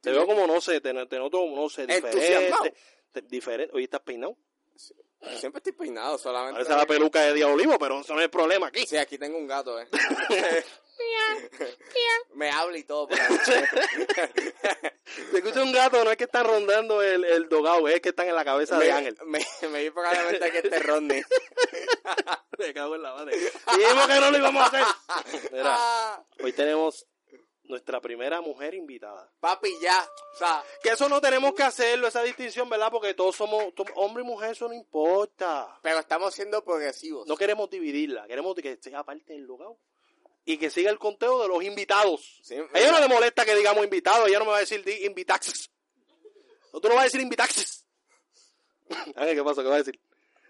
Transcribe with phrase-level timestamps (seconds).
[0.00, 2.64] Te veo como, no sé, te, te noto, no sé, Entusiasmado.
[2.64, 2.74] diferente.
[3.12, 3.74] te- diferente.
[3.74, 4.36] Oye, ¿estás peinado?
[5.38, 6.54] Siempre estoy peinado, solamente.
[6.64, 8.86] Parece la peluca de Diablo Olivo, pero eso no es el problema aquí.
[8.86, 9.86] Sí, aquí tengo un gato, eh.
[12.34, 13.06] Me habla y todo.
[15.32, 18.28] Te escucha un gato, no es que están rondando el, el dogao, es que están
[18.28, 19.16] en la cabeza de Ángel.
[19.26, 21.22] me, me, vi probablemente que este Rodney.
[22.58, 23.36] Me cago en la madre.
[23.36, 24.84] Dijimos que no lo íbamos a hacer.
[25.52, 27.06] Mira, hoy tenemos
[27.70, 29.30] nuestra primera mujer invitada.
[29.40, 30.06] papi, ya.
[30.34, 32.90] O sea, Que eso no tenemos que hacerlo, esa distinción, ¿verdad?
[32.90, 35.78] Porque todos somos, somos hombre y mujer, eso no importa.
[35.82, 37.26] pero estamos siendo progresivos.
[37.26, 39.70] No queremos dividirla, queremos que sea parte del lugar
[40.44, 42.40] y que siga el conteo de los invitados.
[42.42, 44.84] Sí, a ella no le molesta que digamos invitados, ella no me va a decir
[45.02, 45.70] invitaxes.
[46.72, 47.86] No, tú no vas a decir invitaxes.
[49.16, 49.62] Ángel, ¿qué pasa?
[49.62, 50.00] ¿Qué vas a decir?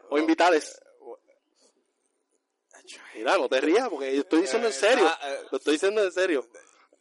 [0.08, 0.80] O invitades.
[3.14, 5.06] Mira, no te rías porque yo estoy diciendo en serio.
[5.06, 5.40] ah, eh.
[5.50, 6.46] Lo estoy diciendo en serio.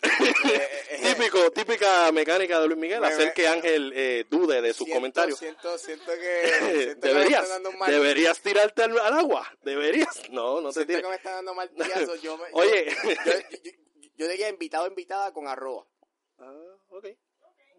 [1.04, 4.86] Típico, típica mecánica de Luis Miguel, Me- hacer me- que Ángel eh, dude de sus
[4.86, 5.40] siento- comentarios.
[5.40, 6.42] Siento, siento que.
[6.60, 9.52] Siento que me deberías, mal, deberías tirarte al, al agua.
[9.64, 10.22] Deberías.
[10.30, 11.02] No, no te siento tires.
[11.04, 12.16] que me están dando mal tiazo.
[12.16, 12.86] Yo, me- Oye.
[13.04, 13.32] Yo, yo,
[13.64, 13.72] yo-
[14.16, 15.86] yo diría invitado invitada con arroba.
[16.40, 16.54] Ah,
[16.90, 17.08] ok.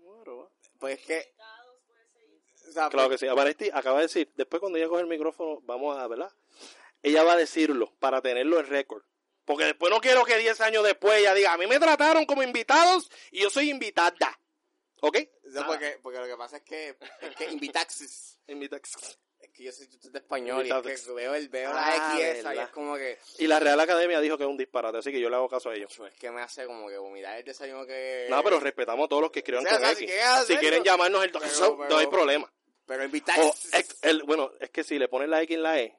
[0.03, 1.35] Bueno, Pues es que.
[2.69, 3.35] O sea, Claro pues, que sí.
[3.35, 6.31] Vanesti acaba de decir, después cuando ella coge el micrófono, vamos a, ¿verdad?
[7.03, 9.03] Ella va a decirlo para tenerlo en récord.
[9.51, 12.45] Porque después no quiero que 10 años después ella diga, a mí me trataron como
[12.45, 14.39] invitados y yo soy invitada.
[15.01, 15.19] ¿Ok?
[15.47, 18.39] no, porque, porque lo que pasa es que, es que invitaxis.
[18.47, 18.77] Invita-
[19.41, 21.07] Es que yo soy de español y es Invitaxis.
[21.09, 21.75] que veo, el, veo Ah,
[22.15, 23.19] la X esa y es como que.
[23.39, 25.71] Y la Real Academia dijo que es un disparate, así que yo le hago caso
[25.71, 25.91] a ellos.
[25.99, 28.29] Es que me hace como que vomitar el desayuno que.
[28.31, 29.99] No, pero respetamos a todos los que escriban O sea, con X.
[29.99, 30.47] si quieren hacerlo.
[30.47, 32.53] Si quieren llamarnos el Pero- no hay problema.
[32.87, 33.99] Pero invitaxis.
[34.03, 35.97] el- bueno, es que si le pones la X en la E,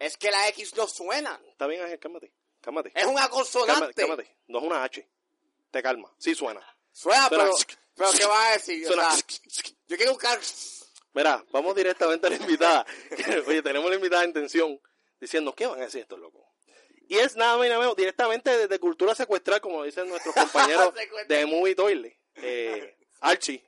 [0.00, 1.40] Es que la X no suena.
[1.50, 2.32] está bien Ángel, cálmate,
[2.64, 2.88] cálmate.
[2.94, 3.94] Es una Cálmate, consonante.
[3.94, 4.36] cálmate.
[4.48, 5.08] No es una H.
[5.70, 6.12] Te calma.
[6.18, 6.60] Sí suena.
[6.92, 7.54] Suena, Suena- pero.
[7.96, 8.84] Pero ¿qué vas a decir?
[8.86, 9.10] O Suena.
[9.14, 9.24] sea,
[9.86, 10.40] yo quiero buscar.
[11.12, 12.86] Mira, vamos directamente a la invitada.
[13.46, 14.80] Oye, tenemos la invitada en tensión
[15.20, 16.42] diciendo, ¿qué van a decir estos locos?
[17.06, 20.92] Y es nada más y nada menos directamente desde Cultura Secuestral, como dicen nuestros compañeros
[21.28, 22.18] de Movie Toilet.
[22.36, 23.62] Eh, Archie,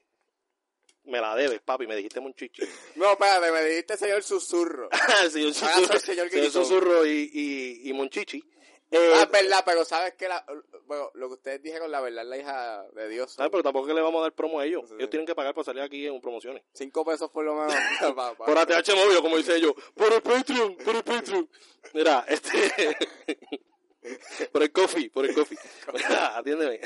[1.04, 2.62] me la debes, papi, me dijiste monchichi.
[2.96, 4.88] No, espérate, me dijiste señor susurro.
[5.22, 6.50] el señor Susurro, señor señor.
[6.50, 8.42] Susurro y, y, y Monchichi.
[8.90, 10.44] Eh, Ah, es verdad, pero sabes que la,
[10.86, 13.32] bueno, lo que ustedes dijeron, la verdad, es la hija de Dios.
[13.32, 13.50] ¿sabes?
[13.50, 14.88] Pero tampoco que le vamos a dar promo a ellos.
[14.88, 14.94] Sí.
[14.96, 16.62] Ellos tienen que pagar para salir aquí en promociones.
[16.72, 17.74] Cinco pesos por lo menos.
[18.38, 19.74] Por ATH móvil, como dice yo.
[19.94, 21.50] Por el Patreon, por el Patreon.
[21.94, 22.96] Mira, este.
[24.52, 25.58] por el coffee, por el coffee.
[25.92, 26.80] Mira, atiéndeme.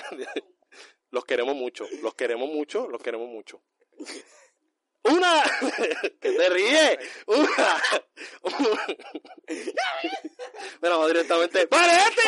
[1.11, 3.61] Los queremos mucho, los queremos mucho, los queremos mucho.
[5.05, 5.43] Una.
[6.21, 6.99] que te ríe.
[7.27, 7.83] Una.
[10.83, 11.67] Mira, vamos directamente.
[11.67, 12.23] ¡Valente!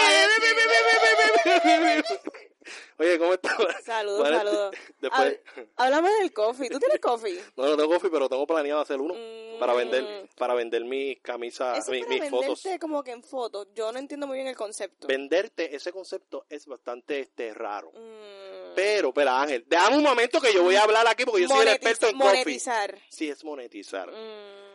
[2.98, 3.56] Oye, ¿cómo estás?
[3.84, 4.76] Saludos, saludos.
[5.00, 5.38] Después.
[5.76, 6.68] Háblame del coffee.
[6.70, 7.40] ¿Tú tienes coffee?
[7.56, 9.58] No, no tengo coffee, pero tengo planeado hacer uno Mm.
[9.60, 12.62] para vender, para vender mis camisas, Eso mis, para mis fotos.
[12.62, 13.68] venderte como que en fotos.
[13.74, 15.06] Yo no entiendo muy bien el concepto.
[15.06, 17.92] Venderte, ese concepto es bastante este raro.
[17.92, 18.74] Mm.
[18.74, 21.62] Pero, espera, Ángel, déjame un momento que yo voy a hablar aquí porque yo soy
[21.62, 22.30] el experto en coffee.
[22.40, 22.98] monetizar.
[23.10, 24.10] Sí, es monetizar.
[24.10, 24.71] Mm.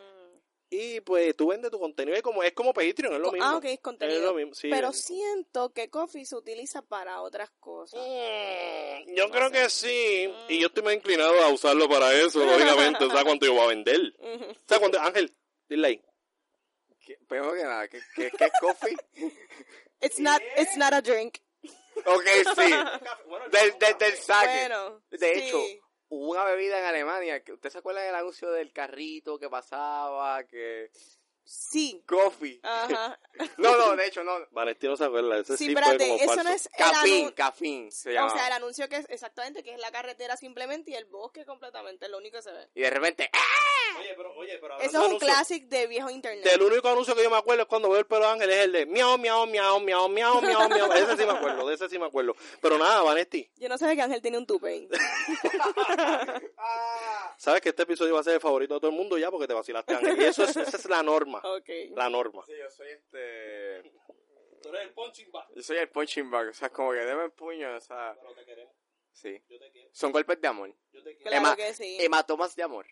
[0.69, 3.47] Y pues tú vendes tu contenido y como, es como Patreon, es lo mismo.
[3.47, 4.19] Ah, ok, es contenido.
[4.19, 4.69] Es lo mismo, sí.
[4.69, 8.01] Pero es- siento que coffee se utiliza para otras cosas.
[8.05, 10.29] Mm, yo creo que sí.
[10.49, 12.39] Y yo estoy más inclinado a usarlo para eso,
[12.91, 13.07] lógicamente.
[13.07, 14.13] ¿Sabes cuánto yo voy a vender?
[14.65, 14.99] ¿Sabes cuánto?
[14.99, 15.33] Ángel,
[15.69, 16.01] dile ahí.
[17.05, 18.97] ¿Qué- Primero que nada, ¿qué, qué, qué es coffee?
[20.01, 21.37] It's not, it's not a drink.
[22.05, 22.71] ok, sí.
[23.51, 24.47] Del, del, del saque.
[24.67, 25.79] Bueno, de sí.
[26.09, 27.43] Hubo una bebida en Alemania.
[27.43, 30.43] que ¿Usted se acuerda del anuncio del carrito que pasaba?
[30.45, 30.91] Que.
[31.43, 32.03] Sí.
[32.05, 32.59] Coffee.
[32.63, 33.17] Ajá.
[33.57, 34.33] No, no, de hecho, no.
[34.51, 36.43] Vanesti no se acuerda, ese sí, Sí, fue espérate, como eso falso.
[36.43, 38.29] no es Cafín, cafín se O llama.
[38.33, 42.05] sea, el anuncio que es exactamente que es la carretera simplemente y el bosque completamente,
[42.05, 42.67] es lo único que se ve.
[42.73, 43.86] Y de repente, ¡ah!
[43.99, 46.43] Oye, pero, oye, pero Eso es un anuncio- clásico de viejo internet.
[46.43, 48.57] Del único anuncio que yo me acuerdo es cuando veo el pelo de Ángel, es
[48.65, 50.91] el de miau, miau, miau, miau, miau, miau, miau.
[50.93, 52.35] Ese sí me acuerdo, de ese sí me acuerdo.
[52.61, 54.87] Pero nada, Vanesti, Yo no sabía que Ángel tiene un tupe.
[57.37, 59.47] sabes que este episodio va a ser el favorito de todo el mundo ya porque
[59.47, 60.19] te vacilaste, Ángel.
[60.21, 61.41] Y eso es, esa es la norma.
[61.95, 62.43] La norma.
[62.45, 63.91] Sí, yo soy este.
[64.61, 65.47] Tú eres el punching bag.
[65.55, 66.49] Yo soy el punching bag.
[66.49, 68.15] O sea, como que deme el puño, o sea.
[68.19, 68.73] Pero te queremos,
[69.19, 69.41] Sí.
[69.49, 70.71] yo te quiero, Son golpes de amor.
[70.91, 71.31] yo te quiero.
[71.31, 71.97] Claro Hema- que sí.
[71.99, 72.85] Hematomas de amor.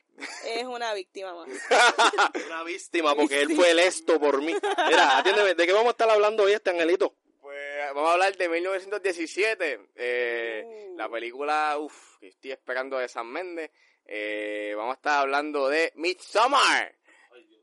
[0.46, 1.48] Es una víctima más.
[2.48, 4.54] Una víctima porque él fue el esto por mí.
[4.88, 7.16] Mira, atiéndeme, ¿de qué vamos a estar hablando hoy este Angelito?
[7.42, 9.80] Pues vamos a hablar de 1917.
[9.96, 10.98] Eh, Uh.
[10.98, 13.70] La película, uff, que estoy esperando de San Méndez.
[14.06, 16.96] Eh, vamos a estar hablando de Midsommar.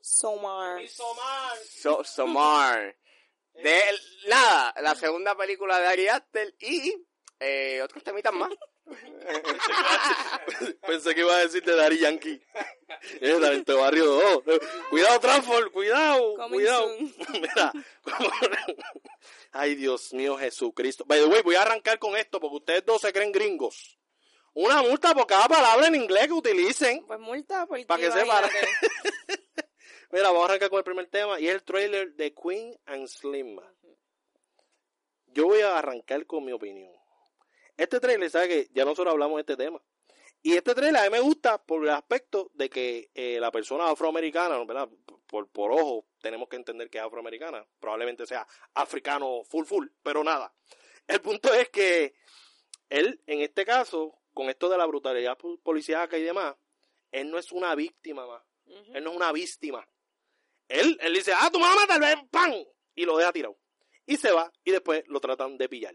[0.02, 0.86] Somar.
[0.86, 2.96] So, Somar.
[3.54, 3.80] De
[4.28, 7.06] nada, la segunda película de Ari Aster y
[7.42, 8.50] eh, otros temitas más.
[10.86, 12.40] Pensé que iba a decir de Dari Yankee.
[13.20, 14.04] Es talento barrio
[14.44, 14.60] 2.
[14.90, 16.96] Cuidado, Transform, cuidado, Coming cuidado.
[17.32, 17.72] Mira,
[19.52, 21.04] Ay, Dios mío, Jesucristo.
[21.04, 23.98] By the way, voy a arrancar con esto porque ustedes dos se creen gringos.
[24.54, 27.04] Una multa por cada palabra en inglés que utilicen.
[27.06, 28.24] Pues multa porque Pa' que sepa.
[28.24, 28.68] imagínate.
[30.10, 33.08] Mira, vamos a arrancar con el primer tema y es el trailer de Queen and
[33.08, 33.58] Slim.
[35.28, 36.92] Yo voy a arrancar con mi opinión.
[37.76, 39.80] Este trailer, ¿sabes que Ya nosotros hablamos de este tema.
[40.42, 43.88] Y este trailer a mí me gusta por el aspecto de que eh, la persona
[43.90, 44.88] afroamericana, ¿verdad?
[45.26, 47.64] Por, por ojo, tenemos que entender que es afroamericana.
[47.78, 50.52] Probablemente sea africano full full, pero nada.
[51.06, 52.14] El punto es que
[52.90, 56.56] él, en este caso, con esto de la brutalidad pol- policíaca y demás,
[57.12, 58.42] él no es una víctima más.
[58.94, 59.86] Él no es una víctima.
[60.68, 62.52] Él, él dice, ah, tu mamá tal vez, ¡pam!
[62.94, 63.56] Y lo deja tirado.
[64.06, 65.94] Y se va, y después lo tratan de pillar.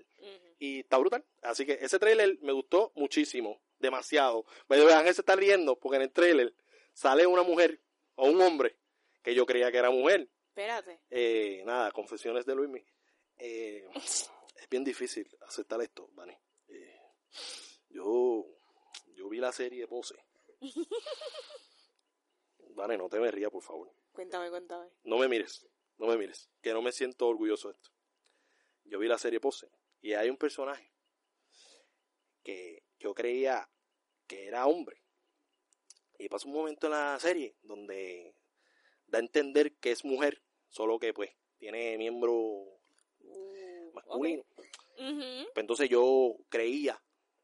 [0.60, 1.24] Y está brutal.
[1.42, 3.62] Así que ese trailer me gustó muchísimo.
[3.80, 4.46] Demasiado.
[4.68, 6.54] Vean, Ángel se está riendo porque en el trailer
[6.94, 7.80] sale una mujer
[8.16, 8.76] o un hombre
[9.22, 10.28] que yo creía que era mujer.
[10.50, 11.00] Espérate.
[11.12, 12.84] Eh, nada, confesiones de Luismi.
[13.38, 16.36] Eh, es bien difícil aceptar esto, Vani.
[16.70, 17.02] Eh,
[17.90, 18.48] yo,
[19.14, 20.16] yo vi la serie Pose.
[22.70, 23.92] Vane, no te me rías, por favor.
[24.12, 24.90] Cuéntame, cuéntame.
[25.04, 25.68] No me mires,
[25.98, 27.90] no me mires, que no me siento orgulloso de esto.
[28.86, 29.70] Yo vi la serie Pose
[30.08, 30.90] y hay un personaje
[32.42, 33.70] que yo creía
[34.26, 35.04] que era hombre.
[36.18, 38.34] Y pasa un momento en la serie donde
[39.08, 42.78] da a entender que es mujer, solo que pues tiene miembro
[43.20, 44.46] Uh, masculino.
[44.56, 44.70] Pues
[45.56, 47.02] entonces yo creía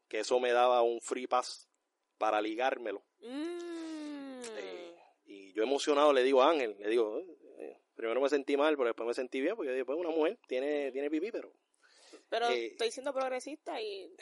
[0.08, 1.68] que eso me daba un free pass
[2.16, 3.04] para ligármelo.
[3.20, 4.40] Mm.
[4.56, 4.96] Eh,
[5.26, 7.26] y yo emocionado le digo a Ángel, le digo, eh,
[7.58, 10.10] eh, primero me sentí mal, pero después me sentí bien, porque yo dije, pues una
[10.10, 11.52] mujer tiene, tiene pipí, pero
[12.28, 14.14] Pero eh, estoy siendo progresista y...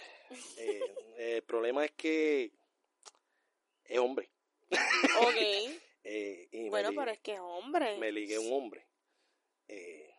[0.58, 0.80] eh,
[1.16, 2.52] el problema es que
[3.84, 4.30] es hombre.
[4.70, 5.36] Ok.
[6.04, 7.96] Eh, y bueno, pero es que es hombre.
[7.98, 8.84] me ligué a un hombre.
[9.68, 10.12] Eh,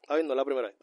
[0.00, 0.76] está viendo la primera vez.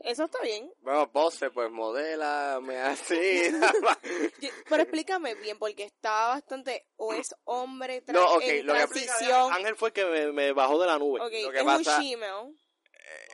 [0.00, 0.70] Eso está bien.
[0.80, 3.18] Bueno, pose, pues modela, me así.
[4.68, 6.84] Pero explícame bien, porque está bastante...
[6.96, 9.52] O es hombre tra- No, ok, en lo que- transición.
[9.54, 11.20] Ángel fue el que me, me bajó de la nube.
[11.22, 12.58] Ok, Lo que es pasa- un.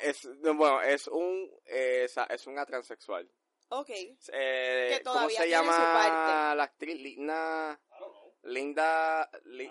[0.02, 3.30] Es, no, bueno, es un, eh, es, es un transexual.
[3.68, 3.90] Ok.
[3.90, 7.00] Eh, Que ¿Cómo se llama la actriz?
[7.00, 7.80] Linda,
[8.42, 9.70] Linda, Li-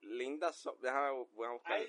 [0.00, 1.80] Linda, So- déjame, voy a buscar.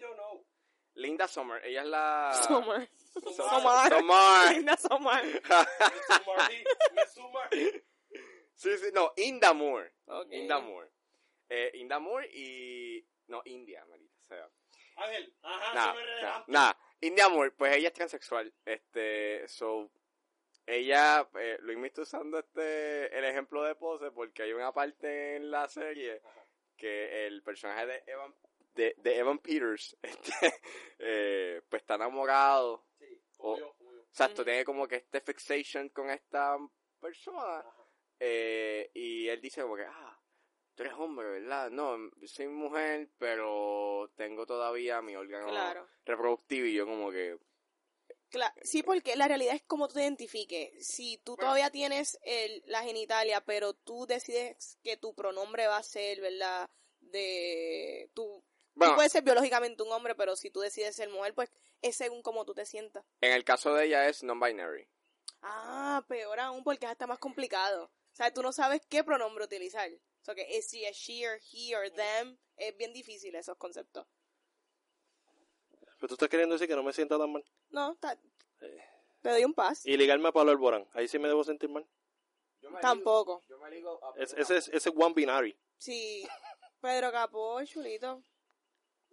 [0.95, 2.33] Linda Sommer, ella es la...
[2.47, 2.89] Summer.
[3.23, 3.35] Sommer.
[3.35, 3.91] Sommer.
[3.91, 4.55] Sommer.
[4.55, 4.77] Linda
[7.07, 7.83] Sommer.
[8.55, 9.93] sí, sí, no, Inda Moore.
[10.07, 10.27] Ok.
[10.31, 10.91] Inda Moore.
[11.49, 13.07] Eh, Inda Moore y...
[13.27, 14.49] No, India, marita, o sea.
[14.95, 16.79] Ángel, ajá, Nada, nada, nada.
[17.01, 18.53] India Moore, pues ella es transexual.
[18.65, 19.91] Este, so,
[20.65, 25.35] ella, eh, Luis me está usando este, el ejemplo de pose porque hay una parte
[25.35, 26.21] en la serie
[26.75, 28.35] que el personaje de Evan,
[28.75, 30.53] de, de Evan Peters, este,
[30.99, 32.85] eh, pues está enamorado.
[33.39, 33.57] O,
[34.09, 34.45] exacto, Ujú.
[34.45, 36.57] tiene como que este fixation con esta
[36.99, 37.63] persona.
[38.19, 40.06] Eh, y él dice como que, ah,
[40.77, 41.71] tú eres hombre, ¿verdad?
[41.71, 45.87] No, soy mujer, pero tengo todavía mi órgano Claro.
[46.05, 47.37] reproductivo y yo como que...
[48.29, 50.85] Cla- sí, porque la realidad es como tú te identifiques.
[50.85, 55.83] Si tú todavía tienes el, la genitalia, pero tú decides que tu pronombre va a
[55.83, 56.69] ser, ¿verdad?
[56.99, 58.43] De tú, tú
[58.75, 61.49] Bueno, puedes ser biológicamente un hombre, pero si tú decides ser mujer, pues
[61.81, 63.03] es según cómo tú te sientas.
[63.21, 64.87] en el caso de ella es non-binary.
[65.41, 67.85] Ah, peor aún, porque es hasta más complicado.
[67.85, 69.89] O sea, tú no sabes qué pronombre utilizar.
[70.27, 72.37] O sea, que es si es she or he or them.
[72.57, 74.05] Es bien difícil esos conceptos.
[75.99, 77.45] Pero tú estás queriendo decir que no me sienta tan mal.
[77.69, 78.19] No, ta-
[78.59, 78.83] Eh.
[79.21, 79.85] te doy un pas.
[79.85, 80.85] Y ligarme a Pablo Alborán.
[80.93, 81.87] Ahí sí me debo sentir mal.
[82.81, 83.43] Tampoco.
[83.47, 85.57] Yo me ligo a- Es- ese es ese es one binary.
[85.77, 86.27] Sí.
[86.81, 88.21] Pedro Capó, chulito.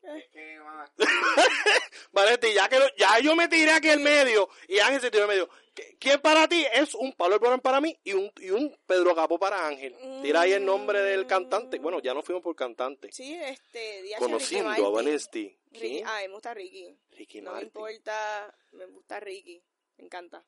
[0.05, 0.91] Es que, mamá,
[2.13, 5.25] Valetti, ya que lo- ya yo me tiré aquí en medio y Ángel se tiró
[5.25, 5.49] en medio.
[5.75, 9.15] ¿Qui- ¿Quién para ti es un Pablo Alborán para mí y un, y un Pedro
[9.15, 9.97] Capó para Ángel?
[10.23, 11.79] Tira ahí el nombre del cantante.
[11.79, 13.11] Bueno, ya no fuimos por cantante.
[13.13, 14.89] Sí, este, DH Conociendo Ricky a.
[14.91, 15.59] Vanesti.
[16.07, 16.97] Ay, me gusta Ricky.
[17.13, 19.61] Ricky no me importa, me gusta Ricky.
[19.97, 20.45] Me encanta.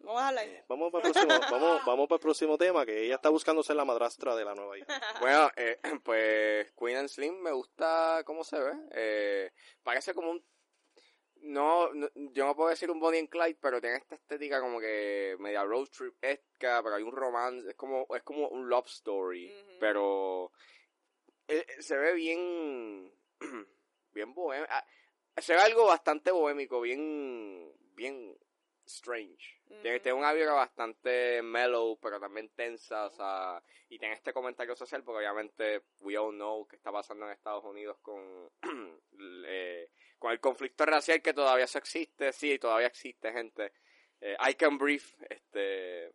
[0.00, 0.46] Vamos a hablar.
[0.46, 3.62] Eh, Vamos para el próximo, vamos, vamos para el próximo tema, que ella está buscando
[3.62, 4.86] ser la madrastra de la nueva hija.
[5.20, 8.72] Bueno, eh, pues Queen and Slim me gusta cómo se ve.
[8.92, 9.52] Eh,
[9.82, 10.44] parece como un...
[11.40, 14.80] No, no- yo no puedo decir un Bonnie and Clyde, pero tiene esta estética como
[14.80, 18.86] que media road trip esca, pero hay un romance, es como, es como un love
[18.88, 20.50] story, pero
[21.46, 23.12] eh, eh, se ve bien,
[24.12, 24.66] bien bueno.
[25.36, 28.36] se ve algo bastante bohémico, bien, bien
[28.88, 29.60] strange.
[29.82, 34.74] Tiene, tiene una vibra bastante mellow, pero también tensa, o sea, y tiene este comentario
[34.74, 38.50] social porque obviamente we all know que está pasando en Estados Unidos con,
[39.46, 43.72] eh, con el conflicto racial que todavía eso existe, sí, todavía existe gente.
[44.20, 46.12] Eh, I can breathe, este,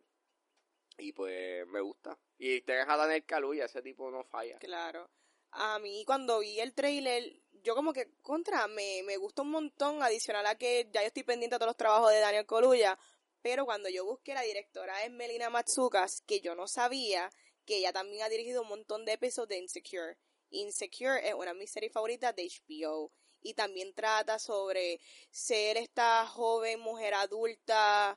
[0.98, 2.18] y pues me gusta.
[2.38, 4.58] Y tienes a Daniel Kaluuya, ese tipo no falla.
[4.58, 5.08] Claro.
[5.52, 7.22] A mí cuando vi el trailer,
[7.64, 11.22] yo como que contra, me, me gusta un montón, adicional a que ya yo estoy
[11.22, 12.98] pendiente de todos los trabajos de Daniel Coluya,
[13.40, 17.30] pero cuando yo busqué la directora es Melina Matsukas, que yo no sabía
[17.64, 20.18] que ella también ha dirigido un montón de episodios de Insecure.
[20.50, 26.26] Insecure es una de mis series favoritas de HBO y también trata sobre ser esta
[26.26, 28.16] joven mujer adulta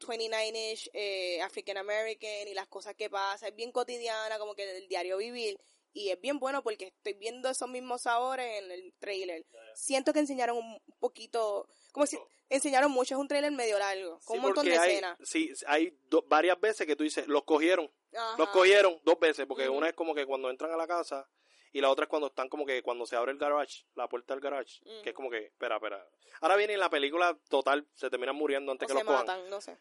[0.00, 4.88] 29ish eh, African American y las cosas que pasan, es bien cotidiana, como que del
[4.88, 5.58] diario vivir
[5.98, 9.44] y es bien bueno porque estoy viendo esos mismos sabores en el trailer.
[9.74, 14.34] Siento que enseñaron un poquito, como si enseñaron mucho, es un trailer medio largo, con
[14.34, 15.18] Sí, un montón de hay- escenas.
[15.22, 17.90] Sí, hay do- varias veces que tú dices, los cogieron.
[18.38, 21.28] Los cogieron dos veces, porque una es como que cuando entran a la casa
[21.72, 24.32] y la otra es cuando están como que cuando se abre el garage, la puerta
[24.34, 25.14] del garage, que es Ujú.
[25.14, 26.08] como que, espera, espera.
[26.40, 29.26] Ahora viene en la película total, se terminan muriendo antes O que se los cojan.
[29.26, 29.76] matan, no sé.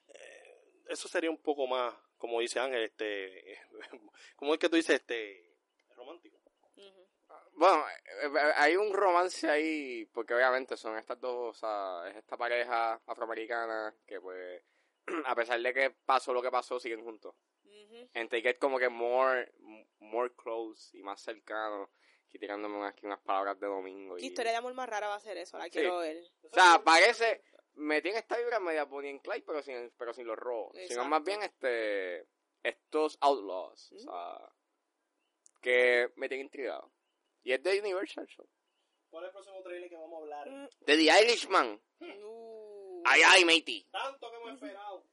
[0.89, 3.59] Eso sería un poco más, como dice Ángel, este,
[4.35, 4.95] ¿cómo es que tú dices?
[4.99, 5.46] Este.
[7.57, 12.15] Bueno, eh, eh, hay un romance ahí, porque obviamente son estas dos, o sea, es
[12.17, 14.63] esta pareja afroamericana que pues,
[15.25, 17.35] a pesar de que pasó lo que pasó, siguen juntos.
[18.13, 19.51] En Take It como que more,
[19.99, 21.89] more close y más cercano,
[22.29, 24.15] que tirándome aquí unas palabras de domingo.
[24.17, 25.57] ¿Qué y- historia de amor más rara va a ser eso?
[25.57, 25.71] La Sí.
[25.71, 26.23] quiero ver.
[26.43, 30.27] O sea, parece, me tiene esta vibra media Bonnie and Clyde, pero sin, pero sin
[30.27, 30.73] los robos.
[30.73, 31.09] Sino Exacto.
[31.09, 32.27] más bien este,
[32.61, 34.49] estos outlaws, o sea,
[35.61, 36.91] que me tienen intrigado.
[37.47, 38.45] Y es de Universal Show.
[39.09, 40.49] ¿Cuál es el próximo trailer que vamos a hablar?
[40.49, 40.67] Mm.
[40.85, 41.81] De The Irishman.
[42.01, 43.03] Uh.
[43.05, 43.87] Ay, ay, matey.
[43.89, 45.05] Tanto que hemos esperado.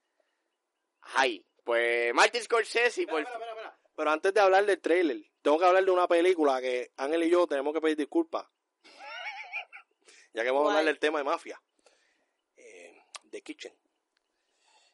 [1.03, 3.21] Ay, pues Martin Scorsese por...
[3.21, 3.93] Espera, espera, espera, espera.
[3.95, 7.31] Pero antes de hablar del trailer, tengo que hablar de una película que Ángel y
[7.31, 8.45] yo tenemos que pedir disculpas.
[10.33, 11.63] ya que vamos a hablar del tema de mafia.
[12.57, 13.01] Eh,
[13.31, 13.73] The Kitchen.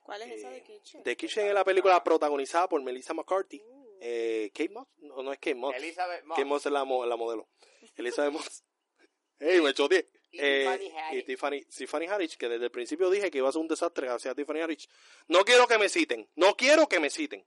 [0.03, 1.03] ¿Cuál es esa de Eh, Kitchen?
[1.05, 3.63] The Kitchen es la película protagonizada por Melissa McCarthy.
[4.03, 5.77] Eh, Kate Moss, no, no es Kate Moss.
[5.77, 6.37] Elizabeth Moss.
[6.37, 7.49] Kate Moss es la, mo- la modelo.
[7.97, 8.65] Elizabeth Moss.
[9.39, 10.07] ¡Ey, me choteé!
[10.33, 13.61] Y Eh, y Tiffany, Tiffany Haddish, que desde el principio dije que iba a ser
[13.61, 14.89] un desastre gracias a Tiffany Haddish.
[15.29, 17.45] No quiero que me citen, no quiero que me citen.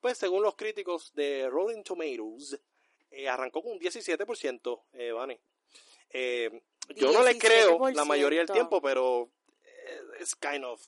[0.00, 2.60] Pues según los críticos de Rolling Tomatoes,
[3.10, 5.40] eh, arrancó con un 17%, eh, Vane.
[6.10, 6.50] Eh,
[6.96, 8.52] yo no le creo la mayoría del 17%.
[8.52, 9.30] tiempo, pero
[9.64, 10.84] eh, es kind of...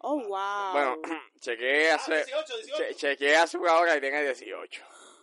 [0.00, 0.72] Oh, wow.
[0.72, 0.98] Bueno,
[1.40, 2.24] chequeé hace...
[2.24, 4.82] 18, che- chequeé hace una hora y tiene 18.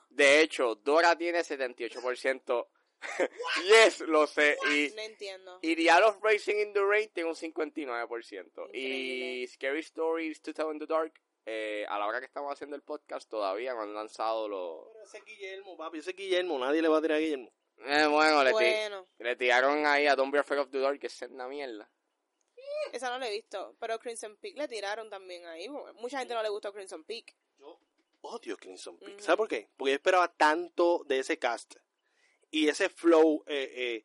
[0.09, 2.67] De hecho, Dora tiene 78%.
[3.67, 4.57] yes, lo sé.
[4.71, 5.59] Y, no entiendo.
[5.61, 8.69] y The Art of Racing in the Rain tiene un 59%.
[8.73, 9.47] Y Increíble.
[9.47, 11.13] Scary Stories to Tell in the Dark,
[11.45, 14.87] eh, a la hora que estamos haciendo el podcast, todavía no han lanzado los...
[14.93, 17.53] Pero ese es Guillermo, papi, ese es Guillermo, nadie le va a tirar a Guillermo.
[17.85, 21.07] Eh, bueno, le, Bueno, le tiraron ahí a Don't Be Afraid of the Dark, que
[21.07, 21.89] es una mierda.
[22.91, 23.75] Esa no la he visto.
[23.79, 25.67] Pero Crimson Peak le tiraron también ahí.
[25.95, 27.35] Mucha gente no le gustó Crimson Peak.
[27.59, 27.79] Yo
[28.21, 29.15] odio Crimson Peak.
[29.15, 29.23] Ujú.
[29.23, 29.69] ¿Sabes por qué?
[29.77, 31.75] Porque yo esperaba tanto de ese cast.
[32.51, 34.03] Y ese flow, eh, eh,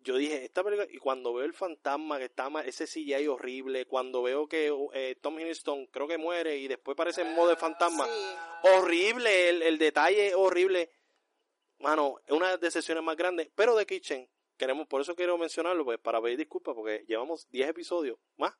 [0.00, 3.86] yo dije, esta película, y cuando veo el fantasma que está mal, ese CGI horrible,
[3.86, 7.56] cuando veo que eh, Tom Hiddleston creo que muere y después parece en modo de
[7.56, 8.68] fantasma, Sí.
[8.74, 10.90] horrible, el, el detalle es horrible.
[11.78, 15.38] Mano, es una de las decepciones más grandes, pero de Kitchen, queremos, por eso quiero
[15.38, 18.54] mencionarlo, pues para pedir disculpas, porque llevamos 10 episodios más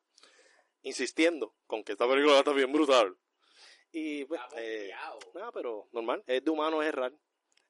[0.81, 3.17] insistiendo con que esta película está bien brutal.
[3.91, 4.91] Y pues, eh,
[5.33, 7.13] nada, pero normal, es de humano errar,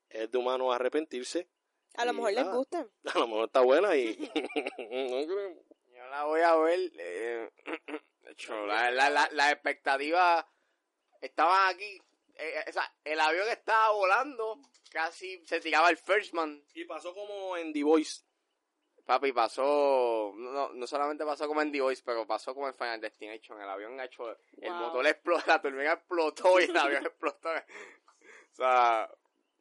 [0.09, 1.49] es de humano arrepentirse,
[1.95, 2.87] A lo mejor les gusta.
[3.15, 4.17] a lo mejor está buena y
[4.77, 5.63] no creo.
[5.85, 6.91] Yo la voy a ver.
[6.97, 7.49] Eh,
[8.23, 10.45] de hecho, la, la, la, la expectativa
[11.21, 12.01] estaba aquí.
[12.37, 14.59] Eh, o sea, el avión estaba volando,
[14.91, 16.63] casi se tiraba el first man.
[16.73, 18.21] Y pasó como en The Voice.
[19.05, 22.99] Papi, pasó, no, no solamente pasó como en The Voice, pero pasó como en Final
[22.99, 23.61] Destination.
[23.61, 24.79] El avión ha hecho, el Wow.
[24.79, 27.49] motor explotó, la turbina explotó y el avión explotó.
[27.49, 29.09] O sea,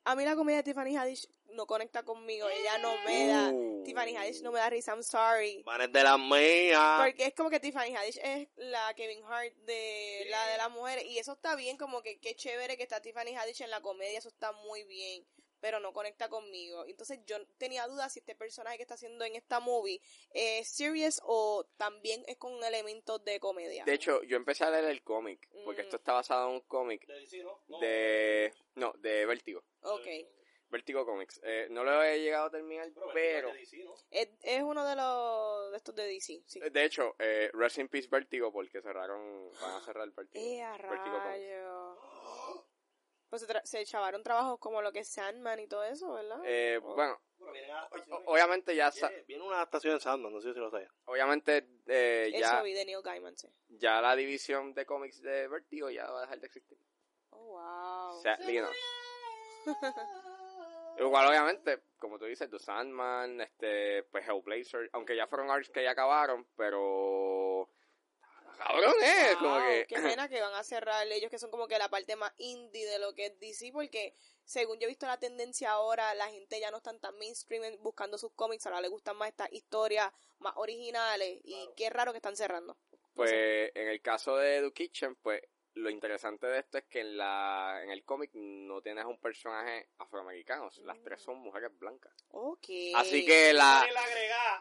[0.07, 2.47] A mí la comedia de Tiffany Haddish no conecta conmigo.
[2.49, 3.51] Ella no me da.
[3.51, 3.83] Uh.
[3.85, 4.93] Tiffany Haddish no me da risa.
[4.93, 5.63] I'm sorry.
[5.65, 6.99] Van de la mía.
[7.01, 11.05] Porque es como que Tiffany Haddish es la Kevin Hart de la de las mujeres.
[11.07, 14.19] Y eso está bien, como que qué chévere que está Tiffany Haddish en la comedia.
[14.19, 15.25] Eso está muy bien.
[15.65, 16.85] Pero no conecta conmigo.
[16.87, 19.99] Entonces yo tenía dudas si este personaje que está haciendo en esta movie
[20.31, 23.83] es serious o también es con elementos de comedia.
[23.87, 25.85] de hecho, yo empecé a leer el cómic, porque Mm.
[25.87, 27.79] esto está basado en un cómic De DC, ¿no?
[27.81, 29.65] De, no, de Vértigo.
[29.81, 30.07] Ok.
[30.69, 31.41] Vertigo Comics.
[31.45, 33.51] Eh, no lo he llegado a terminar, pero...
[34.11, 36.61] Es, es uno de los de estos de DC, sí.
[36.61, 40.45] De hecho, eh, Rest in Peace Vertigo, porque cerraron, van a cerrar el Vertigo.
[40.45, 42.74] ¡Eh, a Vertigo Comics.
[43.35, 46.41] Pues se, tra- se echaron trabajos como lo que es Sandman y todo eso, ¿verdad?
[46.45, 48.93] Eh, bueno, o- obviamente ya,
[49.27, 50.89] Viene una adaptación de Sandman, no sé si lo sabía.
[51.07, 53.49] obviamente eh, eso ya, vi de Neil Gaiman, sí.
[53.71, 56.79] ya la división de cómics de Vertigo ya va a dejar de existir.
[57.31, 58.19] Oh, wow.
[58.19, 58.69] O sea, Lino.
[60.97, 65.83] Igual, obviamente, como tú dices, The Sandman, este, pues Hellblazer, aunque ya fueron arcs que
[65.83, 67.54] ya acabaron, pero...
[68.57, 69.87] Cabrón, eh, como Wow, que...
[69.89, 72.87] Qué pena que van a cerrar ellos que son como que la parte más indie
[72.87, 76.61] de lo que es DC porque según yo he visto la tendencia ahora la gente
[76.61, 80.55] ya no están tan mainstream buscando sus cómics, ahora les gustan más estas historias más
[80.57, 82.77] originales y qué raro que están cerrando.
[83.15, 85.41] Pues en el caso de The Kitchen, pues
[85.75, 89.89] lo interesante de esto es que en la en el cómic no tienes un personaje
[89.99, 92.13] afroamericano, las tres son mujeres blancas.
[92.31, 92.69] Ok.
[92.95, 93.85] Así que la,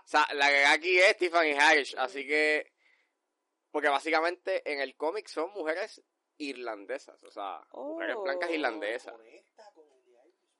[0.04, 2.73] o sea, la que aquí es Tiffany Harris, así que
[3.74, 6.00] porque básicamente en el cómic son mujeres
[6.38, 8.22] irlandesas, o sea, mujeres Oh.
[8.22, 9.16] blancas irlandesas.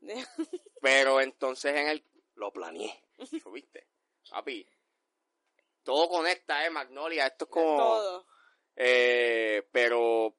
[0.82, 2.04] Pero entonces en el
[2.36, 3.04] Lo planeé.
[3.54, 3.88] ¿viste?
[4.32, 4.68] Papi,
[5.84, 8.26] todo conecta, eh, Magnolia, esto es como todo.
[8.76, 10.36] Eh, pero,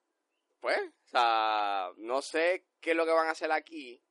[0.58, 4.02] pues, o sea, no sé qué es lo que van a hacer aquí.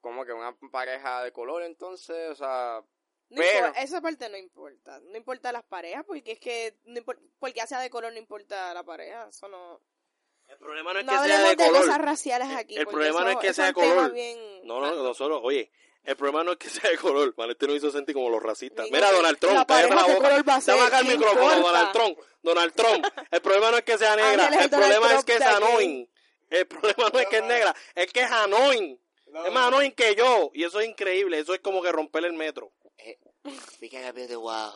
[0.00, 2.84] Como que una pareja de color, entonces, o sea,
[3.32, 5.00] No Pero- importa, esa parte no importa.
[5.00, 8.18] No importa las parejas, porque es que no impor- porque ya sea de color no
[8.18, 9.26] importa la pareja.
[9.28, 9.80] Eso no.
[10.48, 11.80] El problema no es No que sea de de, color.
[11.82, 12.76] cosas raciales aquí.
[12.76, 14.12] El problema no eso- es que sea de color.
[14.12, 15.70] bien- No, no, nosotros, oye,
[16.04, 17.34] el problema no es que sea de color.
[17.34, 18.84] Valentín nos hizo sentir como los racistas.
[18.84, 20.28] Digo Mira, Donald Trump, cállate pareja la boca.
[20.28, 21.60] color va a ser, Dame acá el ¿qué micrófono, importa?
[21.68, 22.18] Donald Trump.
[22.42, 23.06] Donald Trump.
[23.30, 26.10] El problema no es que sea negra, el problema es que es annoying.
[26.50, 29.00] El problema no es que es negra, es que es annoying.
[29.46, 30.50] Es más annoying que yo.
[30.52, 31.38] Y eso es increíble.
[31.38, 32.70] Eso es como que romper el metro.
[33.80, 34.72] We can have the wow.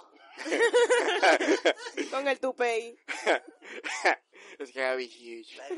[2.10, 2.96] Con el tupey.
[4.58, 5.58] It's gonna be huge.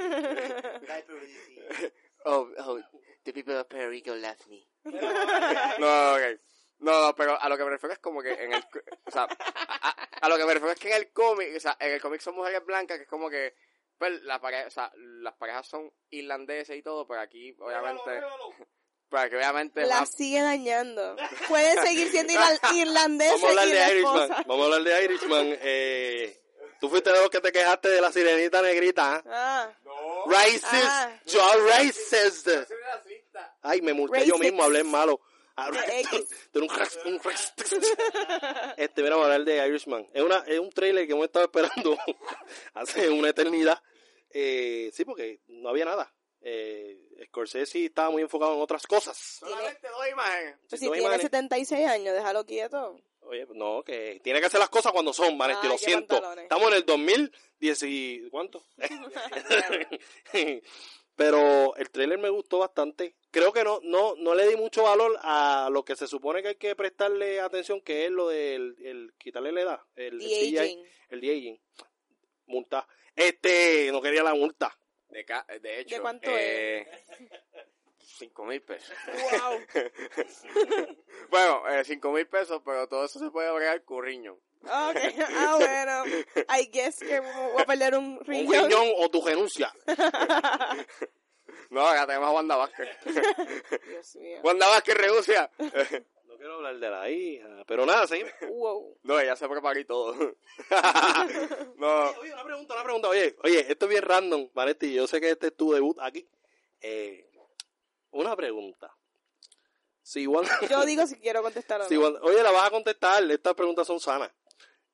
[2.27, 2.81] oh, oh,
[3.25, 4.67] the people of Puerto Rico left me.
[4.85, 6.39] no, ok.
[6.81, 8.63] No, no, pero a lo que me refiero es como que en el...
[9.05, 11.77] O sea, a, a lo que me refiero es que en el cómic, o sea,
[11.81, 13.57] en el cómic son mujeres blancas, que es como que,
[13.99, 18.23] pues, la pareja, o sea, las parejas son irlandeses y todo, pero aquí, obviamente,
[19.09, 19.87] para que obviamente...
[19.87, 21.17] La más- sigue dañando.
[21.49, 24.29] Pueden seguir siendo irla- irlandeses Vamos a hablar de Irishman.
[24.47, 25.59] Vamos a hablar de Irishman.
[25.63, 26.43] Eh,
[26.81, 29.17] Tú fuiste de los que te quejaste de la sirenita negrita.
[29.17, 29.23] ¿ah?
[29.27, 30.27] Ah, No.
[30.31, 30.65] Racist.
[30.73, 31.21] Ah.
[31.27, 32.49] Yo racist.
[33.63, 35.21] Ay, me multé yo mismo, hablé malo.
[35.57, 35.71] Ah,
[36.53, 36.69] tú un
[37.07, 37.21] un
[38.77, 40.07] Este, mira, vamos a hablar de Irishman.
[40.13, 41.99] Es, una, es un trailer que hemos estado esperando
[42.75, 43.83] hace una eternidad.
[44.31, 46.15] Eh, sí, porque no había nada.
[46.41, 49.17] Eh, Scorsese estaba muy enfocado en otras cosas.
[49.17, 50.57] Solamente dos imágenes.
[50.69, 53.01] pues si no, tiene Iván, 76 años, déjalo quieto.
[53.23, 56.15] Oye, no, que tiene que hacer las cosas cuando son, Vanetti, lo siento.
[56.15, 56.45] pantalones.
[56.45, 58.29] Estamos en el 2010 y...
[58.31, 58.65] ¿Cuánto?
[61.19, 63.17] Pero el trailer me gustó bastante.
[63.33, 66.49] Creo que no, no, no le di mucho valor a lo que se supone que
[66.51, 69.81] hay que prestarle atención, que es lo del el, quitarle la edad.
[69.97, 70.85] El, el The CGI, aging.
[71.09, 71.61] el de aging.
[72.47, 72.87] Multa.
[73.17, 74.78] Este, no quería la multa.
[75.11, 76.87] De, ca- de hecho, ¿De cuánto eh,
[77.99, 78.93] Cinco mil pesos.
[79.07, 79.61] Wow.
[81.31, 84.39] bueno, eh, cinco mil pesos, pero todo eso se puede bregar curriño.
[84.63, 85.15] Okay.
[85.37, 86.05] Ah, bueno.
[86.61, 88.65] I guess que voy a perder un Un riñón.
[88.65, 89.73] riñón o tu renuncia.
[91.71, 92.89] No, acá tenemos a Wanda Vázquez.
[93.87, 94.41] Dios mío.
[94.43, 95.51] Wanda Vázquez renuncia.
[96.39, 97.65] No quiero hablar de la hija.
[97.67, 98.23] Pero nada, sí.
[98.49, 98.97] Wow.
[99.03, 100.15] no, ella se preparó y todo.
[101.77, 103.09] no, Oye, una pregunta, una pregunta.
[103.09, 104.93] Oye, oye, esto es bien random, Vanetti.
[104.95, 106.29] Yo sé que este es tu debut aquí.
[106.81, 107.29] Eh,
[108.13, 108.95] una pregunta.
[110.01, 112.03] Si Wanda, Yo digo si quiero contestar o si no.
[112.03, 113.29] Wanda- oye, la vas a contestar.
[113.31, 114.33] Estas preguntas son sanas.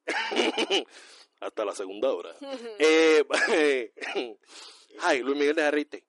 [1.40, 2.34] Hasta la segunda hora.
[2.78, 3.92] eh,
[5.00, 6.06] ay, Luis Miguel de Jarrite.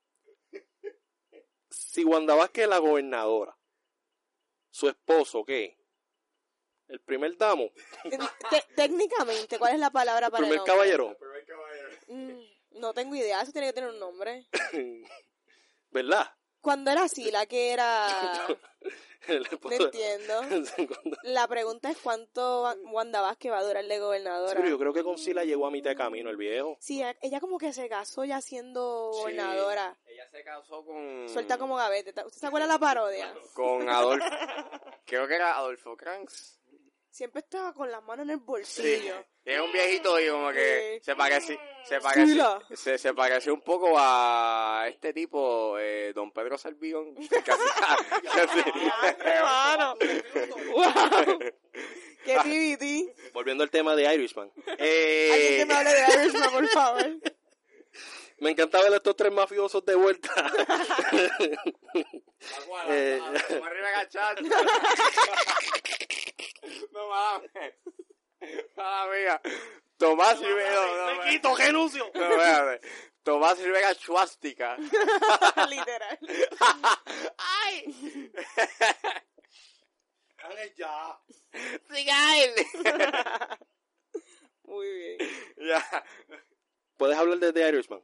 [1.70, 3.55] Si Wanda Vázquez es la gobernadora,
[4.76, 5.78] su esposo, ¿qué?
[6.90, 7.72] El primer damo,
[8.50, 10.74] Te- técnicamente, ¿cuál es la palabra el para primer el nombre?
[10.74, 11.18] caballero,
[12.08, 14.46] Mm, no tengo idea, eso tiene que tener un nombre.
[15.92, 16.30] ¿verdad?
[16.60, 18.08] Cuando era así, la que era...
[19.28, 20.42] El No entiendo.
[21.24, 24.54] La pregunta es cuánto Wanda Vázquez va a durar de Sí, gobernadora.
[24.56, 26.78] pero yo creo que con Sila llegó a mitad de camino el viejo.
[26.80, 29.20] Sí, ella- como que se casó ya siendo Sí.
[29.22, 29.96] gobernadora.
[30.08, 31.28] ella se casó con...
[31.30, 32.12] Suelta como gavete.
[32.12, 33.34] ¿Usted se acuerda de la parodia?
[33.54, 34.26] Con Adolfo.
[35.06, 36.58] Creo que era Adolfo Kranz.
[37.16, 38.44] Siempre estaba con las manos en el Sí.
[38.46, 39.26] bolsillo.
[39.46, 42.60] Y es un viejito y como que se parece, se parece, Sila.
[42.74, 47.16] se, se pareció un poco a este tipo, eh, don Pedro Salvigón.
[52.26, 52.38] ¡Qué.
[52.44, 53.32] ¡Qué TBT!
[53.34, 54.52] Volviendo al tema de Irishman.
[54.68, 57.06] Alguien Eh, que me hable de Irishman, por favor.
[58.40, 60.52] me encanta ver a estos tres mafiosos de vuelta.
[62.90, 63.22] Eh.
[66.96, 67.52] No mames.
[68.78, 69.42] Ah, mía.
[69.98, 70.76] Tomás Rivera.
[70.76, 72.12] No, no, ¡Me quito, renuncio!
[72.14, 72.88] no, espérate.
[73.24, 74.78] Tomás Rivera Schwastika.
[75.70, 76.20] Literal.
[77.64, 78.32] ¡Ay!
[80.76, 81.20] ya!
[81.90, 82.54] ¡Siga él!
[84.64, 85.18] Muy bien.
[85.58, 86.06] Ya.
[86.98, 88.04] ¿Puedes hablar de The Irishman?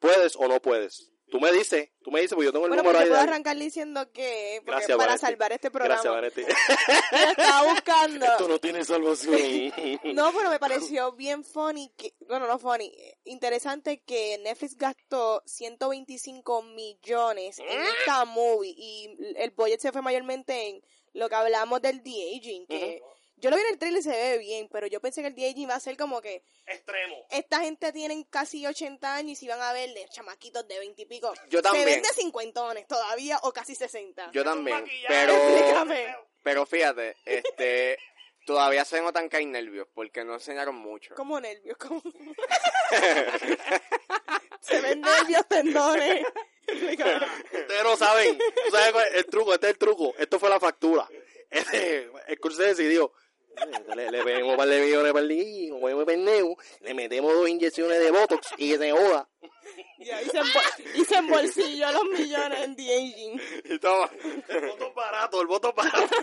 [0.00, 1.09] ¿Puedes o no puedes?
[1.30, 3.24] Tú me dices, tú me dices, porque yo tengo el Bueno, número puedo ahí.
[3.24, 5.26] de- arrancar diciendo que Gracias, para Vanetti.
[5.26, 6.42] salvar este programa Gracias, Vanetti.
[7.12, 9.34] yo estaba buscando Esto no tiene salvación.
[10.14, 12.92] No, pero me pareció bien funny, que, bueno, no funny,
[13.24, 20.68] interesante que Netflix gastó 125 millones en esta movie y el budget se fue mayormente
[20.68, 23.02] en lo que hablamos del de-aging, que
[23.40, 25.34] yo lo vi en el trailer y se ve bien, pero yo pensé que el
[25.34, 27.16] de-aging va a ser como que Extremo.
[27.30, 31.02] esta gente tienen casi 80 años y si van a ver de chamaquitos de 20
[31.02, 31.32] y pico.
[31.48, 31.88] Yo también.
[31.88, 34.30] Se ven de cincuentones todavía o casi 60.
[34.32, 34.84] Yo también.
[35.08, 36.16] Pero, Explícame.
[36.42, 37.98] pero fíjate, este,
[38.46, 41.14] todavía se notan que hay nervios porque no enseñaron mucho.
[41.14, 42.02] Como nervios, como...
[44.60, 46.24] se ven nervios, tendones.
[46.68, 48.38] Ustedes no saben.
[48.38, 49.54] ¿Tú sabes cuál es el truco?
[49.54, 50.14] Este es el truco.
[50.18, 51.08] Esto fue la factura.
[51.50, 53.12] Este, el curso decidió.
[53.94, 58.10] Le, le pedimos un par de millones para el pendejo, le metemos dos inyecciones de
[58.10, 59.28] Botox y se joda.
[59.98, 63.40] Y ahí se, embol- y se embolsilló los millones en The Aging.
[63.64, 64.10] Y toma,
[64.48, 66.16] El voto barato, el voto barato.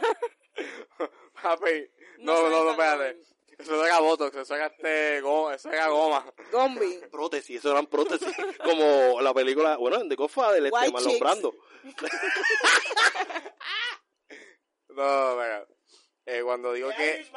[1.43, 1.89] papi.
[2.19, 3.19] No No, no, espérate.
[3.59, 6.25] Eso era botox, eso era este goma, eso era goma.
[6.51, 6.99] Gombi.
[7.11, 8.27] Prótesis, eso eran prótesis.
[8.63, 11.19] Como la película, bueno, en The Godfather, este, Marlon.
[11.19, 11.55] Brando.
[14.89, 15.76] No.
[16.29, 17.21] Eh, cuando digo que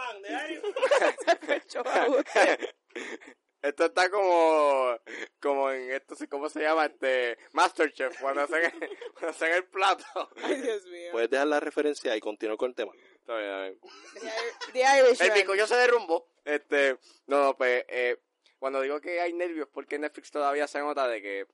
[3.63, 4.99] esto está como
[5.41, 8.73] como en esto sí, cómo se llama este Masterchef cuando hacen el,
[9.13, 10.05] cuando hacen el plato.
[10.43, 11.13] Ay, Dios mío.
[11.13, 12.93] Puedes dejar la referencia y continuar con el tema.
[13.15, 13.79] Está bien, está bien.
[14.15, 15.31] The Ir- The Irishman.
[15.31, 16.27] El pico yo se derrumbó.
[16.45, 18.17] Este, no, no, pues eh,
[18.59, 21.47] cuando digo que hay nervios porque Netflix todavía se nota de que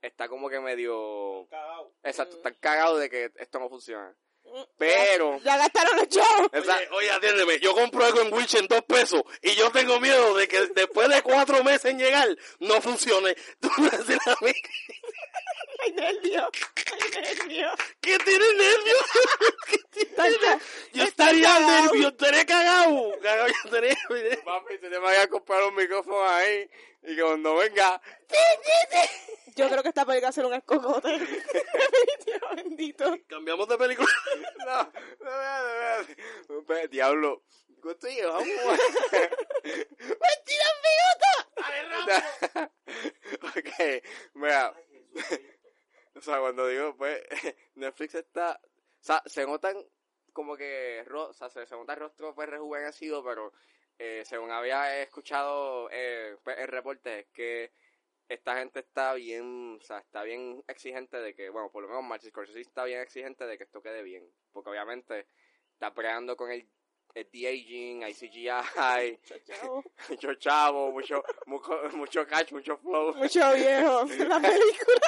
[0.00, 1.48] está como que medio
[2.04, 4.16] exacto, está cagado de que esto no funciona.
[4.78, 6.50] Pero Ya gastaron los chavos.
[6.52, 10.34] Oye, oye, atiéndeme, yo compro algo en Wish en dos pesos y yo tengo miedo
[10.34, 13.34] de que después de cuatro meses en llegar no funcione.
[13.60, 14.18] Tú me vas a decir
[15.82, 16.48] a mí Ay, nervios.
[16.92, 17.72] Ay, nervios.
[18.00, 19.04] que tienes nervios.
[20.16, 20.58] Tanta-
[20.92, 21.82] Yo estaría cagado.
[21.84, 23.12] nervioso, estaría cagado.
[23.22, 23.96] Cagado, yo estaría...
[24.44, 26.68] papi, se te vaya a comprar un micrófono ahí
[27.02, 28.00] y que cuando venga
[29.56, 31.18] Yo creo que esta película va a ser un escocote.
[32.26, 33.16] Dios bendito.
[33.28, 34.08] Cambiamos de película.
[34.60, 34.92] No,
[36.48, 36.88] no, no.
[36.88, 37.42] Diablo.
[37.82, 38.46] ¿Cuánto llevamos?
[39.64, 42.68] ¡Mentira, minutos!
[43.56, 43.70] ok,
[44.34, 44.74] mira.
[46.14, 47.22] O sea, cuando digo, pues,
[47.74, 48.60] Netflix está...
[48.62, 49.76] O sea, se notan
[50.32, 51.04] como que...
[51.12, 53.52] O sea, se, se nota el rostro pues rejuvenecido, pero
[53.98, 57.72] eh, según había escuchado eh, pues, el reporte, es que
[58.30, 62.04] esta gente está bien, o sea, está bien exigente de que, bueno, por lo menos
[62.04, 65.26] Martin Scorsese está bien exigente de que esto quede bien, porque obviamente
[65.74, 66.66] está peleando con el,
[67.14, 69.84] el de-aging, hay CGI, Chavo.
[70.08, 74.04] mucho chavo, mucho, mucho, mucho catch, mucho flow, Mucho viejo.
[74.26, 75.00] La película.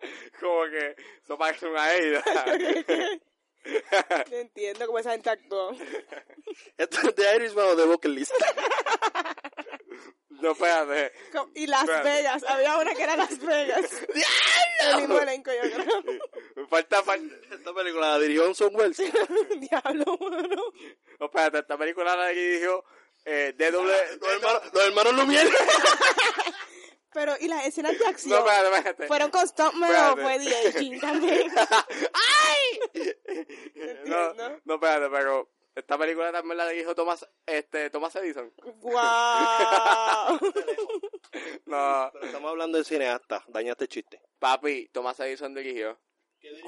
[0.40, 2.24] como que eso parece una aida.
[4.30, 5.72] No entiendo cómo esa gente actuó.
[6.78, 8.32] Esto es de Irishman o de List.
[10.30, 11.12] no, espérate.
[11.54, 12.08] Y Las Espérate.
[12.08, 12.44] Vegas.
[12.46, 13.90] Había una que era Las Vegas.
[14.80, 16.66] El mismo elenco, yo creo.
[16.68, 17.34] Falta, falta.
[17.54, 18.96] Esta película la dirigió Orson Welles.
[19.60, 20.72] Diablo, mano.
[21.20, 22.84] No, espérate, esta película la dirigió
[23.24, 23.82] eh, DW.
[24.20, 25.50] Los hermanos, los hermanos Lumière.
[27.16, 28.38] Pero, ¿y las escenas de No, acción?
[28.38, 29.06] espérate, espérate.
[29.06, 31.50] ¿Fueron con Stuntman o fue The Aging también?
[34.04, 34.60] No, Entiendo.
[34.64, 38.52] no, espérate, pero esta película también la dirigió Thomas, este, Thomas Edison.
[38.80, 40.38] ¡Guau!
[41.66, 43.44] No, Pero estamos hablando del cineasta.
[43.48, 44.20] Dañaste el chiste.
[44.38, 45.98] papi, Thomas Edison dirigió.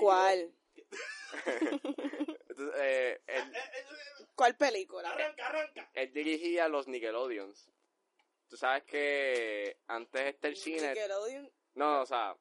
[0.01, 0.51] ¿Cuál?
[1.47, 3.53] Entonces, eh, él,
[4.35, 5.15] ¿Cuál película?
[5.95, 7.69] él dirigía los Nickelodeons.
[8.49, 10.89] Tú sabes que antes este el cine...
[10.95, 11.53] Nickelodeon.
[11.75, 12.37] No, o sea,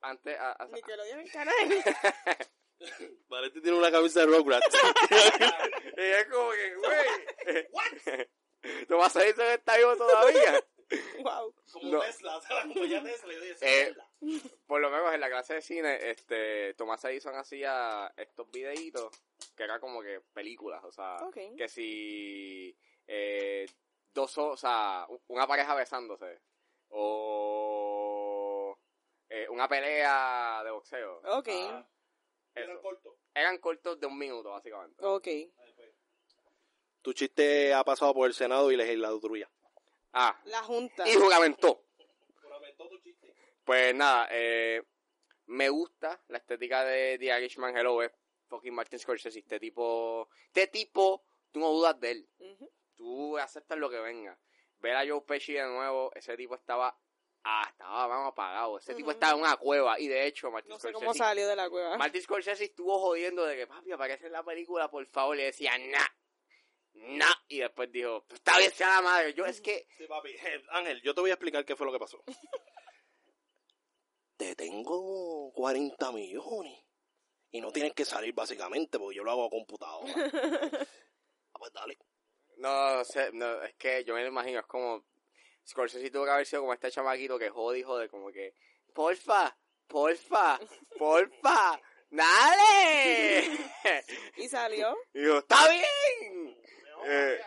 [0.00, 0.38] antes...
[0.38, 1.54] a- a- Nickelodeon el canal.
[3.28, 4.66] Valente tiene una camisa de Rugrats.
[5.96, 8.28] y es como que, güey.
[8.86, 10.64] Tomás Edison está vivo todavía.
[11.22, 11.54] Wow.
[11.72, 12.00] Como No.
[12.00, 13.32] Tesla, o sea, como ya Tesla.
[13.34, 13.94] Yo dije, Eh,
[14.66, 19.10] Por lo menos en la clase de cine, este, Tomás Edison hacía estos videitos
[19.56, 21.36] que era como que películas, o sea, Ok.
[21.56, 22.76] que si
[23.08, 23.66] eh,
[24.26, 26.40] dos, o sea, una pareja besándose
[26.90, 28.76] o
[29.28, 31.20] eh, una pelea de boxeo.
[31.38, 31.48] Ok.
[31.70, 31.86] Ah,
[32.54, 32.82] Era eso.
[32.82, 33.16] corto.
[33.34, 35.04] Eran cortos de un minuto, básicamente.
[35.04, 35.28] Ok.
[37.02, 39.48] Tu chiste ha pasado por el Senado y legislatura.
[40.12, 41.08] Ah, La junta.
[41.08, 41.84] y juramentó.
[42.42, 43.34] Juramentó tu chiste.
[43.64, 44.82] Pues nada, eh,
[45.46, 48.10] me gusta la estética de The Irishman Hello, es
[48.48, 49.38] fucking Martin Scorsese.
[49.38, 52.28] Este tipo, este tipo, tú no dudas de él.
[52.38, 52.72] Ujú.
[52.98, 54.36] Tú aceptas lo que venga.
[54.80, 56.98] Ver a Joe Pesci de nuevo, ese tipo estaba,
[57.44, 58.78] ah, estaba vamos, apagado.
[58.78, 59.98] Ese tipo estaba en una cueva.
[60.00, 61.96] Y de hecho, Martin No sé cómo Scorsese, salió de la cueva.
[61.96, 65.36] Martin Scorsese estuvo jodiendo de que, papi, aparece en la película, por favor.
[65.36, 66.06] Le decía, nah,
[67.16, 67.34] nah.
[67.46, 69.32] Y después dijo, "Pues está bien, sea la madre.
[69.34, 70.30] Yo es que, Sí, papi.
[70.30, 72.22] Eh, Ángel, yo te voy a explicar qué fue lo que pasó.
[74.36, 76.84] te tengo 40 millones.
[77.50, 80.12] Y no tienes que salir básicamente porque yo lo hago a computadora.
[81.50, 81.98] Ah, pues dale.
[82.58, 85.04] No, sé, no, es que yo me lo imagino, es como
[85.66, 88.54] Scorsese tuvo que haber sido como este chamaquito que jode y jode, como que,
[88.92, 90.58] porfa, porfa,
[90.98, 93.48] porfa, dale.
[94.36, 94.96] Y salió.
[95.12, 96.56] y yo, está bien.
[97.04, 97.40] Eh,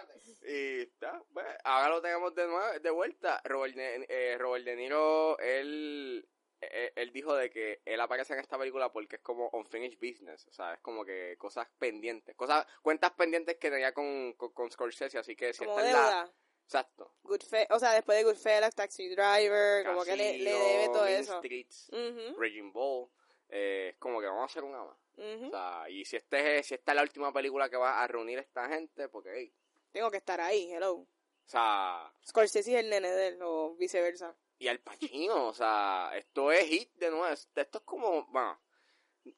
[0.43, 3.41] y ya, pues, ahora lo tenemos de nuevo, de vuelta.
[3.43, 6.25] Robert de, eh, Robert De Niro, él,
[6.61, 10.47] él, él dijo de que él aparece en esta película porque es como unfinished business,
[10.47, 14.71] o sea, es como que cosas pendientes, cosas, cuentas pendientes que tenía con, con, con
[14.71, 16.33] Scorsese, así que si Como está en la...
[16.63, 17.15] Exacto.
[17.23, 21.21] Goodfe o sea, después de Goodfellas, Taxi Driver, como que le, le debe todo Mean
[21.21, 21.37] eso.
[21.39, 21.89] Streets,
[22.37, 23.09] Raging Bull,
[23.49, 24.97] eh, es como que vamos a hacer una más.
[25.17, 28.07] O sea, y si, este, es- si esta es la última película que va a
[28.07, 29.53] reunir a esta gente, porque, hey,
[29.91, 30.93] Tengo que estar ahí, hello.
[30.95, 31.07] o
[31.45, 34.33] sea, Scorsese es el nene de él, o viceversa.
[34.61, 38.59] Y Al Pacino, o sea, esto es hit de nuevo, esto es como, bueno,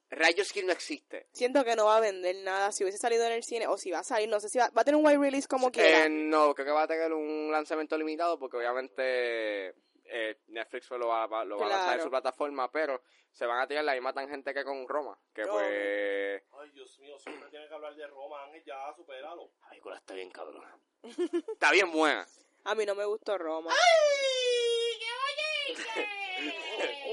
[0.09, 1.27] Rayos Kill no existe.
[1.33, 3.89] Siento que no va a vender nada si hubiese salido en el cine, o si
[3.91, 6.05] va a salir, no sé si va, va a tener un wide release como quiera.
[6.05, 9.69] Eh, no, creo que va a tener un lanzamiento limitado porque obviamente
[10.05, 13.59] eh, Netflix lo va, va- lo va a lanzar en su plataforma, pero se van
[13.61, 16.43] a tirar la misma tangente que con Roma, que pues...
[16.61, 19.51] Ay, Dios mío, siempre tienes que hablar de Roma, Ángel, ya, supéralo.
[19.61, 20.77] La película está bien cabrona.
[21.01, 22.25] está bien buena.
[22.65, 23.71] A mí no me gustó Roma.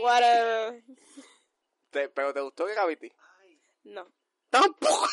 [0.02, 0.82] Whatever.
[1.90, 3.12] Te- pero ¿te gustó Gravity?
[3.84, 4.06] No.
[4.50, 5.08] Tampoco.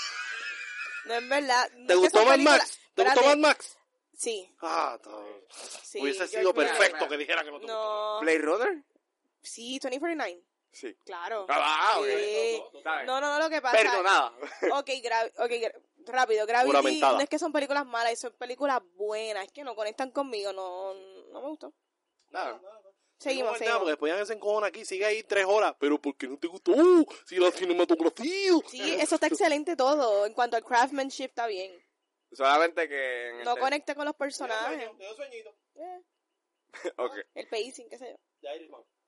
[1.06, 1.70] No es verdad.
[1.72, 2.80] ¿Te es que gustó son Mad películas- Max?
[2.94, 3.28] ¿Te gustó Espérate.
[3.42, 3.78] Mad Max?
[4.14, 4.56] Sí.
[4.62, 5.42] Ah, todo.
[5.84, 8.14] sí Hubiese yo- sido mira, perfecto que dijera que no te gustó.
[8.16, 8.20] No.
[8.22, 8.84] ¿Blade Runner?
[9.42, 10.44] Sí, 2049.
[10.72, 10.96] Sí.
[11.06, 11.46] Claro.
[11.50, 12.06] Ah, ok.
[12.06, 12.64] Sí.
[13.06, 13.78] No, no, no, lo que pasa.
[13.78, 14.34] Perdonada.
[14.74, 16.46] Ok, gra okay gra- rápido.
[16.46, 17.14] Gravity Juramentada.
[17.14, 19.46] no es que son películas malas, son películas buenas.
[19.46, 20.94] Es que no conectan conmigo, no,
[21.32, 21.74] no me gustó.
[22.32, 22.60] Nada.
[23.20, 23.78] Seguimos, No, seguimos.
[23.80, 25.76] Porque después ya se encojona aquí, sigue ahí tres horas.
[25.80, 26.72] Pero ¿por qué no te gustó?
[26.72, 28.52] Uh, si la cinematografía.
[28.68, 30.26] Sí, eso está excelente todo.
[30.26, 31.72] En cuanto al craftsmanship, está bien.
[32.32, 33.30] Solamente que...
[33.30, 34.90] En No este- conecta con los personajes.
[34.98, 35.56] Te sueñito.
[35.76, 36.02] Eh,
[36.98, 37.14] Ok.
[37.34, 38.16] el pacing, qué sé yo.
[38.42, 38.52] Ya.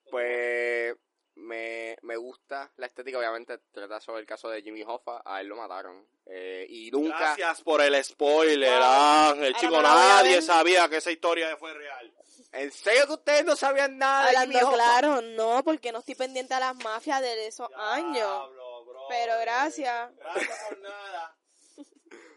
[0.10, 0.96] Pues
[1.36, 5.48] me, me gusta la estética, obviamente trata sobre el caso de Jimmy Hoffa, a él
[5.48, 6.08] lo mataron.
[6.26, 7.18] Eh, y nunca...
[7.36, 8.82] Gracias por el spoiler, Wow.
[8.82, 9.54] Ángel.
[9.54, 12.14] Ahora Chico, nadie sabía que esa historia fue real.
[12.52, 14.76] ¿En serio que ustedes no sabían nada de Jimmy Hablando Hoffa?
[14.76, 18.14] claro, no, porque no estoy pendiente a las mafias de esos años.
[18.14, 19.06] Diablo, bro.
[19.10, 20.16] Pero gracias.
[20.18, 21.36] Gracias por nada.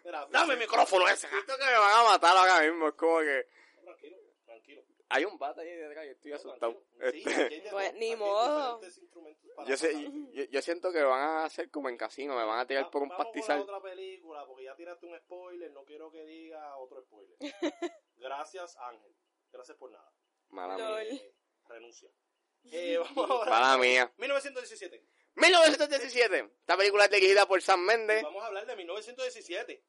[0.05, 1.29] Mira, dame el micrófono ese.
[1.29, 3.47] Siento que me van a matar ahora mismo, es como que...
[3.83, 4.83] Tranquilo, tranquilo.
[5.09, 6.83] Hay un bate ahí detrás y estoy asustado.
[7.11, 8.81] Sí, Este, Pues, ni modo.
[9.67, 9.95] yo, sé,
[10.33, 12.91] yo, yo siento que van a hacer como en casino, me van a tirar Va-
[12.91, 13.59] por un vamos pastizal.
[13.59, 17.37] Con la otra película, porque ya tiraste un spoiler, no quiero que diga otro spoiler.
[18.17, 19.15] Gracias, Ángel.
[19.53, 20.11] Gracias por nada.
[20.51, 21.09] Mala Lol.
[21.11, 21.23] mía.
[21.69, 22.11] Renuncia.
[22.71, 23.51] Eh, vamos ahora.
[23.51, 24.13] Mala mía.
[24.19, 25.05] 1917.
[25.35, 26.39] 1917.
[26.61, 28.23] Esta película es dirigida por Sam Mendes.
[28.23, 29.85] Vamos a hablar de 1917.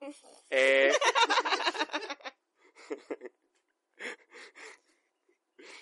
[0.50, 0.92] Eh,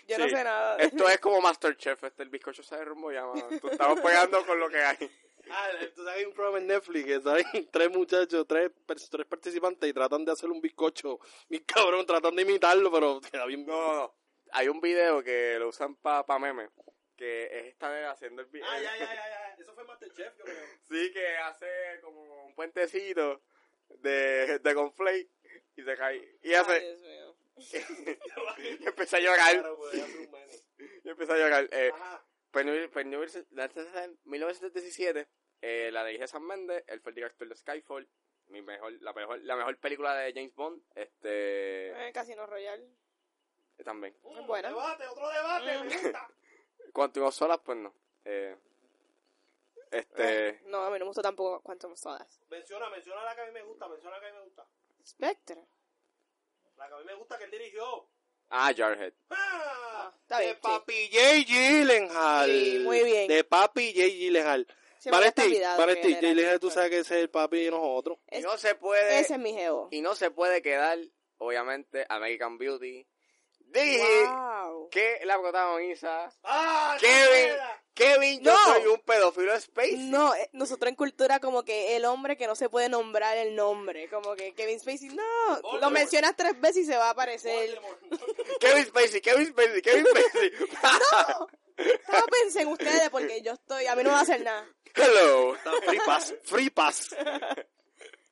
[0.07, 0.31] Yo no Sí.
[0.31, 0.77] sé nada.
[0.79, 3.49] esto es como Masterchef, este el bizcocho se derrumbó ya, mano.
[3.61, 5.11] Tú estamos pegando con lo que hay.
[5.53, 8.71] Ah, tú sabes, hay un programa en Netflix que salen tres muchachos, tres,
[9.11, 11.19] tres participantes y tratan de hacer un bizcocho.
[11.49, 13.67] Mi cabrón, tratan de imitarlo, pero queda bien.
[13.67, 14.15] No, no, no.
[14.53, 16.69] Hay un video que lo usan para pa meme,
[17.17, 18.67] que es esta vez haciendo el video.
[18.69, 19.55] Ah, ya, ya, ya, ya.
[19.59, 20.65] Eso fue Masterchef, yo creo.
[20.89, 21.67] Sí, que hace
[22.03, 23.43] como un puentecito
[23.89, 25.31] de, de conflate
[25.77, 26.39] y se cae.
[26.43, 26.81] Y Ay, hace...
[26.81, 27.37] Dios mío.
[28.81, 29.53] y empieza a llorar.
[29.61, 30.47] Claro, meme.
[31.05, 31.69] Y empieza a llorar.
[31.71, 32.25] Eh, Ajá.
[32.51, 35.29] pues, en- pues en 1917
[35.62, 38.09] Eh, la dirige Sam Mendes, él fue el director de Skyfall,
[38.49, 42.88] mi mejor, la mejor, la mejor película de James Bond, este, Eh, Casino Royale.
[43.85, 44.14] también.
[44.38, 44.68] Es buena.
[44.68, 45.87] Debate, otro debate, Mm.
[45.87, 46.29] me gusta.
[46.92, 47.94] Quantum of Solace, pues no.
[48.25, 48.57] Eh,
[49.90, 52.40] este, Eh, no, a mí no me gustó tampoco Quantum of Solace.
[52.49, 54.66] Menciona, menciona la que a mí me gusta, menciona la que a mí me gusta.
[55.07, 55.66] Spectre.
[56.77, 58.09] La que a mí me gusta que él dirigió.
[58.51, 59.12] ah, Jarhead.
[59.31, 60.12] ¡Ah!
[60.23, 60.61] está de bien, sí.
[60.62, 61.20] Papi J.
[61.46, 62.51] Gyllenhaal.
[62.51, 63.29] Sí, muy bien.
[63.29, 64.07] De Papi J.
[64.09, 64.66] Gyllenhaal.
[65.01, 65.43] Se que Vanesti,
[66.27, 66.59] él era J.
[66.61, 68.19] Tú sabes que ese es el papi de nosotros.
[68.31, 69.89] Y no se puede, ese es mi geo.
[69.91, 70.99] y no se puede quedar,
[71.39, 73.07] obviamente, American Beauty.
[73.61, 74.89] Dije Wow.
[74.91, 76.97] que la protagoniza ¡Ah!
[77.01, 77.55] Kevin,
[77.95, 78.59] Kevin, yo No.
[78.75, 79.97] soy un pedófilo Space.
[79.97, 83.55] No, eh, nosotros en cultura como que el hombre que no se puede nombrar el
[83.55, 85.23] nombre, como que Kevin Spacey, no,
[85.63, 85.83] Voldemort.
[85.83, 87.81] lo mencionas tres veces y se va a aparecer.
[88.59, 90.53] Kevin Spacey, Kevin Spacey, Kevin Spacey.
[91.39, 91.49] No
[92.31, 94.66] pensé en ustedes porque yo estoy, a mí no me va a hacer nada.
[94.95, 95.55] Hello.
[95.87, 97.16] Free pass, free pass.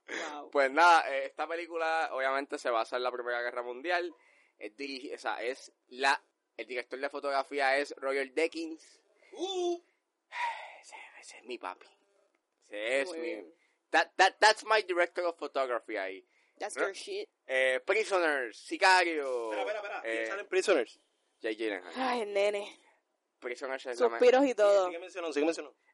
[0.09, 0.51] Wow.
[0.51, 4.15] Pues nada, eh, esta película obviamente se basa en la Primera Guerra Mundial.
[4.59, 6.21] Es, dirigi- o sea, es la,
[6.57, 9.01] el director de fotografía es Roger Deakins.
[9.33, 9.81] Uh,
[10.81, 11.87] Ese, ese es mi papi.
[12.69, 13.45] Ese es Muy mi...
[13.91, 16.25] That, that, that's my director of photography ahí.
[16.59, 17.29] That's your shit.
[17.47, 19.53] Eh, Prisoners, Sicario.
[19.53, 20.03] espera, espera, espera.
[20.03, 21.01] ¿Quién eh, salen Prisoners?
[21.41, 21.93] Jake Gyllenhaal.
[21.97, 22.81] Ay, nene.
[24.19, 24.91] Suspiros y todo.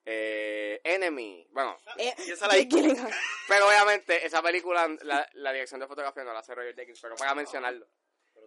[0.05, 1.47] Eh, Enemy.
[1.51, 2.63] Bueno, Eh, ¿Quién sale ahí?
[2.69, 3.13] Jake Gyllenhaal.
[3.49, 7.17] pero obviamente esa película, la, la dirección de fotografía no la hace Roger Deakins, pero
[7.17, 7.87] para mencionarlo.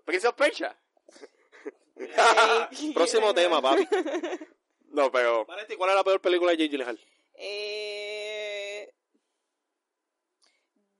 [0.05, 0.77] Prince of Persia.
[2.93, 3.87] Próximo tema, papi.
[4.89, 5.45] No, pero
[5.77, 6.69] ¿cuál es la peor película de J.
[6.71, 6.99] Gyllenhaal?
[7.33, 8.26] Eh,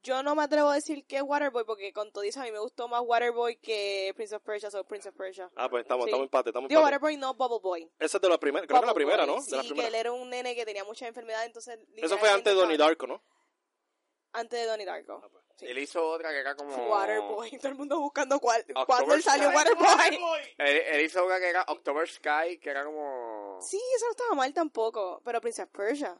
[0.07, 2.51] yo no me atrevo a decir que es Waterboy porque con todo eso a mí
[2.51, 5.51] me gustó más Waterboy que Prince of Persia, so Prince of Persia.
[5.57, 6.09] Ah, pues estamos, Sí.
[6.11, 6.95] estamos empate, estamos Digo empate.
[6.95, 7.91] Waterboy, no Bubble Boy.
[7.99, 9.35] Esa es de la primera, creo que la Bubble primera, Boy.
[9.35, 9.43] ¿no?
[9.43, 11.77] De la Sí, que él era un nene que tenía muchas enfermedades, entonces...
[11.97, 13.21] Eso fue antes de Donnie Darko, ¿no?
[14.31, 15.21] Antes de Donnie Darko.
[15.23, 15.43] Ah, pues.
[15.57, 15.65] Sí.
[15.65, 16.73] él hizo otra que era como...
[16.89, 19.49] Waterboy, todo el mundo buscando cuál, cuándo él salió.
[19.49, 20.55] Waterboy.
[20.57, 23.59] Él, él hizo una que era October Sky, que era como...
[23.61, 26.17] Sí, eso no estaba mal tampoco, pero Prince of Persia,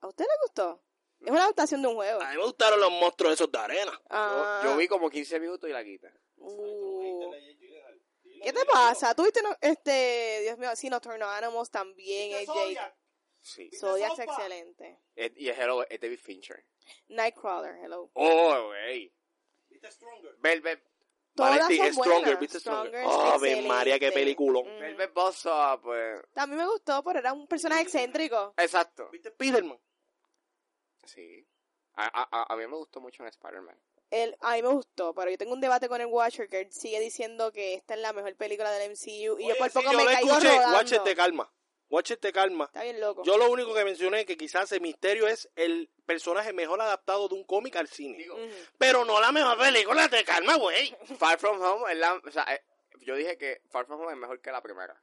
[0.00, 0.80] ¿a usted le gustó?
[1.20, 2.20] Es una adaptación de un juego.
[2.22, 3.92] A mí me gustaron los monstruos esos de arena.
[3.92, 4.60] Yo, Ah.
[4.64, 6.12] yo vi como 15 minutos y la quita.
[6.36, 7.32] Uh.
[8.42, 9.14] ¿Qué te pasa?
[9.14, 12.94] ¿Tú viste, no- este, Dios mío, sí, Nocturnal Animals también, es Jake.
[13.40, 13.70] Sí.
[13.76, 14.98] Zodiac es excelente.
[15.16, 16.64] Es- y es, Hello, es David Fincher.
[17.08, 18.10] Nightcrawler, hello.
[18.14, 19.12] Oh, wey.
[19.68, 20.34] ¿Viste Stronger?
[20.38, 20.82] Velvet,
[21.34, 22.40] Todas son es Stronger, buenas.
[22.40, 23.04] ¿viste Stronger?
[23.06, 23.68] Oh, excelente.
[23.68, 24.64] María, qué peliculón.
[24.76, 24.80] Mm.
[24.80, 26.20] Velvet Buzzsaw, pues...
[26.34, 28.54] A mí me gustó, pero era un personaje excéntrico.
[28.56, 29.08] Exacto.
[29.10, 29.78] ¿Viste Spiderman?
[31.08, 31.46] Sí.
[31.94, 33.76] A, a, a- a mí me gustó mucho en Spider-Man.
[34.40, 36.98] A mí me gustó, pero yo tengo un debate con el Watcher que él sigue
[37.00, 39.92] diciendo que esta es la mejor película del MCU y yo Oye, por sí, poco
[39.92, 40.48] yo me lo caigo escuché.
[40.56, 40.76] rodando.
[40.78, 41.52] Watch it, te calma.
[41.90, 42.64] Watch it, te calma.
[42.66, 43.22] Está bien loco.
[43.24, 47.28] Yo lo único que mencioné es que quizás el misterio es el personaje mejor adaptado
[47.28, 48.16] de un cómic al cine.
[48.16, 48.36] Digo.
[48.78, 50.94] Pero no la mejor película, te calma, güey.
[51.18, 52.14] Far From Home es la...
[52.14, 52.62] O sea, eh,
[53.00, 55.02] yo dije que Far From Home es mejor que la primera.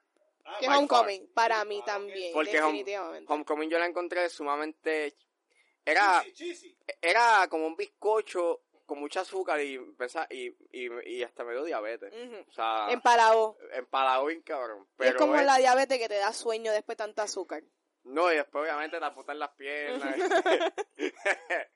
[0.60, 3.32] que by Homecoming, para mí también, Porque Home- definitivamente.
[3.32, 5.16] Homecoming yo la encontré sumamente...
[5.86, 6.24] Era,
[7.02, 11.64] era como un bizcocho con mucho azúcar y, pensa- y, y, y hasta me dio
[11.64, 12.12] diabetes.
[12.14, 12.46] Ujú.
[12.50, 14.84] O sea, empalado bien cabrón.
[14.84, 17.64] Y Pero es como es- la diabetes que te da sueño después de tanto azúcar.
[18.04, 20.16] No, y después obviamente te apuntan las piernas.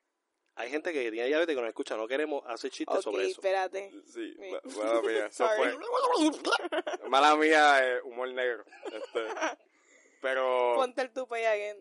[0.56, 1.96] Hay gente que tiene diabetes que nos escucha.
[1.96, 3.40] No queremos hacer chistes sobre eso.
[3.40, 3.90] espérate.
[4.06, 4.50] sí, Sí.
[4.50, 5.26] ma- mala mía.
[5.26, 8.64] Eso fue, mala mía, eh, humor negro.
[8.92, 9.24] Este,
[10.20, 11.78] pero, Ponte el tupe again.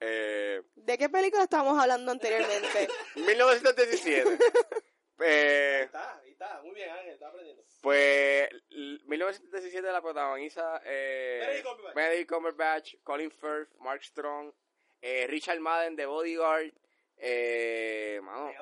[0.00, 2.88] Eh, ¿De qué película estábamos hablando anteriormente?
[3.16, 4.38] 1917.
[5.20, 6.62] eh, Está, ahí está.
[6.62, 7.14] Muy bien, Ángel.
[7.14, 7.64] Está aprendiendo.
[7.82, 11.62] Pues, l- 1917 la protagoniza eh,
[11.94, 12.94] Benedict Cumberbatch.
[13.02, 14.52] Colin Firth, Mark Strong,
[15.00, 16.72] eh, Richard Madden de Bodyguard.
[17.16, 18.52] Eh, mano,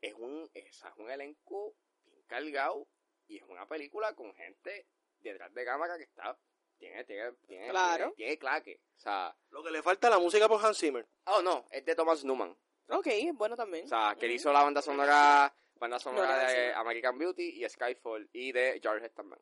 [0.00, 2.86] es un, es, es un elenco bien cargado
[3.26, 4.86] y es una película con gente
[5.18, 6.38] detrás de cámara que está,
[6.80, 7.96] tiene, tiene, tiene, Claro.
[7.96, 8.80] tiene, tiene claque.
[8.96, 11.06] O sea, Lo que le falta es la música por Hans Zimmer.
[11.26, 12.56] oh no, es de Thomas Newman.
[12.88, 13.84] ok, bueno también.
[13.84, 16.72] O sea, que él hizo la banda sonora, banda sonora No, no, de sí.
[16.76, 19.40] American Beauty y Skyfall y de Jarhead también.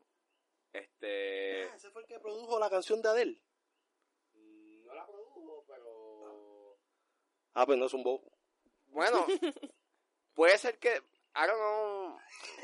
[0.73, 1.65] Este.
[1.65, 3.43] Ah, ese fue el que produjo la canción de Adele.
[4.85, 6.79] No la produjo, pero.
[7.55, 8.31] Ah, pues no es un bobo.
[8.89, 9.25] Bueno,
[10.35, 11.03] puede ser que.
[11.39, 12.19] I don't know.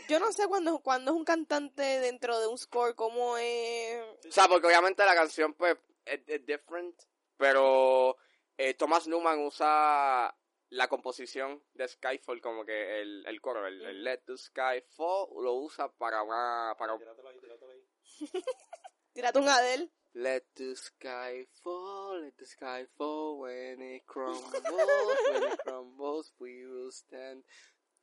[0.09, 4.03] Yo no sé cuando, cuando es un cantante dentro de un score, cómo es...
[4.27, 6.95] O sea, porque obviamente la canción, pues, es, es different.
[7.37, 8.17] Pero
[8.59, 10.37] eh, Thomas Newman usa
[10.71, 15.29] la composición de Skyfall como que el, el coro, el, el Let the Sky Fall,
[15.41, 16.75] lo usa para una.
[16.77, 16.99] Para,
[19.13, 19.91] Tírate un Adele.
[20.17, 26.65] Let the sky fall let the sky fall when it crumbles, when it crumbles, we
[26.65, 27.43] will stand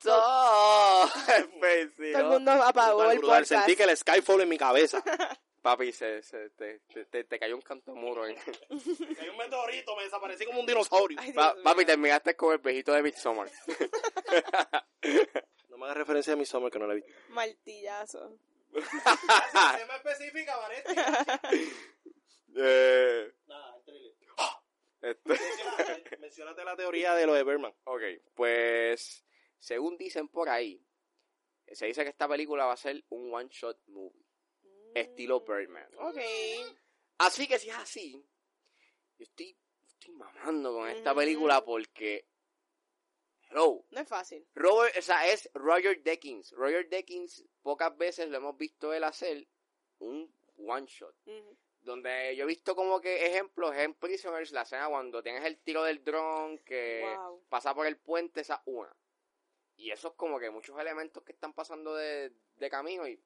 [0.02, 1.10] tall.
[1.60, 2.30] Pues, sí, Todo el ¿no?
[2.32, 3.42] mundo apagó el brutal.
[3.44, 3.50] podcast.
[3.66, 5.04] Sentí que el Skyfall en mi cabeza.
[5.62, 8.24] Papi, se, se- te, te- te- te cayó un canto muro.
[8.24, 8.36] ahí.
[9.20, 11.20] Hay un meteorito, me desaparecí como un dinosaurio.
[11.22, 13.48] Ay, Pa- Dios papi, terminaste con el viejito de Midsommar.
[15.70, 17.12] No me hagas referencia a mi Summer que no la he visto.
[17.30, 18.38] Martillazo.
[18.74, 20.94] Se me especifica, Vanetti.
[22.56, 24.14] Eh, Nada, el trailer.
[25.02, 27.74] este- Mencionate la teoría de lo de Berman.
[27.84, 28.02] Ok,
[28.36, 29.24] pues
[29.62, 30.84] según dicen por ahí,
[31.72, 34.26] se dice que esta película va a ser un one shot movie,
[34.94, 35.88] estilo Birdman.
[36.00, 36.18] Ok.
[37.20, 38.12] Así que si es así,
[39.18, 39.56] yo estoy,
[39.88, 42.28] estoy mamando con esta película porque,
[43.50, 44.46] hello, No es fácil.
[44.56, 46.52] Robert, o sea, es Roger Deakins.
[46.54, 49.48] Roger Deakins, pocas veces lo hemos visto él hacer
[50.00, 51.16] un one shot.
[51.28, 51.58] Ujú.
[51.82, 55.84] Donde yo he visto como que ejemplos en Prisoners, la escena cuando tienes el tiro
[55.84, 57.46] del dron que Wow.
[57.50, 58.96] pasa por el puente, esa una.
[59.82, 63.20] Y eso es como que muchos elementos que están pasando de, de camino y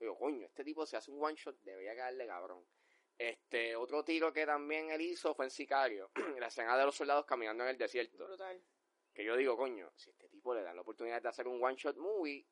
[0.00, 2.64] digo, coño, este tipo se hace un one shot, debería quedarle cabrón.
[3.18, 7.26] Este, otro tiro que también él hizo fue en Sicario, la escena de los soldados
[7.26, 8.24] caminando en el desierto.
[8.26, 8.64] Brutal.
[9.12, 11.76] Que yo digo, coño, si este tipo le dan la oportunidad de hacer un one
[11.76, 12.46] shot movie,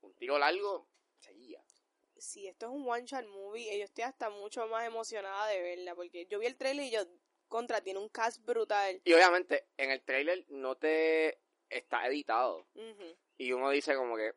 [0.00, 0.88] un tiro largo,
[1.18, 1.62] seguía.
[2.16, 5.94] Si esto es un one shot movie, yo estoy hasta mucho más emocionada de verla.
[5.94, 7.00] Porque yo vi el trailer y yo,
[7.46, 9.02] contra, tiene un cast brutal.
[9.04, 12.66] Y obviamente, en el trailer no te está editado.
[13.38, 14.32] Y uno dice como que,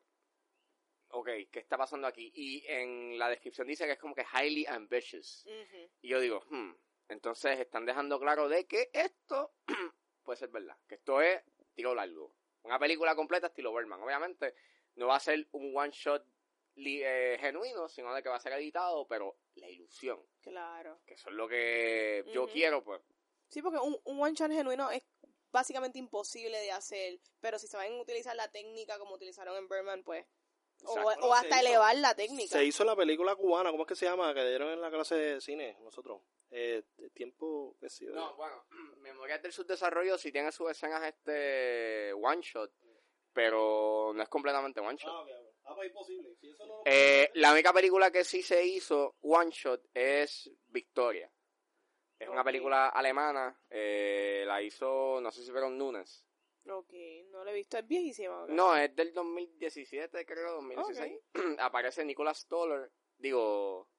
[1.09, 2.31] ok, ¿qué está pasando aquí?
[2.35, 5.45] Y en la descripción dice que es como que highly ambitious.
[6.01, 6.71] Y yo digo, hmm,
[7.09, 9.53] entonces están dejando claro de que esto
[10.23, 10.77] puede ser verdad.
[10.87, 11.41] Que esto es
[11.73, 12.33] tiro largo.
[12.63, 14.01] Una película completa estilo Berman.
[14.01, 14.53] Obviamente
[14.95, 16.25] no va a ser un one shot
[16.75, 20.99] eh, genuino, sino de que va a ser editado, pero la ilusión, Claro.
[21.05, 23.01] que eso es lo que yo quiero, pues
[23.47, 25.03] Sí, porque un, un one shot genuino es
[25.51, 27.19] básicamente imposible de hacer.
[27.39, 30.25] Pero si saben utilizar la técnica como utilizaron en Berman, pues.
[30.85, 31.27] O, Exacto.
[31.27, 32.57] o Se hasta hizo- elevar la técnica.
[32.57, 34.33] Se hizo la película cubana, ¿cómo es que se llama?
[34.33, 36.21] Que dieron en la clase de cine nosotros.
[36.51, 36.83] Eh,
[37.13, 38.11] tiempo, sé yo.
[38.11, 38.65] No, bueno,
[38.99, 42.71] Memorias del Subdesarrollo sí tiene sus escenas este one shot,
[43.33, 45.11] pero no es completamente one shot.
[45.11, 45.55] Ah, ok, ok.
[45.65, 46.35] Ah, pues imposible.
[46.39, 46.81] Si eso no...
[46.85, 51.31] Eh, la única película que sí se hizo one shot es Victoria.
[52.19, 56.25] Es una película alemana, eh, la hizo, no sé si fueron Nunes.
[56.67, 56.93] Ok,
[57.31, 57.77] no lo he visto.
[57.77, 58.45] Es viejísima.
[58.49, 61.21] No, es del 2017, creo, 2016.
[61.59, 63.89] Aparece Nicolas Stoller, digo,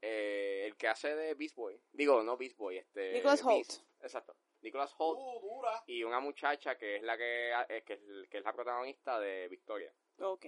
[0.00, 1.78] eh, el que hace de Beast Boy.
[1.92, 3.12] Digo, no Beast Boy, este...
[3.12, 3.72] Nicholas Beast.
[3.82, 4.02] Holt.
[4.02, 4.36] Exacto.
[4.62, 5.82] Nicolas Holt Uh, dura.
[5.86, 8.00] y una muchacha que es la que, eh, que, es,
[8.30, 9.94] que es la protagonista de Victoria.
[10.20, 10.46] Ok.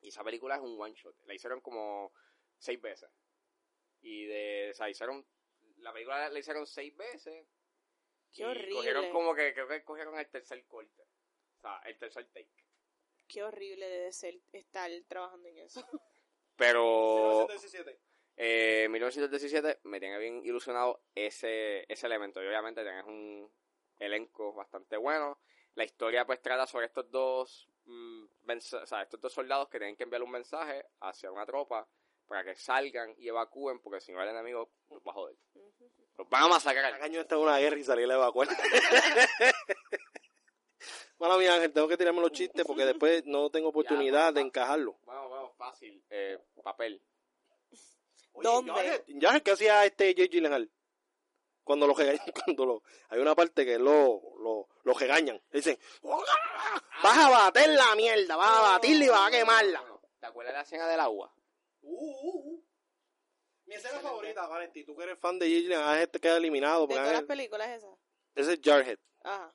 [0.00, 1.16] Y esa película es un one shot.
[1.26, 2.12] La hicieron como
[2.56, 3.10] seis veces.
[4.00, 5.26] Y de, o sea, hicieron,
[5.80, 7.46] la película la hicieron seis veces.
[8.32, 8.74] Qué y horrible.
[8.74, 11.02] Cogieron como que, creo que cogieron el tercer corte.
[11.56, 12.50] O sea, el tercer take.
[13.26, 15.80] Qué horrible debe ser estar trabajando en eso.
[16.56, 18.00] Pero 1917.
[18.36, 22.42] eh, 1917 me tiene bien ilusionado ese, ese elemento.
[22.42, 23.50] Y obviamente tienes un
[23.98, 25.40] elenco bastante bueno.
[25.74, 28.24] La historia pues trata sobre estos dos, mm,
[28.82, 31.88] o sea, estos dos soldados que tienen que enviar un mensaje hacia una tropa
[32.28, 35.36] para que salgan y evacúen porque si no el enemigo los va a joder.
[36.16, 36.98] Los van a masacrar.
[36.98, 38.48] Caño está en una guerra y salir a evacuar.
[41.18, 44.98] Mala mía, Ángel, tengo que tirarme los chistes porque después no tengo oportunidad de encajarlo.
[45.04, 46.04] Bueno, bueno, fácil.
[46.10, 47.02] Eh, papel.
[48.34, 49.04] ¿Dónde?
[49.08, 50.28] Ya, ¿qué hacía este J.
[50.30, 50.70] Gyllenhaal?
[51.64, 52.82] Cuando lo regañan, cuando lo...
[53.08, 55.42] Hay una parte que lo, lo, lo regañan.
[55.50, 55.78] Le dicen,
[57.02, 59.84] vas a bater la mierda, vas a batirla y vas a quemarla.
[60.20, 61.32] ¿Te acuerdas de la escena del agua?
[61.90, 62.64] Uh, uh, uh.
[63.66, 65.60] Mi escena favorita, Vanetti, tú que eres fan de J.
[65.60, 66.86] Gyllenhaal, Ángel te queda eliminado.
[66.86, 67.90] ¿De todas las películas esas?
[68.34, 68.98] ese es Jarhead.
[69.22, 69.54] Ajá.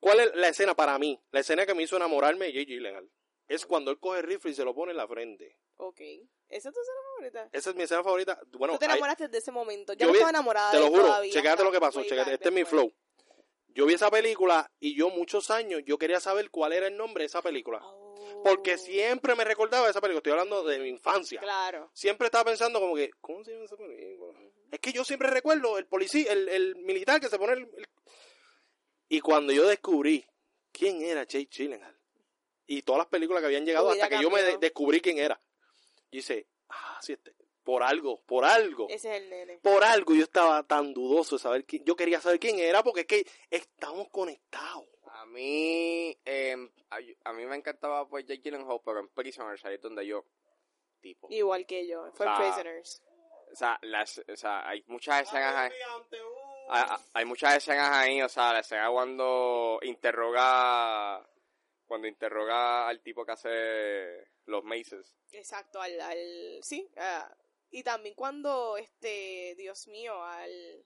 [0.00, 1.20] ¿Cuál es la escena para mí?
[1.30, 2.64] La escena que me hizo enamorarme de J.
[2.66, 3.10] Gyllenhaal.
[3.48, 5.58] Es cuando él coge el rifle y se lo pone en la frente.
[5.76, 6.00] Ok.
[6.48, 7.48] ¿Esa es tu escena favorita?
[7.52, 8.40] Esa es mi escena favorita.
[8.52, 9.92] Bueno, Tú te hay- enamoraste de ese momento.
[9.94, 11.32] Yo, Yo no estaba enamorada te lo juro, todavía.
[11.32, 12.92] checate lo que pasó, checate, este es mi flow.
[13.74, 17.22] Yo vi esa película y yo muchos años yo quería saber cuál era el nombre
[17.22, 17.78] de esa película.
[17.82, 18.42] Oh.
[18.44, 21.40] Porque siempre me recordaba esa película, estoy hablando de mi infancia.
[21.40, 21.90] Claro.
[21.94, 24.38] Siempre estaba pensando como que, ¿cómo se llama esa película?
[24.72, 27.88] Es que yo siempre recuerdo el policía, el, el militar que se pone el, el-
[29.08, 30.24] Y cuando yo descubrí
[30.72, 31.96] quién era Jake Gyllenhaal
[32.66, 35.40] y todas las películas que habían llegado hasta que yo me de- descubrí quién era,
[36.12, 37.34] yo hice, ah, sí, este,
[37.70, 38.88] por algo, por algo.
[38.88, 39.58] Ese es el nene.
[39.58, 43.02] Por algo yo estaba tan dudoso de saber quién, yo quería saber quién era porque
[43.02, 44.86] es que estamos conectados.
[45.06, 46.56] A mí, eh,
[46.90, 50.24] a, a mí me encantaba pues Jake Gyllenhaal, pero en Prisoners ahí es donde yo,
[51.00, 52.10] tipo, Igual que yo.
[52.14, 52.34] Fue Ah.
[52.38, 53.02] Prisoners.
[53.52, 55.70] o sea, las, o sea, hay muchas escenas ahí.
[56.70, 61.24] Hay, hay muchas escenas ahí, o sea, la escena cuando interroga
[61.86, 65.16] cuando interroga al tipo que hace los maces.
[65.32, 66.88] Exacto, al, al sí,
[67.70, 70.84] y también cuando, este, Dios mío, al,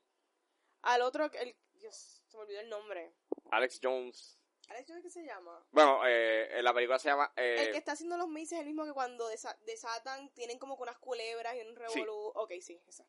[0.83, 3.15] al otro, el, Dios, se me olvidó el nombre.
[3.51, 4.39] Alex Jones.
[4.69, 5.63] ¿Alex Jones qué se llama?
[5.73, 7.31] Bueno, eh, la película se llama...
[7.37, 10.59] eh, el que está haciendo los maces es el mismo que cuando desa- desatan, tienen
[10.59, 12.33] como que unas culebras y un revolú.
[12.35, 13.07] Ok, sí, esa.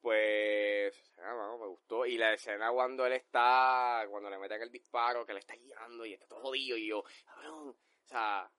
[0.00, 2.06] Pues, ah, bueno, me gustó.
[2.06, 6.04] Y la escena cuando él está, cuando le meten el disparo, que le está guiando
[6.04, 8.50] y está todo jodido y yo, cabrón, o sea,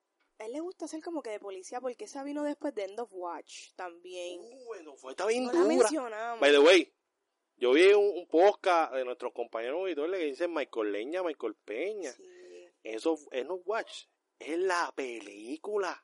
[0.44, 3.00] A él le gusta ser como que de policía porque esa vino después de End
[3.00, 4.41] of Watch también.
[4.66, 5.68] Bueno, fue está bien no la dura.
[5.70, 6.39] mencionamos.
[6.41, 6.94] By the way,
[7.56, 12.12] yo vi un, un podcast de nuestros compañeros auditores que dicen Michael Leña, Michael Peña.
[12.12, 12.24] Sí.
[12.84, 16.04] Eso es no watch, es la película.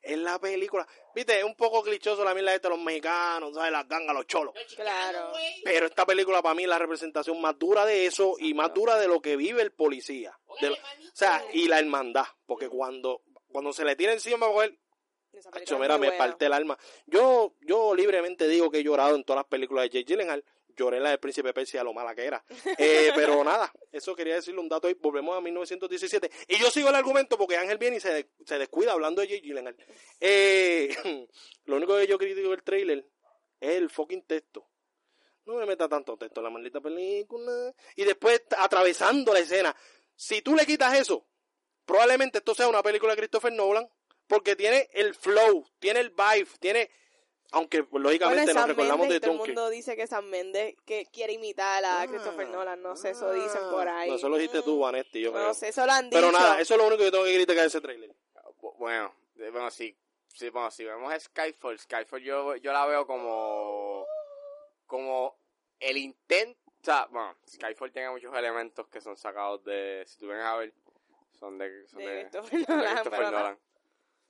[0.00, 0.86] Es la película.
[1.14, 3.72] Viste, es un poco clichoso la mierda de los mexicanos, ¿sabes?
[3.72, 4.54] Las gangas, los cholos.
[4.76, 5.32] Claro.
[5.64, 8.96] Pero esta película para mí es la representación más dura de eso y más dura
[8.98, 10.36] de lo que vive el policía.
[10.60, 10.76] De o
[11.14, 12.26] sea, y la hermandad.
[12.46, 13.22] Porque cuando,
[13.52, 14.46] cuando se le tira encima,
[15.32, 16.18] Esa Acho, mira, me buena.
[16.18, 16.78] parte el alma.
[17.06, 20.44] Yo, yo libremente digo que he llorado en todas las películas de Jake Gyllenhaal.
[20.74, 22.42] Lloré en la del Príncipe Persia, lo mala que era.
[22.78, 24.88] Eh, pero nada, eso quería decirle un dato.
[24.88, 26.30] Y volvemos a 1917.
[26.48, 29.28] Y yo sigo el argumento porque Ángel viene y se, de- se descuida hablando de
[29.28, 29.76] Jake Gyllenhaal.
[30.20, 30.94] Eh,
[31.64, 33.06] lo único que yo critico del trailer
[33.60, 34.66] es el fucking texto.
[35.44, 37.74] No me meta tanto texto en la maldita película.
[37.96, 39.74] Y después atravesando la escena.
[40.14, 41.26] Si tú le quitas eso,
[41.84, 43.88] probablemente esto sea una película de Christopher Nolan.
[44.26, 46.90] Porque tiene el flow, tiene el vibe, tiene...
[47.54, 51.04] Aunque pues, lógicamente nos recordamos Mendes de todo el mundo dice que Sam Mendes que
[51.12, 52.80] quiere imitar a Christopher Nolan.
[52.80, 54.08] No sé, eso dicen por ahí.
[54.08, 55.48] No, eso lo dijiste tú, Mm, Vanetti, yo creo.
[55.48, 56.18] No sé, eso lo han dicho.
[56.18, 58.10] Pero nada, eso es lo único que tengo que criticar de ese trailer.
[58.58, 59.94] bu- bueno, eh, bueno, si,
[60.28, 64.06] si, bueno, si vemos Skyfall, Skyfall yo, yo la veo como,
[64.86, 65.36] como
[65.78, 70.26] el intento, o sea, bueno, Skyfall tiene muchos elementos que son sacados de, si tú
[70.26, 70.72] vienes a ver,
[71.42, 73.58] son de, son De de, Christopher son de Nolan, Christopher.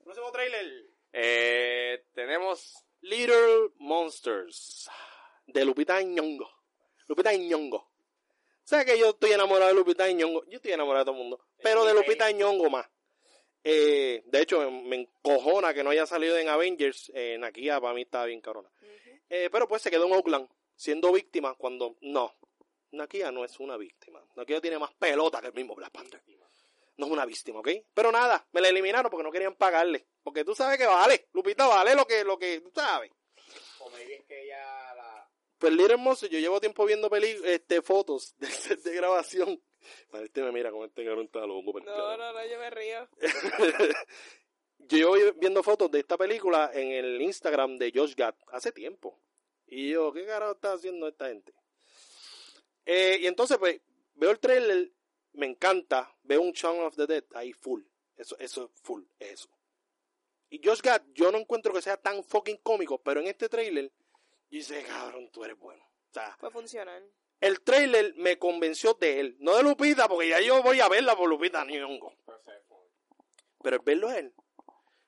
[0.03, 0.87] Próximo trailer.
[1.13, 4.89] Eh, tenemos Little Monsters.
[5.47, 6.49] De Lupita Nyong'o.
[7.09, 7.93] Lupita Nyong'o.
[8.65, 10.45] ¿Sabes que yo estoy enamorado de Lupita Nyong'o?
[10.47, 11.47] Yo estoy enamorado de todo el mundo.
[11.63, 12.89] Pero de Lupita Nyong'o más.
[13.63, 17.13] Eh, de hecho, me, encojona que no haya salido en Avengers.
[17.15, 18.71] Eh, Nakia para mí estaba bien cabrona.
[18.81, 19.21] Ujú.
[19.29, 22.35] Eh, pero pues se quedó en Oakland, siendo víctima cuando no.
[22.93, 24.25] Nakia no es una víctima.
[24.35, 26.23] Nakia tiene más pelota que el mismo Black Panther.
[26.97, 27.69] No es una víctima, ¿ok?
[27.95, 30.07] Pero nada, me la eliminaron porque no querían pagarle.
[30.23, 33.11] Porque tú sabes que vale, Lupita vale lo que, lo que tú sabes.
[33.81, 35.29] o es que ella la...
[35.59, 39.63] Pues Little Monster, yo llevo tiempo viendo peli este, fotos del set de grabación.
[40.13, 41.79] Este me mira como este cabrón está loco.
[41.79, 43.09] el No, no, no, yo me río.
[44.79, 49.19] yo llevo viendo fotos de esta película en el Instagram de Josh Gad hace tiempo.
[49.67, 51.55] Y yo, ¿qué carajo está haciendo esta gente?
[52.85, 53.81] Eh, y entonces, pues,
[54.15, 54.91] veo el trailer,
[55.35, 57.83] me encanta, veo un Shaun of the Dead ahí full.
[58.17, 59.49] Eso, eso es full, es eso.
[60.51, 63.87] Y Josh Gad, yo no encuentro que sea tan fucking cómico, pero en este trailer,
[63.87, 65.83] yo dice, cabrón, tú eres bueno.
[65.85, 67.03] O sea, Puede funcionar.
[67.41, 71.17] el trailer me convenció de él, no de Lupita, porque ya yo voy a verla
[71.17, 72.15] por Lupita Nyong'o.
[73.63, 74.35] Pero el verlo a él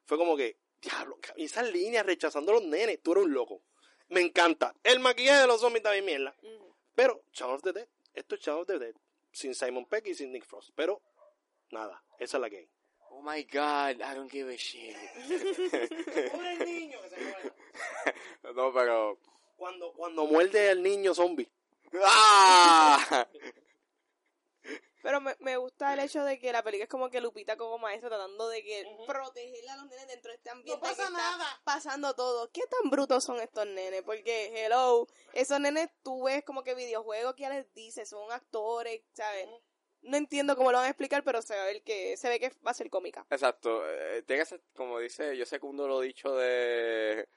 [0.07, 3.63] fue como que, diablo, esas líneas rechazando a los nenes, tú eres un loco.
[4.09, 4.75] Me encanta.
[4.83, 6.35] El maquillaje de los zombies también mierda.
[6.95, 8.95] Pero, Shaun of the Dead, esto es Shaun of the Dead.
[9.35, 10.71] Sin Simon Peck y sin Nick Frost.
[10.75, 11.03] Pero,
[11.71, 12.71] nada, esa es la que
[13.11, 14.97] Oh my god, I don't give a shit.
[16.65, 19.19] niño que se no, pero...
[19.57, 21.49] Cuando, cuando muerde al niño zombie.
[22.03, 23.27] ¡Ah!
[25.05, 27.77] Pero me, me gusta el hecho de que la película es como que Lupita como
[27.77, 31.11] maestra tratando de que proteger a los nenes dentro de este ambiente pasa que está
[31.11, 31.61] nada.
[31.63, 32.51] pasando todo.
[32.51, 34.01] ¿Qué tan brutos son estos nenes?
[34.03, 39.03] Porque, hello, esos nenes tú ves como que videojuegos que ya les dice, son actores,
[39.13, 39.47] ¿sabes?
[40.01, 42.71] No entiendo cómo lo van a explicar, pero se ve que se ve que va
[42.71, 43.27] a ser cómica.
[43.29, 43.87] Exacto.
[43.87, 47.29] eh, tiene que ser, como dice, yo secundo lo dicho de...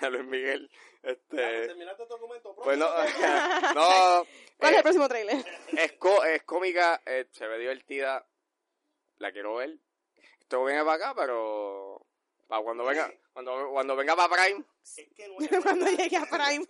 [0.00, 0.70] a Luis Miguel.
[1.06, 1.66] Este...
[1.68, 2.54] Terminaste tu documento.
[2.56, 2.88] Pues no,
[3.74, 4.26] no,
[4.58, 5.44] ¿Cuál es eh, el próximo trailer?
[5.76, 8.26] es, co- es cómica, eh, se ve divertida,
[9.18, 9.78] la quiero ver.
[10.40, 12.06] Esto viene para acá, pero
[12.48, 16.26] para cuando venga, cuando, cuando venga para Prime, Es que no es- Cuando llegue a
[16.26, 16.66] Prime.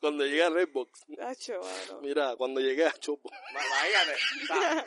[0.00, 1.04] Cuando llegue a Redbox.
[1.20, 2.00] Acho, mano.
[2.02, 3.30] Mira, cuando llegue a Chopo.
[3.52, 4.14] ma- imagínate.
[4.42, 4.84] o sea,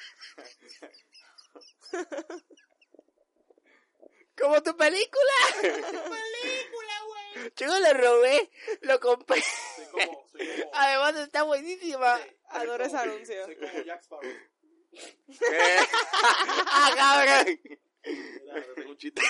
[4.38, 5.34] Como tu película.
[5.61, 7.18] película, güey.
[7.56, 8.50] Yo lo robé,
[8.82, 9.42] lo compré.
[9.42, 12.20] Soy como, soy como, Además está buenísima.
[12.50, 13.46] Adoro ese anuncio.
[13.46, 14.32] soy como Jack Sparrow.
[16.72, 17.60] Ah, cabrón.
[18.04, 19.22] Mira, tengo un chiste.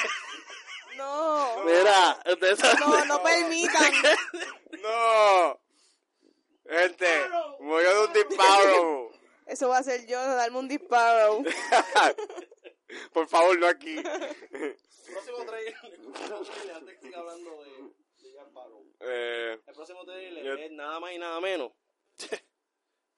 [0.96, 1.64] No.
[1.66, 3.94] Mira, ustedes saben- No, no permitan.
[4.82, 5.60] No.
[6.70, 7.08] Gente,
[7.60, 9.12] murió de un disparo.
[9.48, 11.42] Eso va a ser yo, darme un disparo.
[13.12, 13.96] Por favor, no aquí.
[14.02, 15.76] próximo trailer.
[16.76, 17.72] Antes que siga hablando de,
[18.24, 18.86] de Jack Sparrow.
[19.02, 21.72] Eh, El próximo trailer Yo- es nada más y nada menos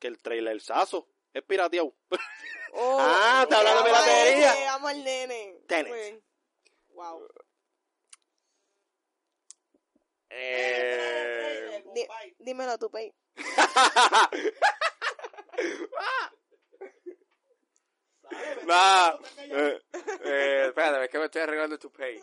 [0.02, 1.08] que el trailer Sazo.
[1.34, 1.96] Es pirateado.
[2.74, 4.54] Oh, Ah, está hablando de piratería.
[4.72, 5.58] Vamos al nene.
[5.68, 5.94] Tenet.
[5.94, 6.24] Bien.
[6.94, 7.28] Wow.
[10.30, 12.08] eh, Di-
[12.40, 13.14] dímelo tú, Pei.
[18.66, 19.82] Nah, eh,
[20.24, 22.22] eh, espérate, es que me estoy arreglando tu pay.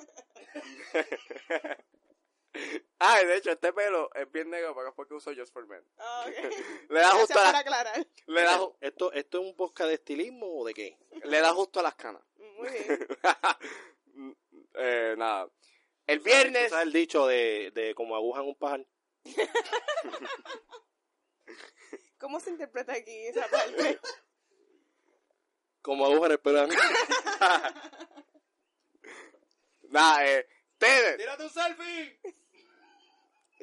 [2.99, 5.85] ah, de hecho, este pelo es bien negro, pero es porque uso Just for Men.
[5.99, 6.35] Ah, ok.
[6.91, 7.63] Le da justo a la,
[8.27, 10.99] le da, ju- ¿Esto, ¿Esto es un podcast de estilismo o de qué?
[11.25, 12.23] le da justo a las canas.
[12.37, 13.07] Muy bien.
[14.75, 15.49] eh, nada.
[16.07, 18.85] El ¿Tú viernes, sabes el dicho de, de como agujan un pájaro?
[22.19, 24.01] ¿Cómo se interpreta aquí esa parte?
[25.83, 26.67] Como agujan el pelo.
[29.91, 30.49] nada, eh,
[30.79, 31.19] Tenet.
[31.19, 32.21] ¡Tírate un selfie!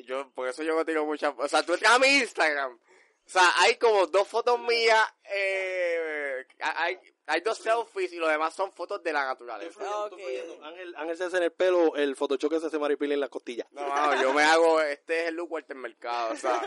[0.06, 2.74] Yo, por eso yo me tiro muchas, o sea, tú entras a mi Instagram.
[2.74, 8.54] O sea, hay como dos fotos mías, eh, hay, hay dos selfies y los demás
[8.54, 9.80] son fotos de la naturaleza.
[10.06, 10.20] Ok.
[10.62, 13.30] Ángel, Ángel se hace en el pelo el Photoshop que se hace Maripili en las
[13.30, 13.68] costillas.
[13.72, 16.62] No, mano, yo me hago, este es el look Walter Mercado, o sea.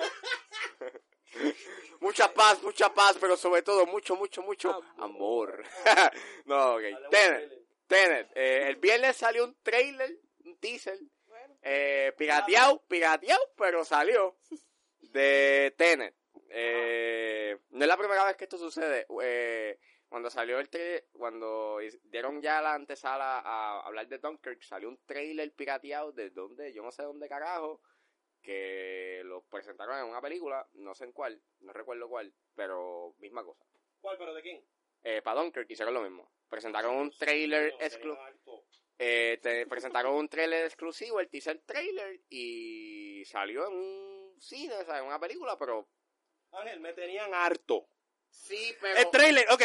[2.01, 5.63] mucha paz, mucha paz, pero sobre todo mucho, mucho, mucho amor.
[6.47, 6.83] no, ok.
[7.11, 7.53] Tenet,
[7.87, 8.31] Tenet.
[8.35, 10.19] Eh, el viernes salió un trailer,
[10.49, 14.37] un teaser, Bueno, eh, pirateado, pirateado, pero salió
[15.01, 16.15] de Tenet.
[16.51, 19.07] Eh, no es la primera vez que esto sucede.
[19.23, 19.79] Eh,
[20.09, 24.99] cuando salió el trailer, cuando dieron ya la antesala a hablar de Dunkirk, salió un
[25.05, 27.83] trailer pirateado de donde, yo no sé dónde carajo,
[28.41, 33.45] que lo presentaron en una película, no sé en cuál, no recuerdo cuál, pero misma
[33.45, 33.65] cosa.
[34.01, 34.65] ¿Cuál, pero de quién?
[35.03, 36.31] Eh, para Dunkirk hicieron lo mismo.
[36.49, 38.65] Presentaron un trailer exclusivo.
[38.99, 44.85] Eh, te presentaron un trailer exclusivo, el teaser trailer, y salió en un cine, o
[44.85, 45.89] sea, en una película, pero...
[46.53, 47.89] Ángel, me tenían harto.
[48.29, 48.99] Sí, pero...
[48.99, 49.63] El trailer, ok.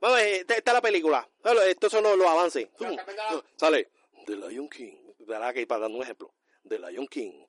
[0.00, 1.28] Vamos, a ver, esta esta es la película.
[1.66, 2.68] Estos son los, los avances.
[2.72, 3.44] Está.
[3.56, 3.90] Sale
[4.24, 4.96] The Lion King.
[5.18, 6.34] ¿Verdad que para dar un ejemplo?
[6.66, 7.44] The Lion King.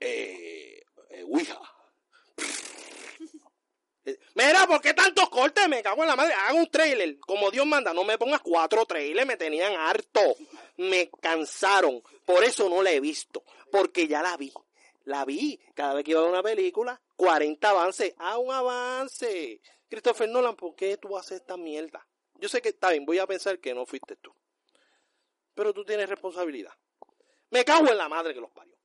[0.00, 1.58] Eh, eh, Ouija.
[4.34, 5.68] Mira, ¿por qué tantos cortes?
[5.68, 6.34] Me cago en la madre.
[6.34, 7.18] Haga un trailer.
[7.20, 9.26] Como Dios manda, no me pongas cuatro trailers.
[9.26, 10.36] Me tenían harto.
[10.76, 12.02] Me cansaron.
[12.24, 13.44] Por eso no la he visto.
[13.70, 14.52] Porque ya la vi.
[15.04, 15.58] La vi.
[15.74, 18.14] Cada vez que iba a ver una película, 40 avances.
[18.18, 19.60] Ah, un avance.
[19.88, 22.06] Christopher Nolan, ¿por qué tú haces esta mierda?
[22.38, 24.34] Yo sé que está bien, voy a pensar que no fuiste tú.
[25.54, 26.72] Pero tú tienes responsabilidad.
[27.50, 28.75] Me cago en la madre que los parió.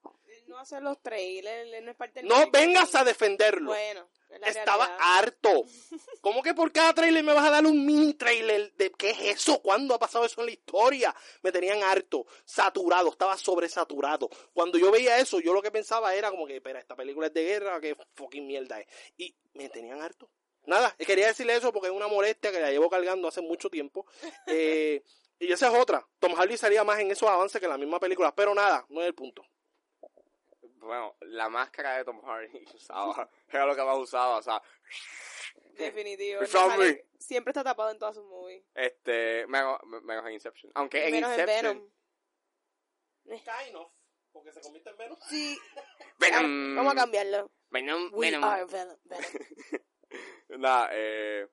[0.52, 2.52] No hace los trailers, él no es parte del No marketing.
[2.68, 3.72] vengas a defenderlo.
[3.72, 5.06] Bueno, es Estaba realidad.
[5.18, 5.64] harto.
[6.22, 8.72] ¿Cómo que por cada trailer me vas a dar un mini trailer?
[8.74, 9.62] ¿De qué es eso?
[9.62, 11.16] ¿Cuándo ha pasado eso en la historia?
[11.42, 14.30] Me tenían harto, saturado, estaba sobresaturado.
[14.54, 17.34] Cuando yo veía eso, yo lo que pensaba era como que, espera, esta película es
[17.34, 18.88] de guerra, qué fucking mierda es.
[19.18, 20.30] Y me tenían harto.
[20.66, 24.06] Nada, quería decirle eso porque es una molestia que la llevo cargando hace mucho tiempo.
[24.48, 25.04] Eh,
[25.40, 26.08] y esa es otra.
[26.20, 28.32] Tom Hardy salía más en esos avances que en la misma película.
[28.36, 29.44] Pero nada, no es el punto.
[30.82, 34.62] Bueno, la máscara de Tom Hardy usaba, era lo que más usaba, o sea,
[35.78, 36.42] Definitivo.
[37.18, 38.64] Siempre está tapado en todas sus movies.
[38.74, 40.72] este, menos, menos en Inception.
[40.76, 41.92] Aunque en Menos en Inception...
[43.26, 43.42] Venom.
[43.44, 43.92] Kind of,
[44.32, 45.20] porque se convierte en menos.
[45.30, 45.58] Sí.
[46.20, 47.52] Venom, Vamos a cambiarlo.
[47.70, 48.44] Venom, We Venom.
[48.44, 48.98] are Venom.
[49.04, 50.62] Venom.
[50.62, 51.48] Nada, eh,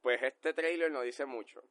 [0.00, 1.62] pues este trailer no dice mucho.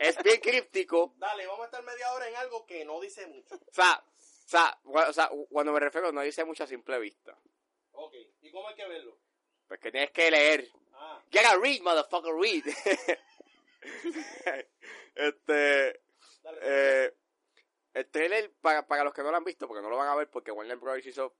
[0.00, 1.14] es bien críptico.
[1.16, 3.54] Dale, vamos a estar media hora en algo que no dice mucho.
[3.54, 4.04] O sea,
[4.44, 7.38] o sea, o sea, cuando me refiero no dice mucho a simple vista.
[7.92, 9.18] Ok, ¿y cómo hay que verlo?
[9.68, 10.68] Pues que tienes que leer.
[10.92, 12.64] Ah, Get a read, motherfucker, read.
[15.14, 16.00] este,
[16.42, 16.58] dale.
[16.62, 17.14] eh,
[17.94, 20.14] el trailer, para, para los que no lo han visto, porque no lo van a
[20.16, 21.06] ver, porque Warner Bros.
[21.06, 21.36] hizo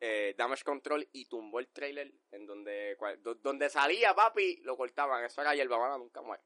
[0.00, 4.76] eh, Damage Control y tumbó el trailer en donde, cua- do- donde salía papi, lo
[4.76, 5.24] cortaban.
[5.24, 6.42] Eso era hierba mala, nunca muere.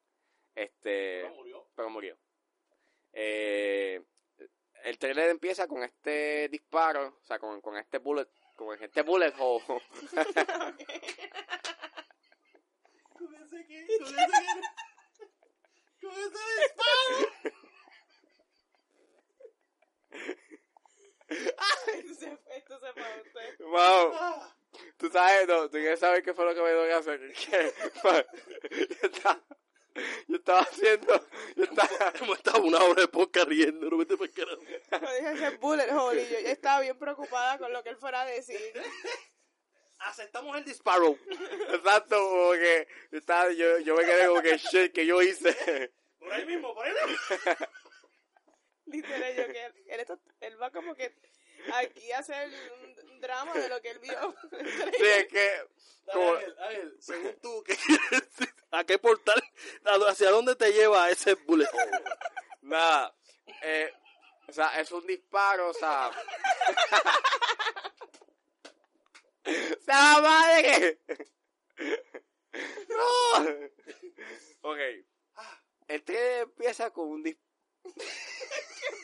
[0.54, 1.68] Este, No murió.
[1.74, 2.18] pero murió.
[3.12, 4.04] Eh,
[4.84, 9.32] el trailer empieza con este disparo, o sea, con, con este bullet, con este bullet
[9.38, 9.62] hole.
[13.18, 13.86] ¿Con ese qué?
[13.98, 14.26] ¿Con ese
[16.00, 16.06] qué?
[16.06, 17.16] ¿Con ese disparo?
[21.28, 23.58] Esto se fue, esto se fue a usted.
[23.64, 24.12] Wow.
[24.14, 24.56] Ah,
[24.96, 27.32] Tú sabes, no, tú quieres saber qué fue lo que me dio que hacer.
[27.32, 27.72] Que,
[30.28, 31.26] yo, estaba, haciendo,
[31.56, 31.88] yo estaba,
[32.20, 34.60] Hemos estado una hora de podcast riendo, no vete para carajo.
[34.60, 38.22] Dije ese bullet hole, y yo ya estaba bien preocupada con lo que él fuera
[38.22, 38.60] a decir.
[39.98, 41.18] Aceptamos el disparo.
[41.74, 45.92] exacto, como que, yo estaba, yo, yo me quedé como que shit, que yo hice.
[46.18, 47.66] Por ahí mismo, por ahí mismo.
[48.86, 51.14] Literal, yo que él, él, está- él va como que
[51.74, 52.50] aquí hacer
[53.08, 54.34] un drama de lo que él vio.
[54.98, 55.66] Sí, es que,
[56.12, 57.76] como, Ángel, Ángel, según tú, ¿qué?
[58.72, 59.42] ¿a qué portal?
[59.84, 61.68] ¿A- ¿Hacia dónde te lleva ese bullet
[62.62, 63.14] nada,
[63.62, 63.92] eh,
[64.48, 66.10] o sea, es un disparo, o sea...
[69.86, 71.00] ¡Sa madre!
[72.88, 73.48] ¡No!
[74.70, 74.78] Ok.
[75.88, 77.50] El tren empieza con un disparo.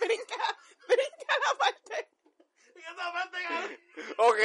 [0.00, 2.08] brinca, brinca la parte.
[4.18, 4.38] Ok,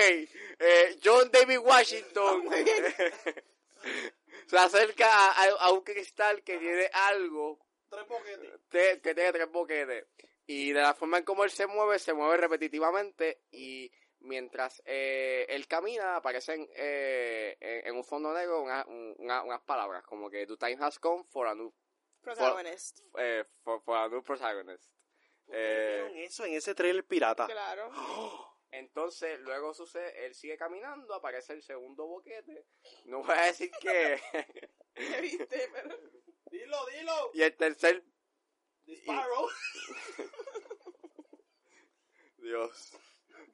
[0.60, 2.48] eh, John David Washington
[4.48, 8.52] se acerca a, a- un cristal que tiene algo Tres boquetes.
[8.70, 10.08] te- que tiene tres boquetes.
[10.48, 15.46] Y de la forma en cómo él se mueve, se mueve repetitivamente y mientras eh,
[15.50, 20.30] él camina aparecen eh, en, en un fondo negro una- un- una- unas palabras como
[20.30, 21.74] que the time has come for a new,
[22.22, 23.00] Protagonist.
[23.18, 24.94] eh, for, for a new protagonist.
[25.52, 27.46] Eh, ¿Vieron eso en ese trailer pirata?
[27.48, 27.92] Claro.
[28.72, 32.66] Entonces, luego sucede, él sigue caminando, aparece el segundo boquete.
[33.06, 34.22] No voy a decir que.
[34.96, 35.70] ¿Qué viste?
[35.74, 35.98] Pero...
[36.50, 37.14] Dilo, dilo.
[37.34, 38.04] y el tercer.
[38.86, 39.48] Disparo.
[42.38, 42.92] Dios.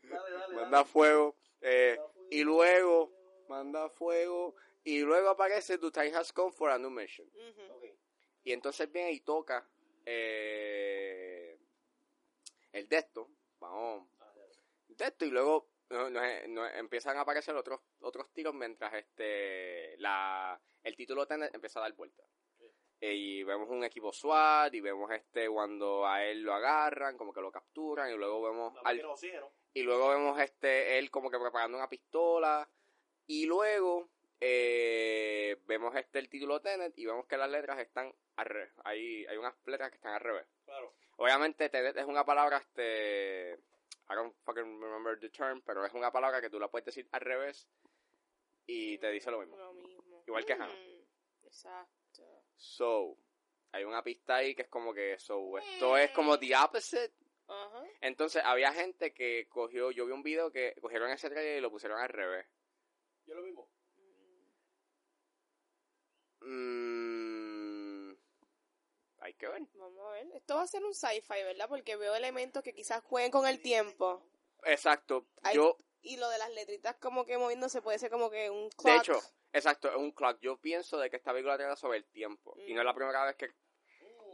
[0.03, 1.35] Dale, dale, Manda fuego.
[1.61, 3.11] eh, y luego.
[3.49, 4.55] Manda fuego.
[4.83, 7.29] Y luego aparece Tu Time Has Come for a New Mission.
[8.43, 9.67] Y entonces viene y toca.
[10.05, 11.36] eh,
[12.77, 13.29] el de esto.
[13.59, 14.07] Vamos.
[14.87, 15.25] De esto.
[15.25, 15.69] Y luego.
[16.75, 21.93] empiezan a aparecer otros otros tiros mientras este la el título Tenet empieza a dar
[21.93, 22.23] vuelta
[22.99, 27.31] Eh, y vemos un equipo SWAT y vemos este cuando a él lo agarran como
[27.31, 29.01] que lo capturan y luego vemos al,
[29.73, 32.67] y luego vemos este él como que preparando una pistola
[33.27, 34.09] y luego
[34.41, 39.25] eh, vemos este el título Tenet y vemos que las letras están al revés hay,
[39.27, 40.91] hay unas letras que están al revés Claro.
[41.17, 43.53] Obviamente Tenet es una palabra este
[44.09, 47.07] I don't fucking remember the term pero es una palabra que tú la puedes decir
[47.11, 47.67] al revés
[48.65, 50.23] y te dice lo mismo Lo mismo.
[50.25, 50.67] Igual que Hannah.
[50.67, 52.43] Mm, Exacto.
[52.55, 53.17] so
[53.71, 57.13] hay una pista ahí que es como que so esto es como the opposite
[57.47, 57.83] Ajá.
[58.01, 61.71] Entonces había gente que cogió, yo vi un video que cogieron ese trailer y lo
[61.71, 62.45] pusieron al revés.
[63.25, 63.69] Yo lo mismo.
[66.41, 66.86] Mm,
[69.27, 69.61] hay que ver.
[69.75, 70.27] Vamos a ver.
[70.33, 71.67] Esto va a ser un sci-fi, ¿verdad?
[71.69, 74.23] Porque veo elementos que quizás jueguen con el tiempo.
[74.63, 75.27] Exacto.
[75.43, 78.69] Hay- Yo, Y lo de las letritas como que moviéndose puede ser como que un
[78.69, 78.85] clock.
[78.93, 79.19] de hecho,
[79.51, 80.39] exacto, es un clock.
[80.39, 82.55] Yo pienso de que esta película trata sobre el tiempo.
[82.65, 83.49] Y no es la primera vez que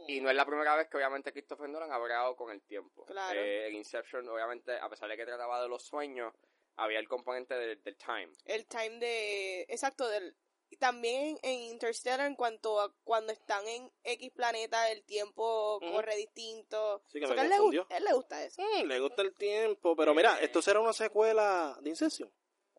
[0.06, 3.06] y no es la primera vez que obviamente Christopher Nolan ha bregado con el tiempo.
[3.06, 3.40] Claro.
[3.40, 6.34] Eh, en Inception, obviamente, a pesar de que trataba de los sueños,
[6.76, 8.30] había el componente del, del time.
[8.44, 10.36] el time de exacto del
[10.78, 17.02] también en Interstellar en cuanto a cuando están en X planeta el tiempo corre distinto
[17.06, 19.22] Sí, que O sea, a él, le gusta, él le gusta eso Mm, le gusta
[19.22, 22.30] el tiempo, pero mira, esto será una secuela de Inception.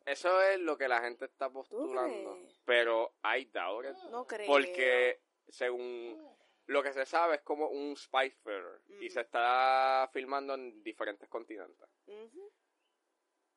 [0.06, 2.38] Eso es lo que la gente está postulando.
[2.66, 3.98] Pero I doubt it.
[4.12, 6.36] no creo Porque según
[6.68, 9.14] lo que se sabe es como un spy thriller y Ujú.
[9.14, 11.88] se está filmando en diferentes continentes.
[12.08, 12.52] Ujú.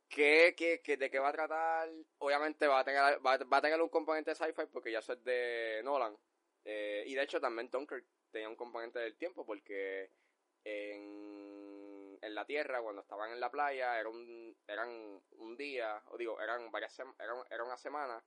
[0.09, 1.91] ¿Qué, qué, qué- de qué va a tratar?
[2.19, 5.13] Obviamente va a tener, va, va a tener un componente de sci-fi porque ya eso
[5.13, 6.17] es de Nolan.
[6.65, 10.11] Eh, y de hecho también Dunkirk tenía un componente del tiempo porque
[10.65, 16.17] en, en la Tierra, cuando estaban en la playa, era un, eran un día, o
[16.19, 18.25] digo, eran varias eran, era una semana.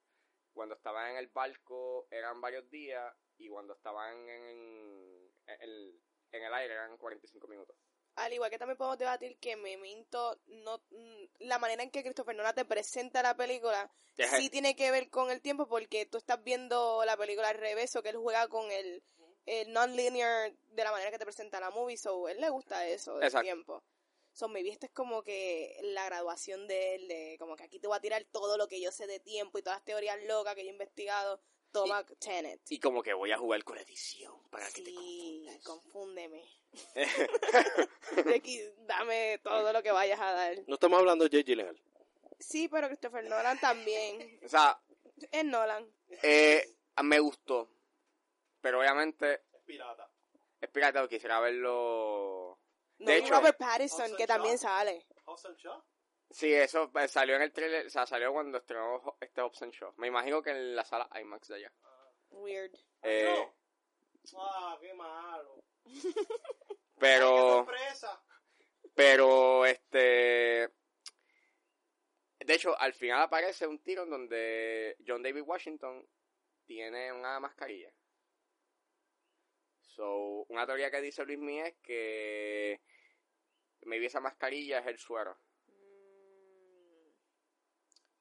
[0.53, 6.01] Cuando estaban en el barco eran varios días y cuando estaban en, en, el,
[6.31, 7.77] en el aire eran 45 minutos.
[8.15, 12.35] Al igual que también podemos debatir que Memento no mm, la manera en que Christopher
[12.35, 16.17] Nolan te presenta la película Deja- sí tiene que ver con el tiempo porque tú
[16.17, 19.03] estás viendo la película al revés o que él juega con el,
[19.45, 22.85] el non-linear de la manera que te presenta la movie, so a él le gusta
[22.87, 23.43] eso del Exacto.
[23.45, 23.83] tiempo.
[24.33, 27.87] So, maybe esta es como que la graduación de él, de como que aquí te
[27.87, 30.55] voy a tirar todo lo que yo sé de tiempo y todas las teorías locas
[30.55, 31.41] que yo he investigado.
[31.71, 32.61] Toma Tenet.
[32.69, 35.63] Y como que voy a jugar con edición para que te Sí, confundas.
[35.63, 36.43] confúndeme.
[38.35, 40.55] Aquí, dame todo lo que vayas a dar.
[40.67, 41.43] No estamos hablando de J.
[41.45, 41.81] Gyllenhaal.
[42.39, 44.39] Sí, pero Christopher Nolan también.
[44.43, 44.79] O sea,
[45.31, 45.87] Es Nolan.
[46.23, 46.65] eh,
[47.03, 47.69] me gustó.
[48.61, 50.09] Pero obviamente, Es pirata.
[50.59, 52.59] es pirata, quisiera verlo.
[52.99, 55.05] No, De y hecho- Robert Pattinson, que también sale.
[55.57, 55.83] Shaw.
[56.31, 59.93] Sí, eso eh, salió en el trailer, o sea, salió cuando estrenó este Option Show.
[59.97, 61.73] Me imagino que en la sala IMAX de allá.
[62.29, 62.77] Weird.
[63.01, 63.53] Eh, No.
[66.99, 67.65] Pero,
[68.93, 70.69] pero, este,
[72.45, 76.07] de hecho, al final aparece un tiro en donde John David Washington
[76.63, 77.91] tiene una mascarilla.
[79.79, 82.81] So, una teoría que dice Luis Mía es que
[83.81, 85.37] maybe esa mascarilla es el suero.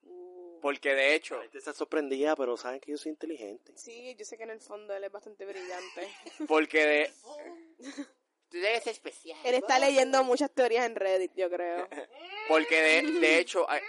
[0.02, 3.72] Uh, Porque de hecho, La gente está sorprendida, pero saben que yo soy inteligente.
[3.76, 6.08] sí, yo sé que en el fondo él es bastante brillante.
[6.48, 7.12] porque de...
[8.50, 9.38] Tú eres especial.
[9.44, 11.88] él está leyendo muchas teorías en Reddit, yo creo.
[12.48, 13.80] Porque de, de hecho, hay,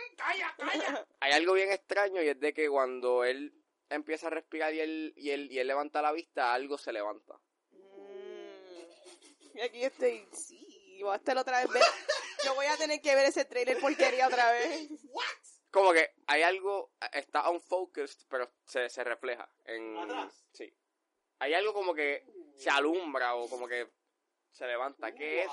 [1.19, 3.51] hay algo bien extraño y es de que cuando él
[3.89, 7.39] empieza a respirar y él, y él, y él levanta la vista, algo se levanta.
[7.72, 9.57] Mm.
[9.57, 11.84] Y aquí estoy, sí, voy a estar otra vez.
[12.45, 14.89] Yo voy a tener que ver ese trailer porquería otra vez.
[15.72, 19.49] Como que hay algo, está unfocused, pero se, se refleja.
[19.65, 19.95] En,
[20.51, 20.72] sí.
[21.39, 22.26] Hay algo como que
[22.57, 23.89] se alumbra o como que
[24.51, 25.13] se levanta.
[25.13, 25.51] ¿Qué es?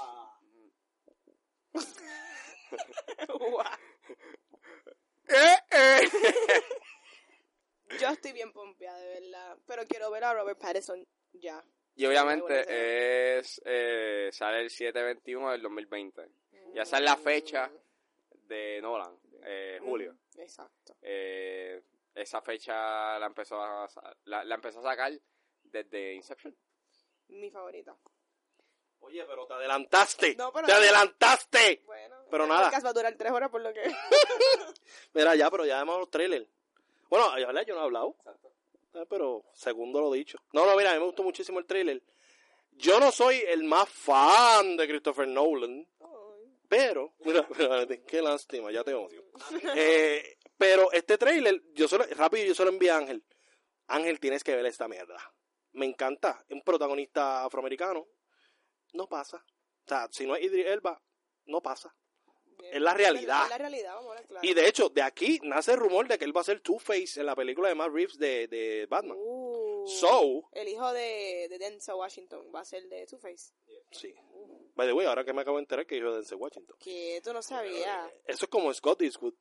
[5.31, 6.11] Eh, eh.
[8.01, 9.59] Yo estoy bien pompeada, de verdad.
[9.67, 11.63] Pero quiero ver a Robert Pattinson ya.
[11.97, 16.29] Y obviamente es eh, sale el 7-21 del 2020.
[16.75, 17.71] Ya esa es la fecha
[18.47, 20.15] de Nolan, eh, julio.
[20.37, 20.97] Mm, Exacto.
[21.03, 21.83] Eh,
[22.15, 23.89] esa fecha la empezó a,
[24.25, 25.13] la, la empezó a sacar
[25.63, 26.57] desde Inception.
[27.29, 27.97] Mi favorita.
[29.01, 30.35] Oye, pero te adelantaste.
[30.35, 31.83] No, pero- ¡Te adelantaste!
[31.87, 32.17] Bueno.
[32.31, 32.65] Pero el nada.
[32.65, 33.83] podcast va a durar tres horas por lo que...
[35.15, 36.47] Mira, ya, pero ya vemos los trailers.
[37.09, 38.17] Bueno, yo no he hablado.
[38.95, 40.39] Eh, pero segundo lo dicho.
[40.53, 42.03] No, no, mira, a mí me gustó muchísimo el trailer.
[42.73, 45.87] Yo no soy el más fan de Christopher Nolan,
[46.69, 49.25] pero, mira, mira, qué lástima, ya te odio.
[49.75, 53.25] Eh, pero este trailer, yo solo, rápido, yo solo envié a Ángel.
[53.87, 55.17] Ángel, tienes que ver esta mierda.
[55.73, 56.45] Me encanta.
[56.51, 58.07] Un protagonista afroamericano.
[58.93, 59.37] No pasa.
[59.37, 61.01] O sea, si no es Idris Elba,
[61.47, 61.95] no pasa.
[62.73, 63.45] Es la realidad.
[63.45, 64.47] Es la realidad, vamos a hablar claro.
[64.47, 67.21] Y de hecho, de aquí nace el rumor de que él va a ser Two-Face
[67.21, 69.17] en la película de Matt Reeves de, de Batman.
[69.19, 73.53] Uh, So, El hijo de, de Denzel Washington va a ser de Two-Face.
[73.93, 74.13] sí.
[74.79, 76.77] By the way, ahora que me acabo de enterar que hijo de Denzel Washington.
[76.79, 78.13] Que tú no sabías.
[78.25, 79.35] Eso es como Scott Eastwood.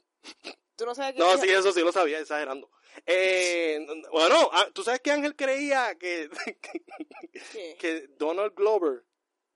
[0.76, 1.20] Tú no sabes que...
[1.20, 2.72] No, sí, eso sí lo sabía, exagerando.
[3.06, 6.28] Eh, bueno, ah, ¿tú sabes que Ángel creía que,
[7.80, 9.04] que Donald Glover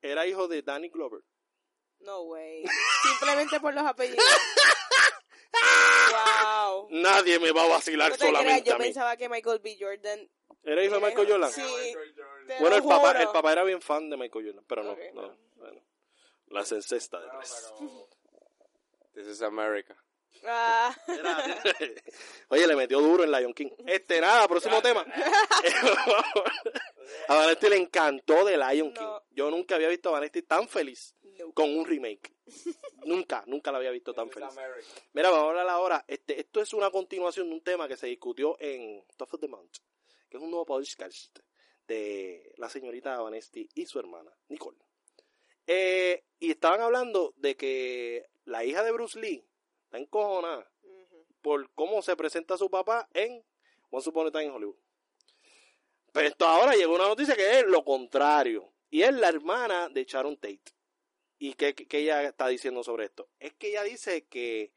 [0.04, 1.22] era hijo de Danny Glover?
[2.02, 2.64] No way.
[3.02, 4.24] Simplemente por los apellidos.
[6.12, 6.88] wow.
[6.92, 8.84] Nadie me va a vacilar No te creas, solamente yo a mí.
[8.86, 9.78] pensaba que Michael B.
[9.80, 10.30] Jordan.
[10.64, 11.52] ¿Era hijo de Michael Jordan?
[11.52, 11.96] Sí.
[12.60, 15.22] Bueno, el papá, el papá era bien fan de Michael Jordan, pero no, Ok, no,
[15.24, 15.51] no.
[16.52, 17.74] La cesta de tres.
[19.14, 19.96] This is America.
[20.46, 20.96] Ah.
[22.50, 23.70] Oye, le metió duro en Lion King.
[23.86, 25.02] Este, nada, próximo tema.
[27.28, 29.02] a Vanetti le encantó de Lion King.
[29.04, 29.22] No.
[29.32, 31.52] Yo nunca había visto a Vanetti tan feliz No.
[31.54, 32.34] con un remake.
[33.06, 34.50] nunca, nunca la había visto tan feliz.
[35.14, 36.06] Mira, vamos a hablar ahora.
[36.08, 39.48] Este, esto es una continuación de un tema que se discutió en Top of the
[39.48, 39.78] Mount,
[40.30, 41.40] que es un nuevo podcast
[41.88, 44.78] de la señorita Vanesti y su hermana, Nicole.
[45.68, 49.46] Eh, y estaban hablando de que la hija de Bruce Lee
[49.86, 50.70] está encojonada
[51.42, 53.44] por cómo se presenta su papá en
[53.90, 54.78] Once Upon in Hollywood.
[56.12, 58.72] Pero esto ahora llegó una noticia que es lo contrario.
[58.90, 60.74] Y es la hermana de Sharon Tate.
[61.40, 63.30] ¿Y qué, qué ella está diciendo sobre esto?
[63.40, 64.74] Es que ella dice que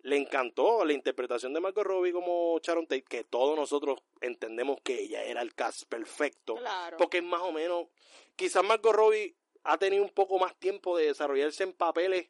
[0.00, 5.02] le encantó la interpretación de Margot Robbie como Sharon Tate, que todos nosotros entendemos que
[5.02, 6.56] ella era el cast perfecto.
[6.56, 6.96] Claro.
[6.96, 7.88] Porque es más o menos,
[8.34, 9.36] quizás Margot Robbie
[9.68, 12.28] ha tenido un poco más tiempo de desarrollarse en papeles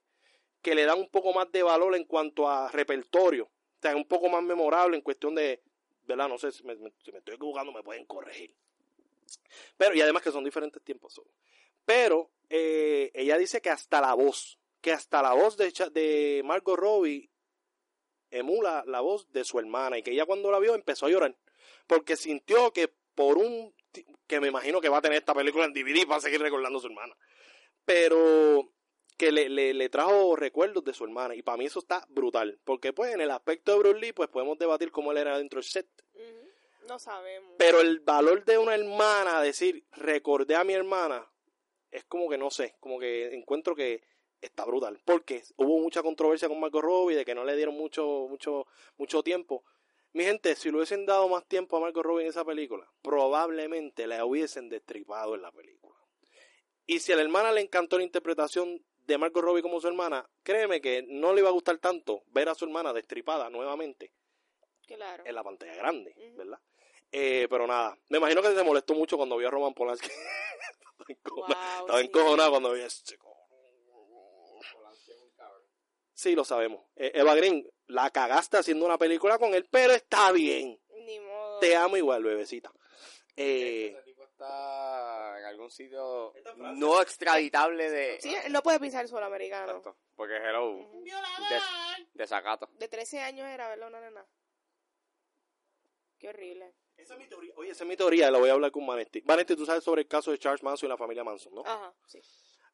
[0.60, 3.44] que le dan un poco más de valor en cuanto a repertorio.
[3.44, 5.62] O sea, un poco más memorable en cuestión de,
[6.04, 6.28] ¿verdad?
[6.28, 8.54] No sé si me, estoy equivocando, me pueden corregir.
[9.76, 11.20] Pero, y además que son diferentes tiempos.
[11.84, 16.76] Pero eh, ella dice que hasta la voz, que hasta la voz de, de Margot
[16.76, 17.30] Robbie
[18.30, 21.34] emula la voz de su hermana y que ella cuando la vio empezó a llorar
[21.86, 23.74] porque sintió que por un
[24.26, 26.82] que me imagino que va a tener esta película en DVD para seguir recordando a
[26.82, 27.16] su hermana
[27.88, 28.70] pero
[29.16, 32.60] que le, le, le trajo recuerdos de su hermana y para mí eso está brutal
[32.64, 35.56] porque pues en el aspecto de Bruce Lee pues podemos debatir cómo él era dentro
[35.56, 35.88] del set.
[36.86, 37.54] No sabemos.
[37.58, 41.30] pero el valor de una hermana, decir, recordé a mi hermana,
[41.90, 44.02] es como que no sé, como que encuentro que
[44.40, 45.00] está brutal.
[45.04, 48.66] Porque hubo mucha controversia con Marco Robbie de que no le dieron mucho, mucho,
[48.96, 49.64] mucho tiempo.
[50.12, 54.06] Mi gente, si le hubiesen dado más tiempo a Marco Robbie en esa película, probablemente
[54.06, 55.87] la hubiesen destripado en la película.
[56.88, 60.28] Y si a la hermana le encantó la interpretación de Marco Robbie como su hermana,
[60.42, 64.12] créeme que no le iba a gustar tanto ver a su hermana destripada nuevamente
[64.86, 65.22] Claro.
[65.26, 66.14] en la pantalla grande.
[66.36, 66.58] ¿verdad?
[67.12, 70.08] Eh, pero nada, me imagino que se molestó mucho cuando vio a Roman Polanski.
[70.98, 72.06] Estaba encojonado, Wow, estaba sí.
[72.06, 73.34] encojonado cuando vi ese chico.
[76.14, 76.84] Sí, lo sabemos.
[76.96, 80.80] Eh, Eva Green, la cagaste haciendo una película con él, pero está bien.
[81.04, 81.60] Ni modo.
[81.60, 82.72] Te amo igual, bebecita.
[83.36, 84.07] Eh, Ese tipo
[84.38, 86.32] está en algún sitio
[86.76, 88.20] no extraditable de...
[88.20, 89.66] Sí, él no puede pisar el suelo americano.
[89.66, 91.60] Exacto, porque hello, de,
[92.14, 92.68] desacato.
[92.74, 93.88] De 13 años era, ¿verdad?
[93.88, 94.26] Una nena.
[96.18, 96.74] Qué horrible.
[96.96, 97.52] esa es mi teoría.
[97.56, 99.22] Oye, esa es mi teoría, la voy a hablar con Vanetti.
[99.22, 101.62] Vanetti, tú sabes sobre el caso de Charles Manson y la familia Manson, ¿no?
[101.66, 102.20] Ajá, sí.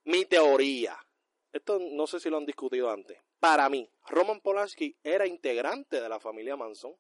[0.04, 0.98] Mi teoría,
[1.50, 3.18] esto no sé si lo han discutido antes.
[3.40, 6.94] Para mí, Roman Polanski era integrante de la familia Manson,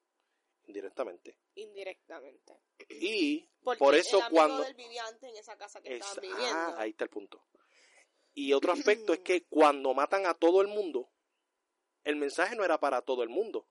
[0.66, 1.36] indirectamente.
[1.54, 2.54] Indirectamente.
[2.88, 4.62] Y Porque por eso el amigo cuando...
[4.62, 6.56] de él vivía antes en esa casa que Es- estaban viviendo.
[6.56, 7.42] ah, ahí está el punto.
[8.34, 8.72] Y otro
[9.08, 11.10] aspecto es que cuando matan a todo el mundo,
[12.04, 13.66] el mensaje no era para todo el mundo,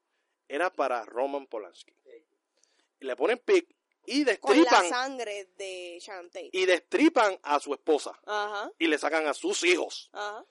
[0.48, 1.94] era para Roman Polanski.
[3.00, 3.68] Y le ponen pic
[4.06, 6.00] y Con la destripan sangre de
[6.52, 10.10] y destripan a su esposa Ajá, y le sacan a sus hijos.
[10.14, 10.46] ajá.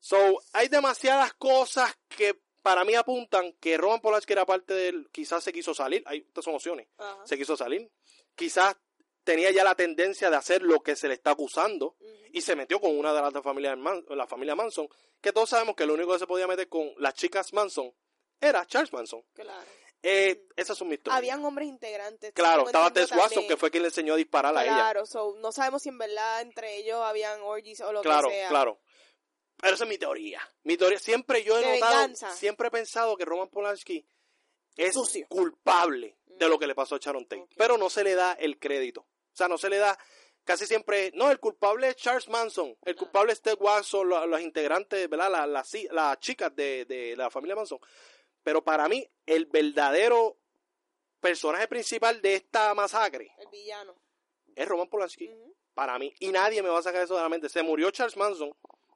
[0.00, 5.42] So, hay demasiadas cosas que para mí apuntan que Roman Polanski era parte del, quizás
[5.44, 7.26] se quiso salir, hay estas son opciones, ajá.
[7.26, 7.90] se quiso salir,
[8.34, 8.76] quizás
[9.24, 11.96] tenía ya la tendencia de hacer lo que se le está acusando
[12.32, 13.76] y se metió con una de las dos familias
[14.08, 14.88] la familia Manson,
[15.20, 17.92] que todos sabemos que lo único que se podía meter con las chicas Manson
[18.40, 19.22] era Charles Manson.
[19.34, 19.62] Claro.
[20.04, 21.18] Eh, esas son mis historias.
[21.18, 22.32] Habían hombres integrantes.
[22.32, 23.48] Claro, estaba Tess Watson, también.
[23.50, 24.74] que fue quien le enseñó a disparar a ella.
[24.74, 28.34] Claro, so, no sabemos si en verdad entre ellos habían orgies o lo Claro, que
[28.34, 28.48] sea.
[28.48, 28.80] claro.
[29.62, 30.42] Pero esa es mi teoría.
[30.64, 32.30] Mi teoría, siempre yo he De notado, venganza.
[32.34, 34.04] siempre he pensado que Roman Polanski
[34.76, 35.26] es Sucio.
[35.28, 36.50] culpable de Mm.
[36.50, 37.46] lo que le pasó a Sharon Tate.
[37.56, 39.02] Pero no se le da el crédito.
[39.02, 39.96] O sea, no se le da,
[40.44, 44.40] casi siempre, no, el culpable es Charles Manson, el culpable es Ted Watson, lo- los,
[44.40, 45.30] integrantes, ¿verdad?
[45.30, 47.78] Las, las, las chicas de, de la familia Manson.
[48.42, 50.36] Pero para mí, el verdadero
[51.20, 53.94] personaje principal de esta masacre El villano.
[54.56, 55.30] es Roman Polanski
[55.72, 56.12] para mí.
[56.18, 57.48] Y nadie me va a sacar eso de la mente.
[57.48, 58.52] Se murió Charles Manson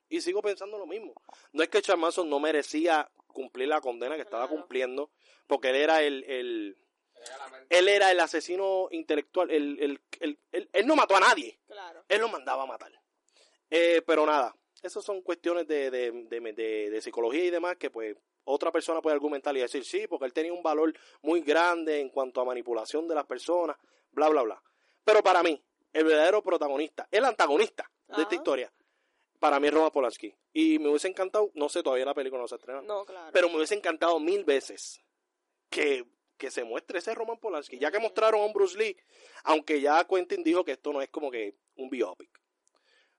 [0.09, 1.13] y sigo pensando lo mismo.
[1.53, 4.61] No es que Manson no merecía cumplir la condena que estaba Claro.
[4.61, 5.11] cumpliendo,
[5.47, 6.77] porque él era el, el-
[7.71, 9.51] él era el asesino intelectual.
[9.51, 12.05] El, el- el- él, él no mató a nadie, Claro.
[12.09, 12.93] él lo mandaba a matar.
[13.71, 17.91] Eh, pero nada, esas son cuestiones de, de, de- de- de psicología y demás que
[17.91, 21.99] pues otra persona puede argumentar y decir sí, porque él tenía un valor muy grande
[22.01, 23.77] en cuanto a manipulación de las personas,
[24.13, 24.63] bla, bla, bla.
[25.05, 25.61] Pero para mí,
[25.93, 28.73] el verdadero protagonista, el antagonista de esta historia,
[29.39, 30.35] para mí es Roman Polanski.
[30.53, 33.31] Y me hubiese encantado, no sé, todavía la película no se estrena, No, claro.
[33.33, 35.01] pero me hubiese encantado mil veces
[35.71, 36.05] que,
[36.37, 37.79] que se muestre ese Roman Polanski.
[37.79, 38.97] Ya que mostraron a un Bruce Lee,
[39.45, 42.31] aunque ya Quentin dijo que esto no es como que un biopic,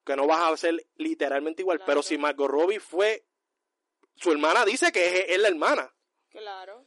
[0.05, 1.87] que no vas a ser literalmente igual, Claro.
[1.87, 3.25] pero si Margot Robbie fue,
[4.15, 5.93] su hermana dice que es, es la hermana,
[6.29, 6.85] Claro.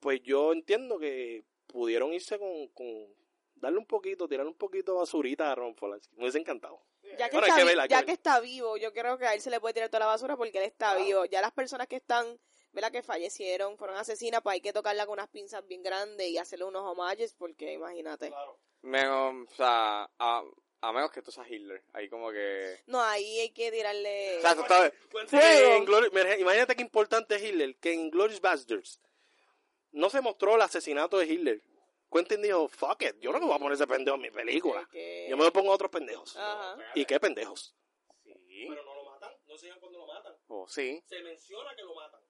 [0.00, 2.86] pues yo entiendo que pudieron irse con, con
[3.56, 6.14] darle un poquito, tirar un poquito de basurita a Roman Polanski.
[6.16, 6.80] Me hubiese encantado.
[7.18, 9.18] Ya que, Bueno, está, que vi- verla, hay que ya que está vivo, yo creo
[9.18, 11.04] que a él se le puede tirar toda la basura porque él está Claro.
[11.04, 11.24] vivo.
[11.26, 12.38] Ya las personas que están,
[12.72, 12.90] ¿verdad?
[12.92, 16.64] Que fallecieron, fueron asesinas, pues hay que tocarla con unas pinzas bien grandes y hacerle
[16.66, 18.32] unos homages porque imagínate.
[18.82, 20.42] Menos, o sea, a,
[20.82, 21.82] a menos que tú seas Hitler.
[21.94, 22.80] Ahí como que...
[22.86, 24.38] No, ahí hay que tirarle...
[24.38, 24.52] O sea,
[25.76, 29.00] en Imagínate qué importante es Hitler, que en Glorious Bastards
[29.92, 31.62] no se mostró el asesinato de Hitler.
[32.14, 34.88] Quentin dijo, fuck it, yo no me voy a poner ese pendejo en mi película.
[35.28, 36.36] Yo me pongo a otros pendejos.
[36.36, 36.78] Ajá.
[36.94, 37.74] ¿Y qué pendejos?
[38.22, 38.68] Sí.
[38.68, 40.36] no lo matan, no se cuando lo matan.
[40.46, 41.02] Oh, sí.
[41.06, 42.20] Se menciona que lo matan.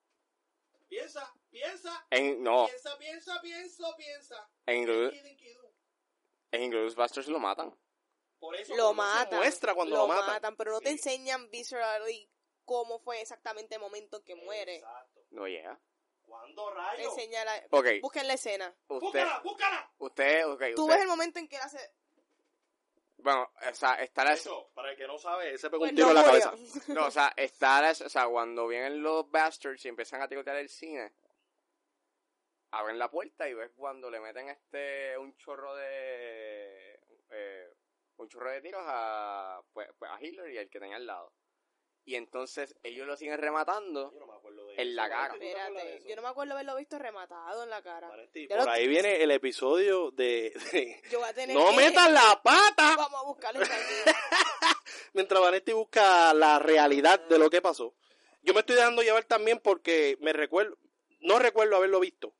[0.89, 4.51] Piensa, piensa, En, no, piensa, piensa, piensa, piensa.
[4.67, 5.73] en, Inglourious-
[6.53, 7.77] en Inglourious Basterds lo matan.
[8.39, 9.39] Por eso Lo no se matan.
[9.39, 10.57] muestra cuando lo, matan.
[10.57, 12.31] pero no te enseñan viscerally
[12.65, 14.77] cómo fue exactamente el momento en que muere.
[14.77, 15.21] Exacto.
[15.31, 15.81] No llega.
[16.39, 17.13] ¿Cuándo rayos?
[17.17, 17.63] Enseña la...
[17.71, 18.75] Ok, Busquen la escena.
[18.89, 19.91] usted, Búscala, búscala.
[19.99, 21.91] usted, ok, Tú usted- ves el momento en que él hace...
[23.19, 25.97] bueno, o sea, está la, Eso, para el que no sabe, ese pegó Pues un
[25.97, 26.55] tiro no en la cabeza.
[26.89, 30.57] no, o sea, está la, o sea, cuando vienen los bastards y empiezan a tirotear
[30.57, 31.13] el cine,
[32.73, 37.73] abren la puerta y ves cuando le meten este, un chorro de, eh,
[38.17, 41.33] un chorro de tiros a, pues, pues, a Hitler y al que tenía al lado.
[42.07, 44.97] Y entonces ellos lo siguen rematando Yo no me acuerdo En eso.
[44.97, 45.35] la cara.
[45.35, 48.09] ¿Tú te acuerdas de Espérate, yo no me acuerdo haberlo visto rematado en la cara.
[48.09, 50.53] Vanetti, por lo- ahí viene el episodio de...
[50.73, 52.97] de- Yo voy a tener ¡No que- metas la pata!
[52.97, 53.61] Vamos a buscarlo.
[55.13, 57.95] Mientras Vanetti busca la realidad de lo que pasó.
[58.43, 60.77] Yo me estoy dejando llevar también porque me recuerdo...
[61.21, 62.35] No recuerdo haberlo visto.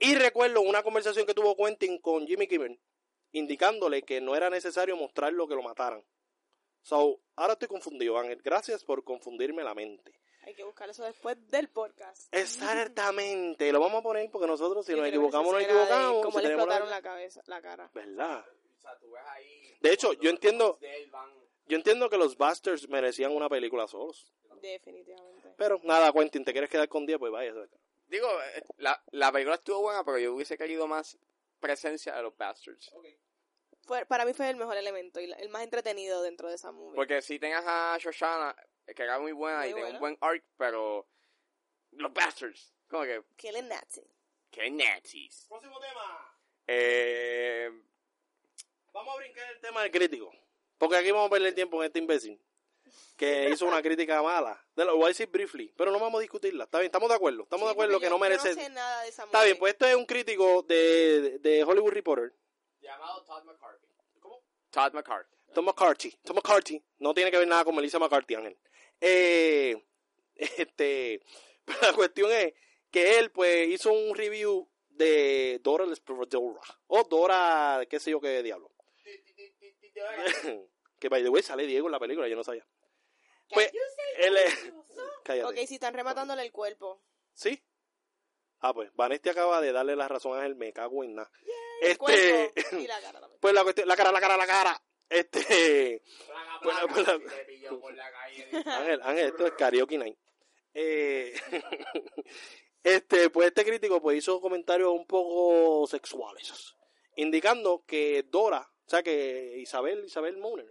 [0.00, 2.78] Y recuerdo una conversación que tuvo Quentin con Jimmy Kimmel,
[3.32, 6.04] indicándole que no era necesario mostrarlo que lo mataran.
[6.82, 8.40] So, ahora estoy confundido, Ángel.
[8.42, 10.12] Gracias por confundirme la mente.
[10.46, 12.32] Hay que buscar eso después del podcast.
[12.34, 13.72] Exactamente.
[13.72, 16.24] Lo vamos a poner porque nosotros, si Yo nos equivocamos, nos equivocamos.
[16.24, 17.90] Cómo si le la- explotaron la cabeza, la cara.
[17.92, 18.44] ¿Verdad?
[18.78, 19.76] sea, tú ves ahí...
[19.80, 20.78] De hecho, yo entiendo-
[21.66, 24.32] Yo entiendo que los Bastards merecían una película solos.
[24.62, 25.52] Definitivamente.
[25.56, 27.18] Pero nada, Quentin, ¿te quieres quedar con 10?
[27.18, 27.52] Pues vaya.
[28.06, 31.18] Digo, eh, la, la película estuvo buena, pero yo hubiese querido más
[31.58, 32.92] presencia de los Bastards.
[33.82, 36.70] Fue, para mí fue el mejor elemento y la- el más entretenido dentro de esa
[36.70, 36.94] movie.
[36.94, 38.54] Porque si tengas a Shoshana,
[38.94, 41.06] que era muy buena Muy y tenía un buen arc, pero
[41.92, 44.02] los Bastards, como que, Killing Nazi.
[44.50, 45.46] que nazis.
[45.48, 46.32] Próximo tema.
[46.66, 47.70] Eh,
[48.92, 50.32] Vamos a brincar el tema del crítico.
[50.78, 52.40] Porque aquí vamos a perder tiempo en este imbécil.
[53.16, 54.62] Que hizo una crítica mala.
[54.74, 55.72] De lo voy a decir briefly.
[55.76, 56.64] Pero no vamos a discutirla.
[56.64, 57.42] Está bien, estamos de acuerdo.
[57.42, 58.54] Estamos de acuerdo que yo- no merece.
[58.54, 61.92] No sé nada de esa Está bien, pues esto es un crítico de, de Hollywood
[61.92, 62.34] Reporter.
[62.80, 63.86] llamado Todd McCarthy.
[64.20, 64.42] ¿Cómo?
[64.70, 65.35] Todd McCarthy.
[65.56, 66.10] Tom McCarthy.
[66.22, 66.84] Tom McCarthy.
[66.98, 68.58] No tiene que ver nada con Melissa McCarthy, Ángel.
[69.00, 69.74] Eh,
[70.34, 71.18] este,
[71.80, 72.52] la cuestión es
[72.90, 76.60] que él, pues, hizo un review de Dora la Exploradora.
[76.88, 78.70] O Dora, qué sé yo qué diablo.
[80.98, 82.66] que, by the way, sale Diego en la película, yo no sabía.
[83.48, 83.72] Pues,
[84.18, 84.72] él es...
[85.24, 85.48] Cállate.
[85.62, 87.02] Ok, si están rematándole el cuerpo.
[87.32, 87.64] ¿Sí?
[88.60, 91.30] Ah, pues, Vanesti acaba de darle la razón a Ángel, me cago en nada.
[91.80, 93.40] El Este, cuerpo y la cara también.
[93.40, 94.82] pues la cuestión, la cara, la cara, la cara.
[95.08, 96.02] Este,
[97.80, 98.48] por la calle.
[98.66, 100.18] Ángel, Ángel, esto es karaoke night.
[100.74, 101.34] Eh,
[102.82, 106.74] este, pues este crítico pues hizo comentarios un poco sexuales,
[107.16, 110.66] indicando que Dora, o sea que Isabel, Isabel Mooner,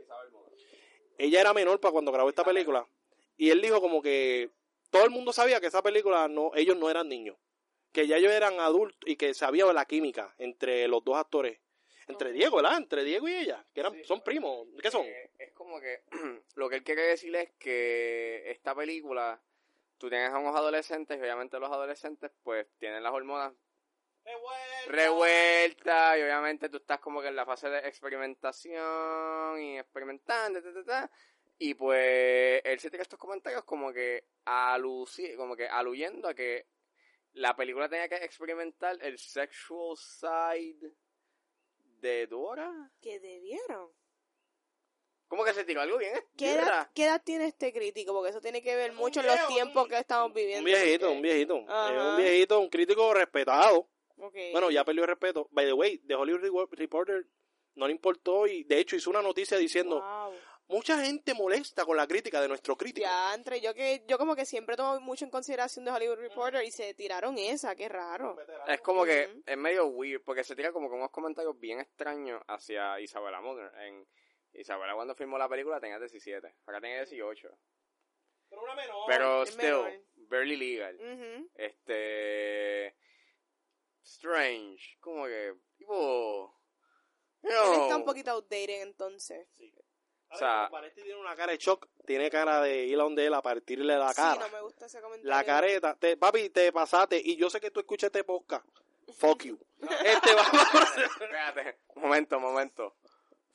[1.17, 2.87] ella era menor para cuando grabó esta película,
[3.35, 4.51] y él dijo como que
[4.91, 7.37] todo el mundo sabía que esa película no, ellos no eran niños,
[7.91, 11.59] que ya ellos eran adultos y que sabía la química entre los dos actores,
[12.07, 12.77] entre Diego, ¿verdad?
[12.77, 15.05] Entre Diego y ella, que eran, Sí, son primos, ¿qué son?
[15.05, 16.03] Eh, es como que
[16.55, 19.41] lo que él quiere decir es que esta película,
[19.97, 23.53] tú tienes a unos adolescentes y obviamente los adolescentes pues tienen las hormonas
[24.87, 30.73] revueltas y obviamente tú estás como que en la fase de experimentación y experimentando, ta,
[30.73, 31.11] ta, ta,
[31.57, 36.67] y pues él se tira estos comentarios como que aluci como que aluyendo a que
[37.33, 40.91] la película tenía que experimentar el sexual side
[42.05, 42.91] de Dora.
[43.01, 43.89] Que debieron.
[45.27, 46.13] ¿Cómo que se tiró algo bien?
[46.37, 48.13] ¿Qué edad, ¿Qué edad tiene este crítico?
[48.13, 50.59] Porque eso tiene que ver mucho en los tiempos que estamos viviendo.
[50.59, 51.65] Un viejito, un viejito.
[51.67, 51.93] Ajá.
[51.95, 53.89] Es un viejito, un crítico respetado.
[54.51, 55.47] Bueno, ya perdió el respeto.
[55.51, 57.25] By the way, The Hollywood Re- Reporter
[57.73, 60.33] no le importó y de hecho hizo una noticia diciendo, Wow.
[60.67, 63.05] Mucha gente molesta con la crítica de nuestro crítico.
[63.05, 66.63] Ya, entre yo que yo como que siempre tomo mucho en consideración de Hollywood Reporter
[66.63, 68.37] y se tiraron esa, qué raro.
[68.67, 72.41] Es como que es medio weird porque se tira como con unos comentarios bien extraños
[72.47, 73.71] hacia Isabela Munger.
[73.81, 74.07] En
[74.53, 77.49] Isabela cuando filmó la película tenía 17, acá tenía 18.
[78.49, 79.03] Pero una menor.
[79.07, 80.01] Pero still, menor.
[80.29, 81.49] barely legal.
[81.55, 82.95] Este.
[84.03, 84.97] Strange.
[84.99, 85.55] Como que.
[85.77, 86.61] Tipo.
[87.41, 87.83] No.
[87.83, 89.47] está un poquito outdated entonces.
[89.59, 89.84] O
[90.29, 93.41] o sea- tiene una cara de shock, tiene cara de ir a donde él a
[93.41, 94.35] partirle la Sí, cara.
[94.47, 95.29] no me gusta ese comentario.
[95.29, 98.65] La careta, te, papi, te pasaste y yo sé que tú escuchas este podcast.
[99.17, 99.59] Fuck you.
[100.03, 100.97] Este vamos.
[100.97, 102.95] Espérate, un momento, un momento.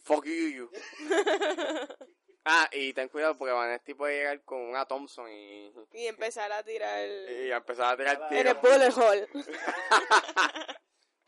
[0.03, 0.71] Fuck you, you.
[2.47, 6.63] ah, y ten cuidado porque Vanesti puede llegar con una Thompson y, Y empezar a
[6.63, 9.29] tirar y empezar a tirar en el bullet hole.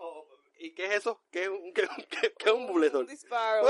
[0.04, 0.26] Oh,
[0.58, 1.22] ¿Y qué es eso?
[1.30, 3.08] ¿Qué es un, qué, qué- qué es un bullet Un hole?
[3.10, 3.68] disparo.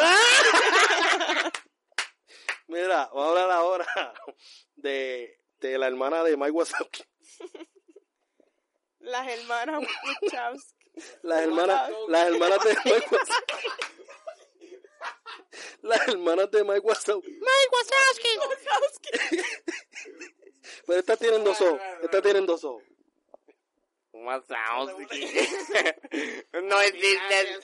[2.72, 3.86] Mira, vamos a hablar ahora
[4.76, 7.04] de, de la hermana de Mike Wazowski.
[9.00, 9.82] Las hermanas
[10.22, 10.74] Wachowski.
[11.22, 13.68] Las hermanas, las hermanas de Mike Wazowski.
[15.82, 17.30] Las hermanas de Mike Wazowski.
[17.30, 19.18] Mike Wazowski.
[20.86, 21.80] Pero estas tienen dos ojos.
[22.02, 22.82] Estas tienen dos ojos.
[24.12, 25.20] Wazowski.
[26.62, 27.58] no existe,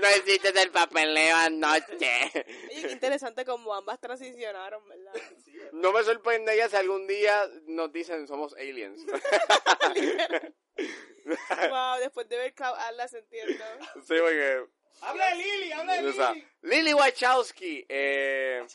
[0.00, 2.44] no existe el papeleo anoche.
[2.70, 5.12] Oye, qué interesante como ambas transicionaron, ¿verdad?
[5.72, 9.00] No me sorprendería si algún día nos dicen somos aliens.
[11.70, 13.64] wow, después de ver Cloud Atlas entiendo.
[14.06, 14.66] sí, porque
[15.00, 15.72] ¡Habla de Lili!
[15.72, 18.66] ¡Habla O sea, Lily Wachowski, eh,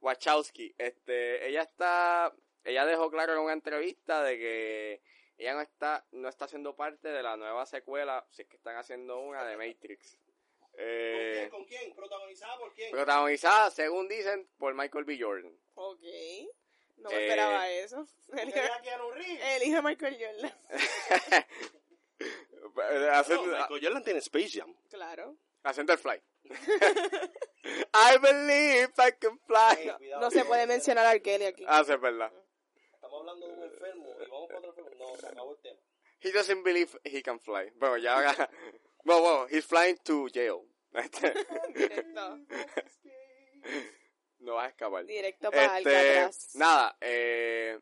[0.00, 2.34] Wachowski, este, ella está,
[2.64, 5.02] ella dejó claro en una entrevista de que
[5.40, 8.76] ella no está, no está siendo parte de la nueva secuela, si es que están
[8.76, 10.18] haciendo una de Matrix.
[10.74, 11.92] Eh, ¿Con quién?
[11.94, 12.90] ¿Protagonizada por quién?
[12.90, 15.18] protagonizada, según dicen, por Michael B.
[15.20, 15.52] Jordan.
[15.74, 16.00] Ok.
[16.98, 18.06] No me Eh, esperaba eso.
[18.36, 19.40] El hijo, Keanu Reeves.
[19.56, 20.52] el hijo de Michael Jordan.
[23.12, 24.74] Haciendo, No, Michael Jordan tiene Space Jam.
[24.90, 25.36] Claro.
[25.64, 26.20] haciendo el fly.
[26.44, 29.92] I believe I can fly.
[30.20, 31.18] No se puede mencionar a.
[31.18, 31.64] Kelly aquí.
[31.66, 32.32] Ah, sí, es verdad.
[32.94, 34.89] Estamos hablando de un enfermo y vamos para otro enfermo.
[35.00, 35.78] No, se acabó el tema.
[36.22, 37.70] He doesn't believe he can fly.
[37.76, 38.50] Bueno, ya haga.
[39.02, 40.60] Bueno, bueno, he's flying to jail.
[41.74, 42.36] Directo.
[44.40, 45.04] no vas a escapar.
[45.06, 46.54] Directo para Este, Alcatraz.
[46.56, 47.78] nada, eh,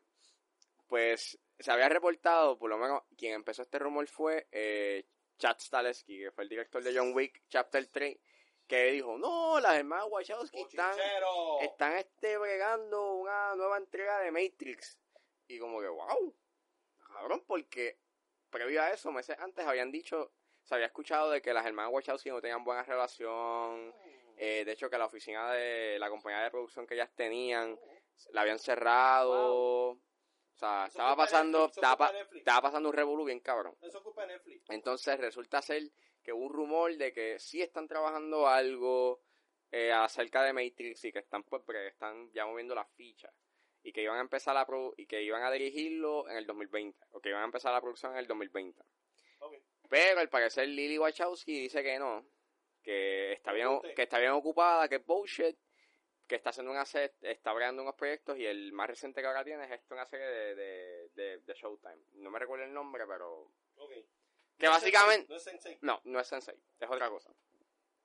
[0.87, 5.05] pues se había reportado, por lo menos quien empezó este rumor fue eh,
[5.37, 8.17] Chad Stahelski, que fue el director de John Wick Chapter 3,
[8.67, 11.59] que dijo, no, las hermanas Wachowski están, Bochinchero.
[11.61, 14.97] están este, bregando una nueva entrega de Matrix.
[15.47, 16.33] Y como que, wow,
[17.19, 17.99] cabrón, porque
[18.49, 20.31] previo a eso, meses antes habían dicho,
[20.63, 23.93] se había escuchado de que las hermanas Wachowski no tenían buena relación,
[24.37, 27.77] eh, de hecho que la oficina de la compañía de producción que ellas tenían,
[28.31, 29.99] la habían cerrado, o
[30.53, 31.77] sea, Eso estaba pasando, Netflix,
[32.37, 33.75] estaba, pasando un revolú bien cabrón.
[33.81, 34.69] Eso ocupa Netflix.
[34.69, 35.83] Entonces resulta ser
[36.23, 39.21] que hubo un rumor de que sí están trabajando algo
[39.71, 43.33] eh, acerca de Matrix y que están pues están ya moviendo las fichas
[43.83, 46.97] y que iban a empezar la pro- y que iban a dirigirlo en el 2020
[47.11, 48.81] o que iban a empezar la producción en el 2020.
[49.39, 49.53] Ok.
[49.89, 52.25] Pero al parecer Lily Wachowski dice que no,
[52.83, 55.57] que está bien que está bien ocupada, que es bullshit,
[56.27, 59.43] que está haciendo una set, está creando unos proyectos y el más reciente que ahora
[59.43, 61.97] tiene es esto una serie de, de, de, de Showtime.
[62.15, 63.93] No me recuerdo el nombre, pero Ok.
[64.57, 65.77] que básicamente No es Sensei.
[65.81, 67.33] no, no es Sensei, es otra cosa.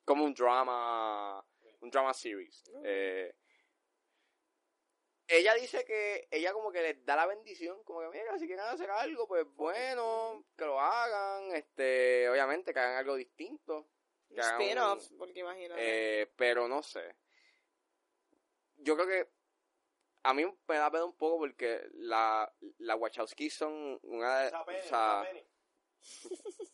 [0.07, 1.45] Como un drama,
[1.81, 2.65] un drama series.
[2.85, 3.35] Eh,
[5.27, 8.65] ella dice que ella como que les da la bendición, como que mira, si quieren
[8.67, 13.89] hacer algo, pues bueno, que lo hagan, este, obviamente que hagan algo distinto,
[14.35, 16.23] que hagan un- Spin-off, porque imagínate.
[16.23, 17.15] eh, pero no sé.
[18.77, 19.29] Yo creo que
[20.25, 24.81] a mí me da pena un poco porque la, la Wachowski son una de, pene,
[24.81, 25.29] o sea.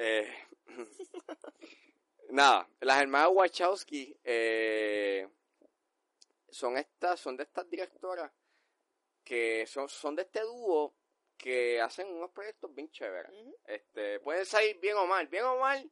[0.00, 0.32] Eh,
[2.30, 5.28] nada, las hermanas Wachowski eh,
[6.50, 8.32] son estas, son de estas directoras
[9.24, 10.94] que son, son de este dúo
[11.36, 13.30] que hacen unos proyectos bien chéveres.
[13.64, 15.90] Este, pueden salir bien o mal, bien o mal,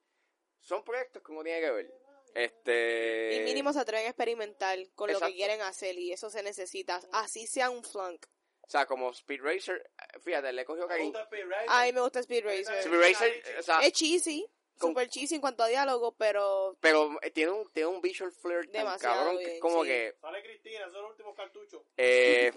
[0.60, 1.94] son proyectos que uno tiene que ver.
[2.34, 6.42] Este Y mínimo se atreven a experimentar con lo que quieren hacer y eso se
[6.42, 7.00] necesita.
[7.12, 8.26] Así sea un flunk.
[8.60, 11.12] o sea, como Speed Racer, eh, fíjate, le cogió Me cariño.
[11.12, 11.66] gusta Speed Racer.
[11.68, 12.78] A mí me gusta Speed Racer.
[12.78, 14.46] Speed Racer, o sea, Es cheesy,
[14.78, 18.30] Con- super cheesy en cuanto a diálogo, pero pero eh, tiene un, tiene un visual
[18.32, 19.88] flair tan Demasiado cabrón que es bien, como sí.
[19.88, 21.82] que Sale Cristina, esos son los últimos cartuchos.
[21.96, 22.52] eh,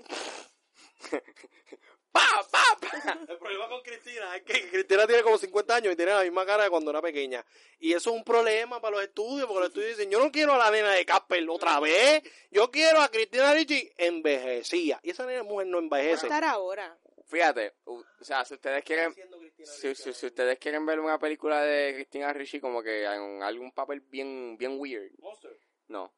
[2.12, 2.22] pa,
[2.52, 3.20] pa, pa.
[3.28, 6.46] El problema con Cristina es que Cristina tiene como 50 años y tiene la misma
[6.46, 7.46] cara de cuando era pequeña.
[7.80, 10.54] Y eso es un problema para los estudios, porque los estudios dicen, yo no quiero
[10.54, 15.00] a la nena de Casper otra vez, yo quiero a Cristina Ricci envejecía.
[15.04, 16.26] Y esa nena mujer no va a envejece.
[16.28, 16.98] estar ahora.
[17.30, 21.62] Fíjate, o sea, si ustedes quieren, Cristina si, si- si ustedes quieren ver una película
[21.64, 25.56] de Christina Ricci como que en algún papel bien, bien weird, Monster.
[25.88, 26.12] no,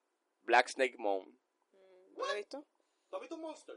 [0.43, 1.27] Black Snake Moan.
[1.71, 2.65] Mm, ¿No lo he visto?
[3.09, 3.75] ¿Tú has visto Monster?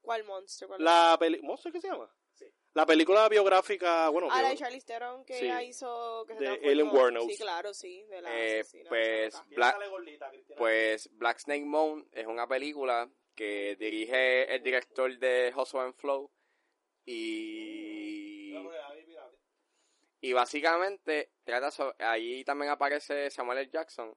[0.00, 0.68] ¿Cuál monster?
[0.68, 1.40] ¿Cuál La peli...
[1.42, 2.12] ¿Monster qué se llama?
[2.34, 2.44] Sí.
[2.74, 5.44] La película biográfica, bueno, Ah, la de Charlize Theron que Sí.
[5.46, 6.26] ella hizo...
[6.26, 6.54] Que se De.
[6.72, 7.24] Ellen Wuornos.
[7.26, 8.02] Sí, claro, sí.
[8.06, 9.44] De la Eh, asesina pues, loca.
[9.46, 10.58] ¿quién Black- gordita, Cristina?
[10.58, 16.30] Pues Black Snake Moan es una película que dirige el director de Hustle and Flow
[17.06, 18.52] y,
[20.20, 23.70] y básicamente trata sobre, ahí también aparece Samuel L.
[23.70, 24.16] Jackson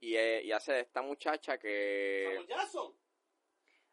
[0.00, 2.96] y, eh, y hace de esta muchacha que Samuel Jackson.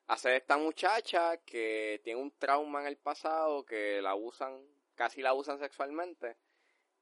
[0.07, 4.65] hace de esta muchacha que tiene un trauma en el pasado que la usan
[4.95, 6.37] casi la usan sexualmente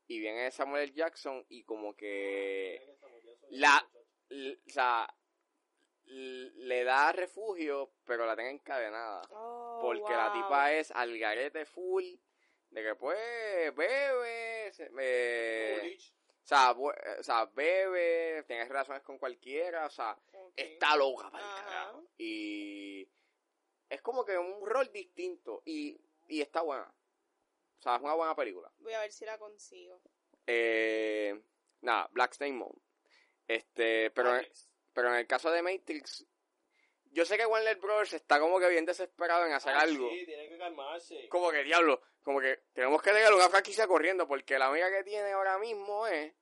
[0.08, 0.94] y viene Samuel L.
[0.94, 2.82] Jackson y como que
[3.52, 3.88] la-
[4.30, 5.23] l- o sea l-
[6.06, 12.04] le da refugio pero la tiene encadenada Oh, porque la tipa es al garete full
[12.70, 15.98] de que pues bebe se- eh,
[16.44, 20.18] o sea, bu- eh, o sea, bebe, tiene relaciones con cualquiera, o sea,
[20.56, 22.08] está loca para el carajo.
[22.18, 23.08] Y
[23.90, 25.98] es como que un rol distinto y,
[26.28, 26.94] y está buena.
[27.80, 28.70] O sea, es una buena película.
[28.80, 30.02] Voy a ver si la consigo.
[30.48, 31.42] Eh,
[31.82, 32.74] nada, Black Snake Moon.
[33.48, 34.46] Este, pero, en-
[34.94, 36.26] pero en el caso de Matrix,
[37.12, 38.14] yo sé que Warner Bros.
[38.14, 40.08] está como que bien desesperado en hacer algo.
[40.08, 41.28] Ah, Sí, tiene que calmarse.
[41.30, 45.04] Como que, diablo, como que tenemos que tener una franquicia corriendo porque la única que
[45.04, 46.34] tiene ahora mismo es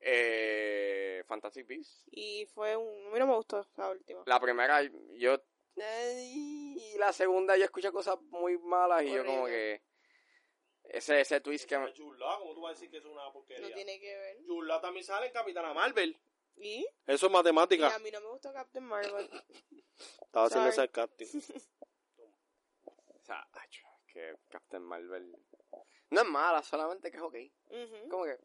[0.00, 2.04] eh, Fantastic Beasts.
[2.10, 3.06] Y fue un...
[3.06, 4.22] A mí no me gustó la última.
[4.26, 5.42] La primera, yo...
[5.76, 9.82] y la segunda yo escuché cosas muy malas y yo como que...
[10.84, 11.78] Ese, ese twist que...
[11.78, 13.68] me- Yula, ¿cómo tú vas a decir que es una porquería?
[13.68, 14.38] No tiene que ver.
[14.42, 16.18] Yula también sale en Capitana Marvel.
[16.60, 16.86] ¿Y?
[17.06, 17.94] Eso es Y matemática.
[17.94, 19.28] a mí no me gustó Captain Marvel.
[20.22, 20.84] Estaba haciendo Sorry.
[20.84, 21.26] ese casting.
[23.08, 23.46] O sea,
[24.12, 25.36] que Captain Marvel...
[26.10, 27.36] No es mala, solamente que es ok.
[27.68, 28.08] Ujú.
[28.08, 28.36] Como que...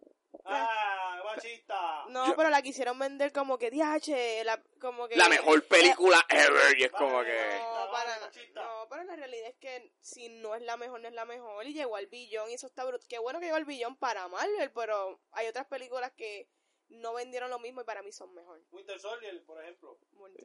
[0.44, 2.06] ¡Ah, machista!
[2.10, 5.16] No, Yo- pero la quisieron vender como que DH, la, como que...
[5.16, 7.58] La mejor película ever y es como vale, que...
[7.58, 11.08] No, para Vale, no, pero la realidad es que si no es la mejor, no
[11.08, 11.66] es la mejor.
[11.66, 13.08] Y llegó al billón y eso está brutal.
[13.10, 16.48] Qué bueno que llegó al billón para Marvel, pero hay otras películas que
[16.90, 18.62] no vendieron lo mismo y para mí son mejor.
[18.72, 19.98] Winter Soldier, por ejemplo.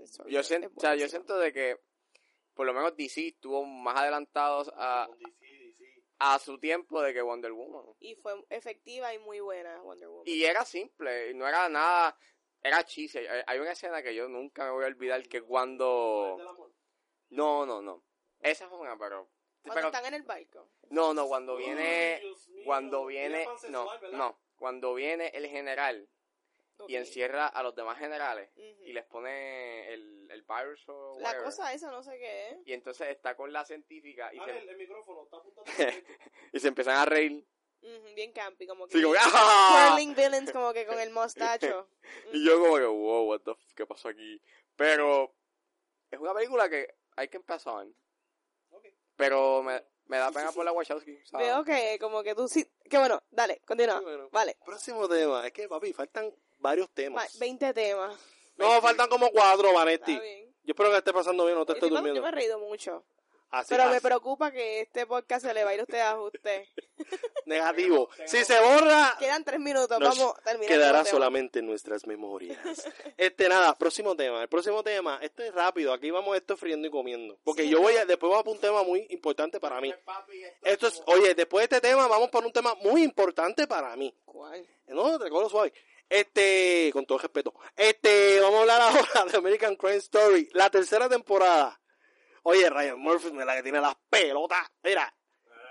[0.06, 1.80] Soldier Yo siento, o sea, yo siento de que
[2.54, 5.08] por lo menos DC estuvo más adelantados a,
[6.18, 7.86] a su tiempo de que Wonder Woman.
[8.00, 10.24] Y fue efectiva y muy buena Wonder Woman.
[10.26, 12.16] Y era simple, y no era nada,
[12.62, 13.18] era cheesy.
[13.18, 16.36] Hay hay una escena que yo nunca me voy a olvidar que cuando...
[17.30, 18.04] No, no, no.
[18.40, 19.30] Esa es una, pero...
[19.62, 20.68] Cuando pero- están en el barco.
[20.90, 22.22] no, no, cuando viene...
[22.64, 23.46] Cuando viene...
[23.68, 24.38] No, no.
[24.56, 26.10] Cuando viene el general
[26.88, 31.44] y encierra a los demás generales y les pone el, el virus o La whatever,
[31.44, 32.56] cosa esa no sé qué es.
[32.66, 35.70] y entonces está con la científica y, se, el micrófono está apuntando
[36.52, 37.46] y se empiezan a reír.
[38.14, 38.92] Bien campy, como que.
[38.92, 39.96] Sí, como que, ¡ah!
[39.98, 41.88] Villains, como que con el mostacho.
[42.32, 44.42] Y yo como que, wow, what the f- ¿qué pasó aquí?
[44.76, 45.34] Pero
[46.10, 47.86] es una película que hay que empezar.
[49.16, 51.18] Pero me, me da pena por la Wachowski.
[51.24, 51.46] ¿sabes?
[51.46, 52.66] Veo que como que tú sí.
[52.88, 54.00] Que bueno, dale, continúa.
[54.00, 54.28] Bueno.
[54.30, 54.56] Vale.
[54.64, 55.46] Próximo tema.
[55.46, 57.38] Es que, papi, faltan varios Va- temas.
[57.38, 58.16] 20 temas.
[58.56, 60.12] No, faltan como cuatro, Vanetti.
[60.12, 60.46] Está bien.
[60.64, 62.22] Yo espero que esté pasando bien, no te estés me- yo durmiendo.
[62.22, 63.02] me he reído mucho.
[63.52, 66.20] Así, Pero me preocupa que este podcast se le va a ir a usted a
[66.20, 66.64] usted.
[67.46, 68.08] Negativo.
[68.26, 70.68] Si se borra, Quedan tres minutos, nos vamos a terminar.
[70.68, 72.56] quedará solamente en nuestras memorias.
[73.16, 74.42] Este, nada, próximo tema.
[74.42, 75.92] El próximo tema, esto es rápido.
[75.92, 77.38] Aquí vamos esto friendo y comiendo.
[77.44, 79.92] Porque Sí, yo voy a, después vamos a un tema muy importante para mí.
[80.04, 83.94] Papi, esto es, oye, después de este tema vamos por un tema muy importante para
[83.96, 84.14] mí.
[84.24, 84.64] ¿Cuál?
[84.86, 85.72] No, te cojo suave.
[86.10, 87.54] Este, con todo respeto.
[87.76, 91.80] Este, vamos a hablar ahora de American Crime Story, la tercera temporada.
[92.42, 94.70] Oye, Ryan Murphy, la que tiene las pelotas.
[94.82, 95.14] Mira,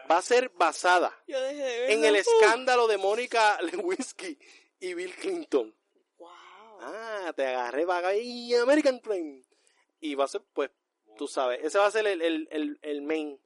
[0.10, 4.40] va a ser basada de en el escándalo de Mónica Lewinsky
[4.80, 5.76] y Bill Clinton.
[6.18, 6.30] Wow.
[6.82, 9.44] Ah, te agarré vaga y American Crime.
[9.99, 10.72] Y va a ser, pues,
[11.18, 13.38] tú sabes, ese va a ser el, el, el, el main.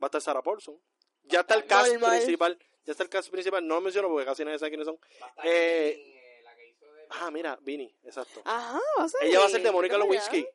[0.00, 0.80] Va a estar Sarah Paulson.
[1.24, 2.18] Ya está el cast Normal.
[2.18, 2.58] principal.
[2.84, 3.66] Ya está el cast principal.
[3.66, 4.98] No lo menciono porque casi nadie sabe quiénes son.
[5.42, 6.92] Eh, la que hizo de...
[7.10, 8.42] Ah, mira, Vini, exacto.
[8.44, 9.24] Ajá, va a ser.
[9.24, 9.96] Ella va a ser de Mónica.
[9.98, 10.46] Lewinsky.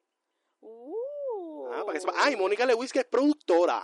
[0.62, 1.68] Uh.
[1.74, 2.14] Ah, para que sepa.
[2.18, 3.84] Ah, y Mónica Lewinsky es productora.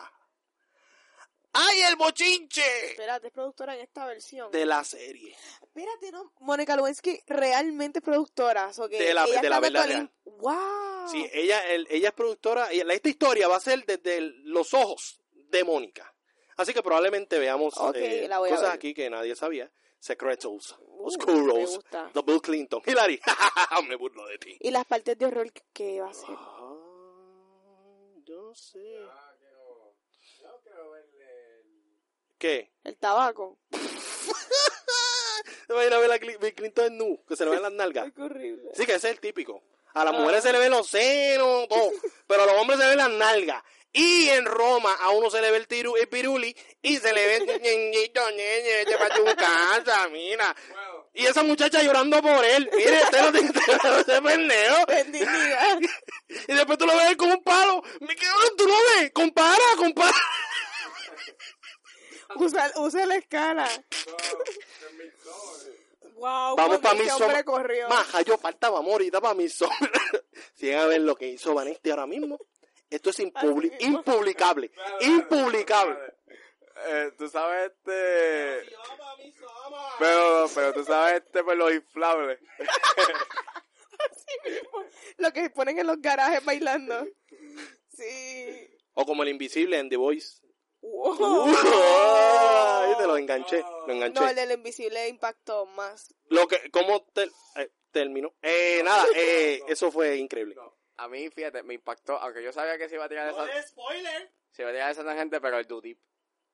[1.52, 2.92] ¡Ay, el bochinche!
[2.92, 4.52] Espérate, es productora en esta versión.
[4.52, 5.36] De la serie.
[5.62, 6.32] Espérate, no.
[6.42, 8.72] Mónica Lewinsky realmente es productora.
[8.72, 10.12] so que De la- ella de la verdad real.
[10.26, 11.08] ¡Wow!
[11.10, 12.72] Sí, ella, el- ella es productora.
[12.72, 16.14] Y la- esta historia va a ser desde el- los ojos de Mónica.
[16.56, 18.72] Así que probablemente veamos eh, cosas ver.
[18.72, 19.72] aquí que nadie sabía.
[20.00, 21.80] Secretos, Uh, oscuros,
[22.14, 22.82] de Bill Clinton.
[22.86, 23.20] Hillary,
[23.88, 24.58] me burlo de ti.
[24.60, 26.30] Y las partes de horror que- va a ser.
[26.38, 26.76] Ah,
[28.26, 28.80] yo no sé.
[29.10, 29.96] Ah, quiero...
[30.42, 31.60] Yo quiero verle...
[31.60, 32.72] el- ¿Qué?
[32.84, 33.60] El tabaco.
[35.68, 37.24] ¿Te imaginas a ver a Cli- Bill Clinton en nu?
[37.26, 38.12] Que se le ven las nalgas.
[38.16, 38.72] Qué horrible.
[38.74, 39.62] Sí, que ese es el típico.
[39.94, 41.92] A las mujeres se le ven los senos, todo.
[42.28, 43.64] Pero a los hombres se le ven las nalgas.
[43.92, 47.26] Y en Roma a uno se le ve el, tiru, el piruli y se le
[47.26, 50.56] ve el ñeñito, ñeñe, vete pa' tu casa, mira.
[51.14, 52.70] Y esa muchacha llorando por él.
[52.72, 53.50] Mire, usted no tiene
[54.02, 54.78] ese pendejo.
[56.48, 57.82] Y después tú lo ves con un palo.
[58.02, 59.12] Me quedo, tú lo ves.
[59.12, 60.16] Compara, compara.
[62.36, 63.68] usa, usa la escala.
[66.16, 67.90] Wow, Vamos porque pa' ese mi hombre som- corrió.
[67.90, 69.78] Maja, yo faltaba amor ahorita para mi sombra.
[70.54, 72.38] Si llegan a ver lo que hizo Vanesti ahora mismo,
[72.90, 74.72] esto es impubli- impublicable.
[75.02, 75.98] Impublicable.
[76.88, 78.70] Eh, tú sabes este...
[80.00, 82.40] Pero, pero tú sabes este por los inflables.
[82.60, 84.84] Así mismo.
[85.18, 87.06] Lo que ponen en los garajes bailando.
[87.96, 88.70] Sí.
[88.94, 90.40] O como el invisible en The Voice.
[90.82, 91.46] Wow.
[91.48, 94.20] Ahí te lo enganché, lo enganché.
[94.22, 96.14] No, el del invisible impactó más.
[96.30, 98.34] Lo que, ¿cómo te- eh, terminó?
[98.42, 100.56] Eh, nada, eh, eso fue increíble.
[101.00, 104.32] A mí, fíjate, me impactó, aunque yo sabía que se iba a tirar esa, spoiler.
[104.52, 106.00] se iba a tirar esa tangente, pero el Dudip.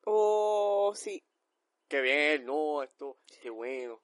[0.06, 1.24] Oh, sí.
[1.88, 4.04] Que bien él, no, esto, qué bueno.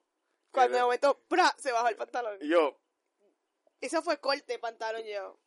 [0.50, 1.54] Cuando de momento, ¡pra!
[1.58, 2.38] se bajó el pantalón.
[2.40, 2.78] Y yo,
[3.80, 5.38] Eso fue corte, pantalón yo.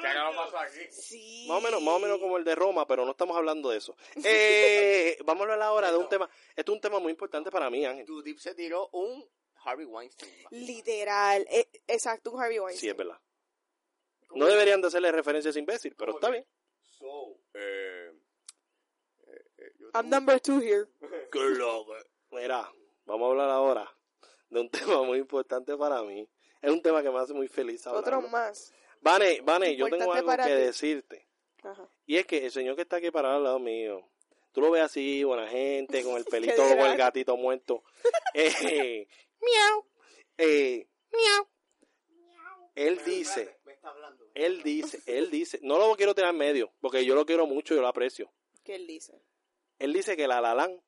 [0.00, 0.92] ¿qué aquí?
[0.92, 1.46] Sí.
[1.48, 3.78] Más o menos, más o menos como el de Roma, pero no estamos hablando de
[3.78, 3.96] eso.
[4.24, 6.28] Eh, vamos a hablar ahora de un tema.
[6.56, 8.06] Esto es un tema muy importante para mí, Ángel.
[8.06, 9.28] Dudip se tiró un
[9.64, 10.32] Harvey Weinstein.
[10.50, 11.46] Literal.
[11.50, 12.80] eh, exacto, un Harvey Weinstein.
[12.80, 13.20] Sí, es verdad.
[14.34, 16.46] No deberían de hacerle referencias imbécil, pero está bien.
[16.80, 18.12] So, eh,
[19.26, 20.86] eh, eh, yo I'm number two here.
[21.32, 21.94] Qué loco.
[22.30, 22.70] Mira,
[23.04, 23.96] vamos a hablar ahora
[24.48, 26.28] de un tema muy importante para mí.
[26.60, 28.02] Es un tema que me hace muy feliz hablar.
[28.02, 28.72] Otro más.
[29.00, 30.60] Vane, Vane, yo tengo algo para que ti.
[30.62, 31.28] decirte.
[31.64, 31.88] Ajá.
[32.06, 34.08] Y es que el señor que está aquí parado al lado mío,
[34.52, 37.82] tú lo ves así, buena gente, con el pelito, ¿Qué con el gatito muerto.
[38.34, 39.06] Eh,
[39.40, 39.84] miau.
[40.38, 41.48] Eh, miau.
[42.74, 44.24] Él dice, está hablando.
[44.34, 47.74] él dice, él dice, no lo quiero tener en medio, porque yo lo quiero mucho,
[47.74, 48.30] yo lo aprecio.
[48.64, 49.20] ¿Qué él dice?
[49.78, 50.80] Él dice que la La Land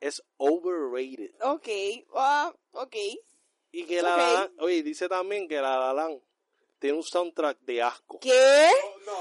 [0.00, 1.34] es overrated.
[1.42, 1.68] Ok.
[2.14, 2.96] ah, ok.
[3.72, 4.24] Y que la, okay.
[4.26, 6.20] La Land- oye, dice también que la La Land
[6.78, 8.20] tiene un soundtrack de asco.
[8.20, 8.70] ¿Qué?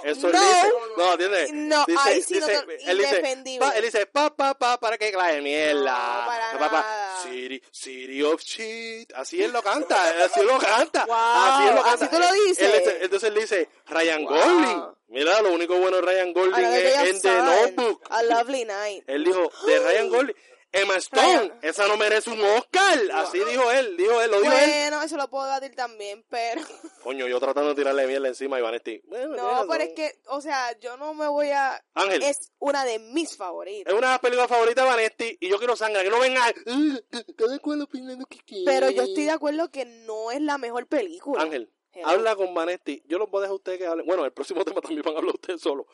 [0.03, 0.39] Eso No.
[0.39, 1.53] dice, no, ¿entiendes?
[1.53, 3.59] No, dice, ahí sí no dice- te- él dice, indefendible.
[3.68, 6.22] pa, él dice, pa, pa, pa, para que clave mierda.
[6.22, 6.96] No, para Pa, pa, nada.
[7.23, 9.11] City, city of shit.
[9.15, 9.95] Así él lo canta,
[10.26, 11.06] así él lo canta.
[11.06, 12.06] Wow, así él lo canta.
[12.06, 12.60] así tú lo dices.
[12.60, 14.34] Él dice- entonces él dice, Ryan Wow.
[14.34, 14.84] Gosling.
[15.10, 18.02] Mira, lo único bueno de Ryan Another es en The Notebook.
[18.10, 19.03] A Lovely Night.
[19.07, 20.35] Él dijo, de Ryan Gosling.
[20.72, 22.99] Emma Stone, esa no merece un Oscar.
[23.14, 24.69] Así dijo él, dijo él, lo dijo él.
[24.69, 26.61] Bueno, eso lo puedo debatir también, pero...
[27.03, 29.02] Coño, yo tratando de tirarle mierda encima a Ivanetti.
[29.06, 31.81] Bueno, No, pero es que, o sea, yo no me voy a...
[31.94, 32.22] Ángel.
[32.22, 33.94] Es una de mis Es favoritas.
[33.94, 36.44] una de las películas favoritas de Vanetti y yo quiero sangre, que no venga.
[36.65, 38.65] "Uh, Cada cual opina lo que quiere.
[38.65, 41.41] Pero yo estoy de acuerdo que no es la mejor película.
[41.41, 42.07] Ángel, Hello.
[42.10, 43.02] habla con Vanetti.
[43.07, 44.06] Yo los voy a dejar a ustedes que hablen.
[44.06, 45.85] Bueno, el próximo tema también van a hablar ustedes solos.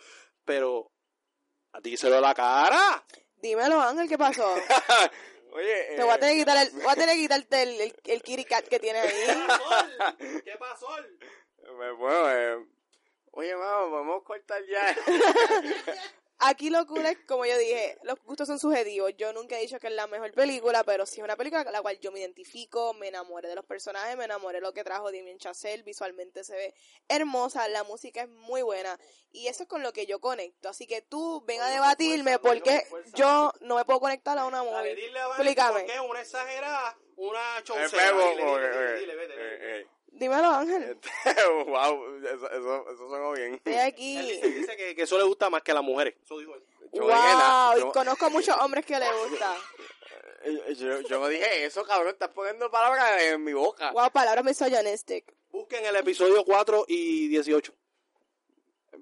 [0.43, 0.91] Pero,
[1.81, 3.05] díselo a la cara.
[3.43, 4.55] Dímelo, Ángel, ¿qué pasó?
[5.51, 7.81] Oye, Te voy a eh, tener que quitar el, voy a tener que quitarte el,
[7.81, 10.41] el, el kitty cat que tienes ahí.
[10.45, 10.87] ¿Qué pasó?
[10.97, 12.65] eh, bueno, eh,
[13.31, 14.95] oye, vamos, vamos a cortar ya.
[16.39, 19.13] Aquí lo cool es, como yo dije, los gustos son subjetivos.
[19.15, 21.71] Yo nunca he dicho que es la mejor película, pero sí es una película con
[21.71, 24.83] la cual yo me identifico, me enamoré de los personajes, me enamoré de lo que
[24.83, 26.73] trajo Damien Chazelle, visualmente se ve
[27.07, 28.99] hermosa, la música es muy buena
[29.31, 30.67] y eso es con lo que yo conecto.
[30.69, 32.83] Así que tú ven a debatirme porque
[33.13, 34.95] yo no me puedo conectar a una Dale, movie.
[34.95, 35.79] dile Explícame.
[35.81, 38.11] porque es una exagerada, una Eh, chaucera.
[38.11, 39.27] bebo, Dile, porque, dile, eh,
[39.79, 40.97] dile, Dímelo, Ángel.
[41.67, 43.55] wow, eso, eso, eso sonó bien.
[43.55, 44.17] Estoy Él aquí.
[44.21, 46.15] dice, dice que, que eso le gusta más que a las mujeres.
[46.23, 46.63] Eso dijo él.
[46.93, 49.55] Yo Wow, yo- y conozco a muchos hombres que le gusta.
[50.45, 52.09] Eh, Yo, yo no dije eso, cabrón.
[52.09, 53.91] Estás poniendo palabras en mi boca.
[53.93, 55.33] Wow, palabras misogynistic.
[55.49, 57.73] Busquen el episodio 4 y 18.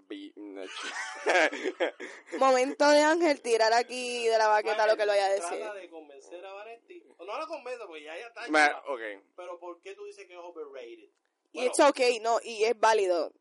[0.07, 0.33] Vi-
[2.39, 5.57] Momento de Ángel tirar aquí de la baqueta lo que lo vaya a decir.
[5.59, 7.03] Trata de convencer a Vanetti.
[7.19, 8.41] No la convence porque ya, ya está.
[8.49, 8.83] Me- chula.
[8.87, 9.01] ok.
[9.35, 11.09] Pero ¿por qué tú dices que es overrated?
[11.53, 13.33] Y it's okay, no, y es válido.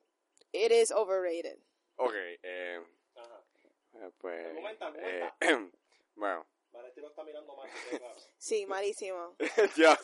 [0.52, 1.58] It is overrated.
[1.96, 2.80] Ok, eh,
[3.14, 3.44] Ajá.
[3.94, 4.46] eh, pues.
[4.46, 5.78] Argumenta, eh, argumenta.
[6.16, 7.68] bueno, Vanetti lo está mirando mal.
[8.38, 9.36] Sí, malísimo.
[9.76, 9.98] ya.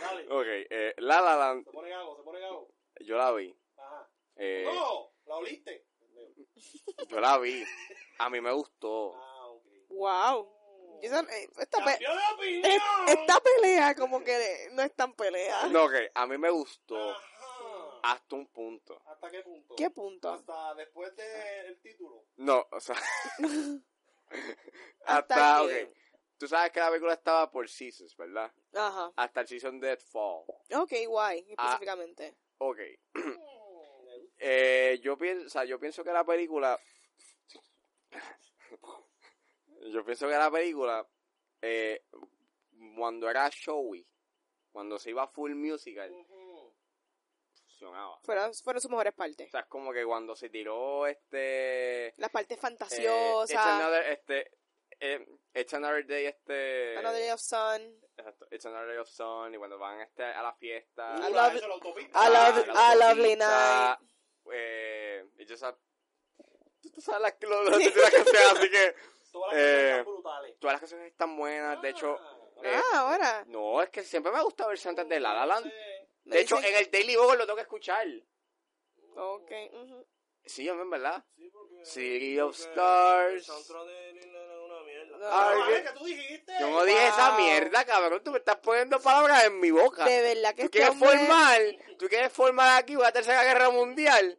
[0.00, 0.26] Dale.
[0.30, 2.68] Ok, eh, La La Land, Se pone gago, se pone gago.
[3.00, 3.54] yo la vi.
[3.76, 4.08] Ajá.
[4.36, 5.86] Eh, No, la oliste.
[7.08, 7.64] Yo la vi.
[8.18, 9.14] A mí me gustó.
[9.16, 9.52] Ah.
[9.90, 10.52] Wow.
[11.02, 15.66] Yo son- eh, esta, pe- de es- esta pelea como que no es tan pelea.
[15.68, 18.00] No, ok, a mí me gustó Ajá.
[18.02, 19.00] hasta un punto.
[19.04, 19.74] ¿Hasta qué punto?
[19.76, 20.30] ¿Qué punto?
[20.32, 22.24] Hasta después del título.
[22.36, 22.96] No, o sea.
[25.04, 25.68] ¿Hasta hasta, ok.
[25.68, 25.92] qué?
[26.38, 28.52] Tú sabes que la película estaba por seasons, ¿verdad?
[28.74, 29.12] Ajá.
[29.16, 30.44] Hasta el season de Fall.
[30.74, 31.64] Ok, guay, Ah.
[31.64, 32.36] específicamente.
[32.58, 32.78] Ok.
[34.96, 36.78] Eh, yo pienso, o sea, yo pienso que la película,
[39.92, 41.06] yo pienso que la película,
[41.62, 42.04] eh,
[42.96, 44.06] cuando era showy,
[44.72, 46.10] cuando se iba full musical,
[47.68, 48.18] funcionaba.
[48.24, 49.50] Fueron, fueron sus mejores O partes.
[49.50, 53.50] sea, es como que cuando se tiró este, Las partes eh, fantasiosas.
[53.50, 54.50] It's Another, este,
[55.00, 57.82] eh, It's Another Day, este, Another Day of Sun.
[58.16, 61.54] exacto, It's Another Day of Sun, y cuando van este, a la fiesta, I love-
[61.56, 62.18] eso, la autopista.
[62.18, 63.98] I love- Ah, la a lovely night.
[64.52, 65.78] Eh, y yo sab-
[66.80, 68.94] tú, tú sabes las lo, lo, de las canciones, así que
[69.32, 70.58] Todas las eh, canciones brutales.
[70.60, 71.82] todas las canciones están buenas.
[71.82, 72.16] De hecho,
[72.62, 73.44] eh, Ah, ahora.
[73.48, 75.66] no, es que siempre me ha gustado verse antes de La La Land.
[76.24, 78.06] Me De hecho, en el Daily Bugle lo tengo que escuchar.
[79.16, 80.06] Ok, ujú.
[80.44, 81.24] Sí, en verdad.
[81.36, 83.34] Sí, porque- City of porque Stars.
[83.34, 83.42] el
[85.18, 85.26] No.
[85.30, 86.52] Ay, ¿qué que tú dijiste?
[86.60, 88.22] Yo no dije esa mierda, cabrón.
[88.24, 90.04] Tú me estás poniendo palabras en mi boca.
[90.04, 91.08] De verdad que Tú este quieres hombre...
[91.18, 91.60] formar,
[91.98, 94.38] tú quieres formar aquí una tercera guerra mundial.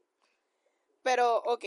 [1.03, 1.63] Pero, ok,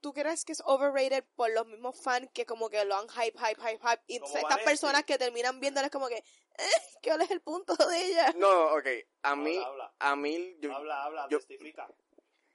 [0.00, 3.36] ¿tú crees que es overrated por los mismos fans que como que lo han hype,
[3.38, 4.02] hype, hype, hype?
[4.06, 6.70] Y estas personas que terminan viéndoles como que, eh,
[7.02, 8.32] ¿cuál es el punto de ella?
[8.36, 8.86] No, ok.
[9.22, 9.94] A mí, Habla, habla.
[9.98, 11.88] a mí, yo, Habla, habla, yo- testifica.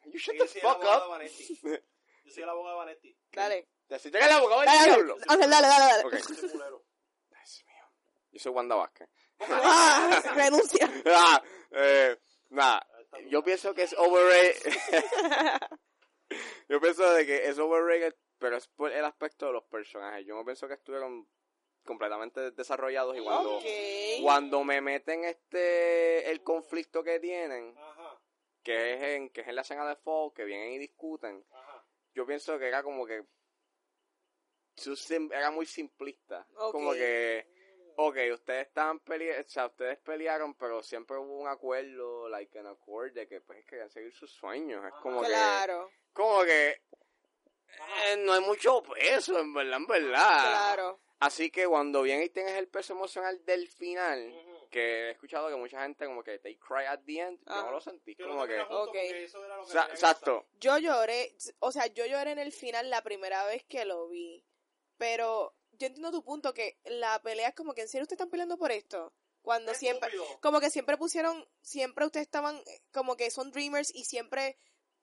[0.05, 1.11] you shut Yo the soy el fuck abogado de up.
[1.11, 1.59] Vanetti.
[2.25, 3.17] Yo soy el abogado de Vanetti.
[3.33, 3.67] Dale.
[3.87, 5.17] Te estoy en la boca Ángel, diablo.
[5.27, 6.05] Ángel, dale, dale, dale.
[6.05, 6.13] Ok.
[6.13, 6.83] Ese culero.
[7.29, 7.83] Dios mío.
[8.31, 9.09] Yo soy Wanda Vázquez.
[9.39, 10.89] Ah, renuncia.
[11.05, 12.17] Ah, eh,
[12.49, 12.87] nada,
[13.29, 14.73] yo pienso que es overrated.
[16.69, 20.25] yo pienso de que es overrated, pero es por el aspecto de los personajes.
[20.25, 21.27] Yo no pienso que estuvieron
[21.85, 23.63] completamente desarrollados y cuando, Ok.
[24.21, 28.21] cuando me meten este el conflicto que tienen, Ajá,
[28.63, 31.85] que es en que es en la escena de Fall, que vienen y discuten, ajá.
[32.15, 33.25] yo pienso que era como que
[35.31, 37.45] era muy simplista, como que
[37.95, 42.65] Ok, ustedes estaban peleando, o sea, ustedes pelearon, pero siempre hubo un acuerdo, like an
[42.65, 44.83] accord, de que pues querían seguir sus sueños.
[44.83, 46.69] Es como que, Claro, como que
[48.09, 50.39] eh, no hay mucho peso, en verdad, en verdad.
[50.41, 50.99] claro.
[51.19, 55.55] Así que cuando viene y tienes el peso emocional del final, porque he escuchado que
[55.55, 58.41] mucha gente como que they cry at the end, no lo sentí, Que lo como
[58.47, 58.55] que...
[58.55, 58.93] terminan juntos Ok.
[58.95, 60.47] porque eso era lo que exacto.
[60.59, 64.43] Yo lloré, o sea, yo lloré en el final la primera vez que lo vi.
[64.97, 68.29] Pero yo entiendo tu punto que la pelea es como que en serio ustedes están
[68.29, 69.13] peleando por esto.
[69.41, 70.39] Cuando siempre, Estúpido.
[70.41, 74.57] como que siempre pusieron, siempre ustedes estaban eh, como que son dreamers y siempre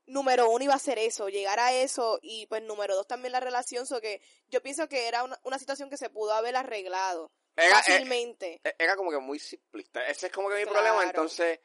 [0.07, 3.41] número uno iba a ser eso, llegar a eso y pues número dos también la
[3.41, 7.31] relación, so que yo pienso que era una, una situación que se pudo haber arreglado
[7.55, 8.61] Era, eh, fácilmente.
[8.79, 10.05] era como que muy simplista.
[10.07, 10.73] Ese es como que mi Claro.
[10.79, 11.61] problema, entonces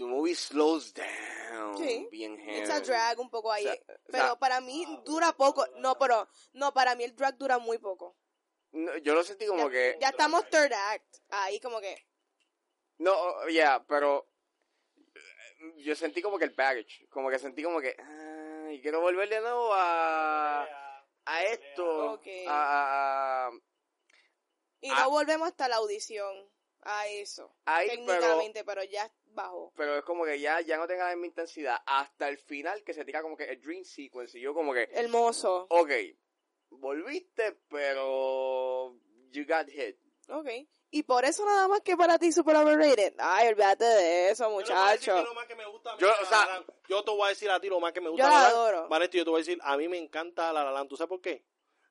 [0.00, 2.08] the movie slows down Sí.
[2.10, 2.60] bien heavy.
[2.60, 3.66] It's a drag un poco ahí.
[3.66, 5.66] O sea, o pero sea, para mí dura poco.
[5.76, 8.16] No, pero no, para mí el drag dura muy poco.
[8.72, 11.16] no, yo lo sentí como ya, que ya estamos third act.
[11.30, 12.06] Ahí como que
[12.98, 14.26] no, ya, pero
[15.14, 19.28] eh, yo sentí como que el baggage, como que sentí como que ay, quiero volver
[19.28, 20.66] de nuevo a
[21.26, 22.26] a esto, Ok.
[22.48, 23.50] a,
[24.80, 25.00] y Ah.
[25.00, 26.50] no volvemos hasta la audición
[26.82, 27.54] a eso.
[27.66, 29.72] ahí, pero técnicamente, pero, ya bajó.
[29.76, 32.92] pero es como que ya ya no tenga la misma intensidad hasta el final que
[32.94, 35.66] se tira como que el dream sequence y yo como que Hermoso.
[35.70, 35.90] Ok,
[36.70, 38.94] volviste, pero
[39.30, 39.96] you got hit.
[40.28, 40.48] Ok.
[40.92, 43.14] Y por eso nada más que para ti super overrated.
[43.18, 45.24] Ay, olvídate de eso, muchacho.
[45.98, 48.24] Yo, o sea- yo te voy a decir a ti lo más que me gusta
[48.26, 48.88] Yo la La adoro.
[48.88, 50.88] Vanetti, yo te voy a decir, a mí me encanta La La Land.
[50.88, 51.44] ¿Tú sabes por qué?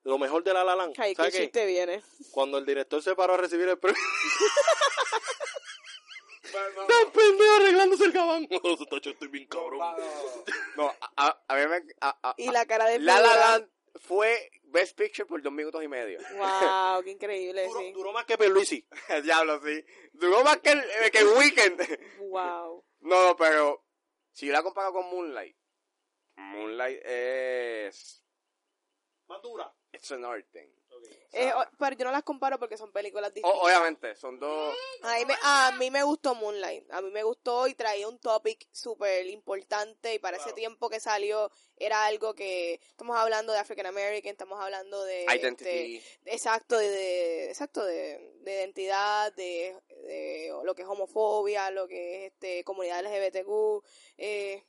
[0.03, 1.41] Lo mejor de La La Land, Ay, ¿sabes qué?
[1.43, 2.01] chiste viene.
[2.31, 4.01] Cuando el director se paró a recibir el premio.
[6.51, 8.47] ¡Tan pendejo arreglándose el gabán!
[8.63, 9.79] Oh, tacho, estoy bien cabrón.
[10.75, 11.93] No, a, a- a mí me...
[12.01, 13.35] a- a- Y la cara de La La.
[13.35, 13.69] Land
[14.01, 16.19] fue Best Picture por dos minutos y medio.
[16.37, 17.91] Wow, qué increíble, Duró, sí.
[17.91, 18.87] duró más que Perluisi.
[19.09, 19.83] El diablo, sí.
[20.13, 21.81] Duró más que el, eh, que el Weekend.
[22.19, 22.85] Wow.
[23.01, 23.85] No, no, pero
[24.31, 25.55] si yo la comparo con Moonlight,
[26.35, 28.23] Moonlight es...
[29.27, 29.71] Más dura.
[29.91, 30.69] It's an art thing.
[31.31, 33.61] Eh, o- pero yo no las comparo porque son películas O- distintas.
[33.61, 34.75] obviamente, son dos...
[35.03, 36.91] A mí, me, a mí me gustó Moonlight.
[36.91, 40.13] A mí me gustó y traía un topic súper importante.
[40.15, 42.73] Y para ese tiempo que salió, era algo que.
[42.89, 45.23] Estamos hablando de African American, estamos hablando de.
[45.25, 45.97] Identity.
[45.97, 46.03] este,
[46.33, 52.25] exacto, de, de- exacto, de, de identidad, de, de lo que es homofobia, lo que
[52.25, 53.83] es este comunidad LGBTQ,
[54.17, 54.63] eh,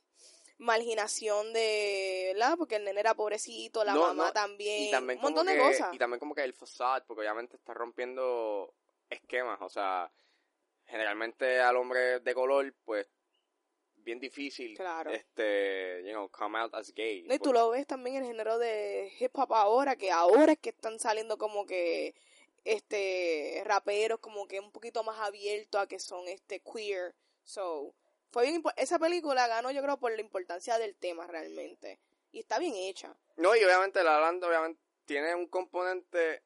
[0.61, 2.31] marginación de.
[2.33, 2.55] ¿Verdad?
[2.57, 4.83] Porque el nene era pobrecito, la No, mamá no, también.
[4.83, 5.93] y también un montón de que- cosas.
[5.93, 8.73] Y también como que el facade, porque obviamente está rompiendo
[9.09, 10.11] esquemas, o sea,
[10.85, 13.07] generalmente al hombre de color, pues,
[13.95, 15.11] bien difícil, Claro.
[15.11, 17.23] este, you know, come out as gay.
[17.23, 20.11] No, y tú porque- lo ves también en el género de hip hop ahora, que
[20.11, 22.15] ahora es que están saliendo como que
[22.63, 27.15] este raperos como que un poquito más abiertos a que son este queer.
[27.43, 27.93] So,
[28.31, 31.99] fue bien esa película ganó yo creo por la importancia del tema realmente
[32.31, 33.15] y está bien hecha.
[33.37, 36.43] No, y obviamente La La Land, obviamente, tiene un componente,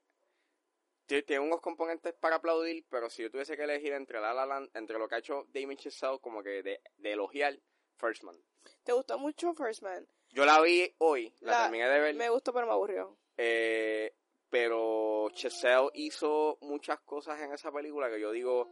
[1.05, 4.45] ti- tiene unos componentes para aplaudir, pero si yo tuviese que elegir entre La La
[4.45, 7.57] Land, entre lo que ha hecho Damien Chazelle, como que de, de elogiar,
[7.97, 8.35] First Man.
[8.83, 10.07] ¿Te gustó mucho First Man?
[10.31, 12.15] Yo la vi hoy, la, La- terminé de ver.
[12.15, 13.17] Me gustó pero me aburrió.
[13.37, 14.13] Eh,
[14.49, 18.69] pero Chazelle hizo muchas cosas en esa película que yo digo,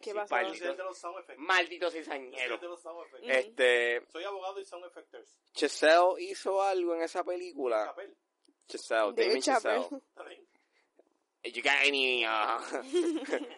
[0.00, 1.40] ¿Qué Sí, soy el de los sound effects.
[2.60, 3.26] de los sound effects.
[3.26, 3.30] Mm.
[3.30, 5.40] Este, Soy abogado y sound effectors.
[5.52, 7.94] Chazelle hizo algo en esa película.
[8.68, 9.42] Chazelle, David
[10.28, 10.46] bien.
[11.44, 12.58] You got any, uh,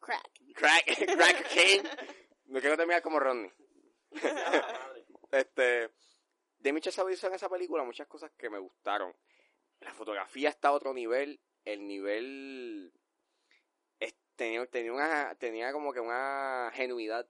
[0.00, 0.30] Crack.
[0.54, 0.84] crack,
[1.16, 1.88] crack cocaine?
[2.46, 3.50] No quiero terminar como Rodney.
[5.32, 5.88] Este,
[6.58, 9.14] Damien Chazelle hizo en esa película muchas cosas que me gustaron.
[9.78, 11.40] La fotografía está a otro nivel.
[11.64, 12.92] El nivel
[14.40, 17.28] tenía, tenía una tenía como que una genuidad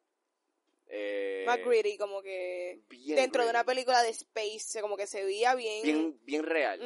[0.87, 5.25] eh, Más gritty, como que bien dentro de una película de space, como que se
[5.25, 5.83] veía bien.
[5.83, 6.81] bien bien real.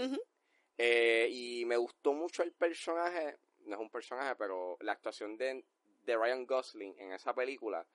[0.79, 3.37] Eh, y me gustó mucho el personaje
[3.67, 5.65] no es un personaje pero la actuación de,
[6.05, 7.87] de Ryan Gosling en esa película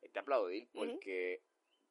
[0.00, 1.42] es de aplaudir porque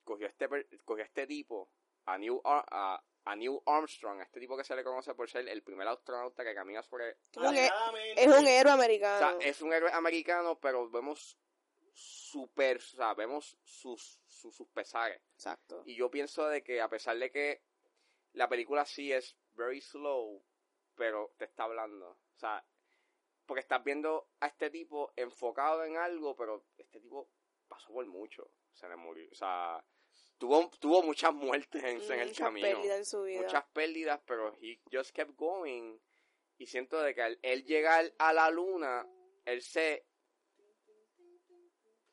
[0.04, 0.48] cogió este
[0.86, 1.70] cogió este tipo
[2.06, 5.48] a Ar- a, a Neil Armstrong a este tipo que se le conoce por ser
[5.50, 8.24] el primer astronauta que camina sobre Es un, he- Alegadamente.
[8.24, 9.18] es un héroe O americano.
[9.40, 11.38] sea, es un héroe americano, pero vemos
[11.94, 15.22] super, o sea, vemos sus, sus, sus pesares.
[15.34, 15.84] Exacto.
[15.86, 17.64] Y yo pienso de que a pesar de que
[18.34, 20.44] la película sí es very slow,
[20.96, 22.10] pero te está hablando.
[22.12, 22.64] O sea,
[23.46, 27.30] porque estás viendo a este tipo enfocado en algo, pero este tipo
[27.68, 28.52] pasó por mucho.
[28.74, 29.28] Se le murió.
[29.32, 29.84] O sea,
[30.38, 32.68] tuvo, tuvo muchas muertes en, en el camino.
[32.68, 33.42] pérdida en su vida.
[33.42, 35.98] Muchas pérdidas, pero he just kept going.
[36.58, 39.08] Y siento de que al él llegar a la luna,
[39.46, 40.04] él se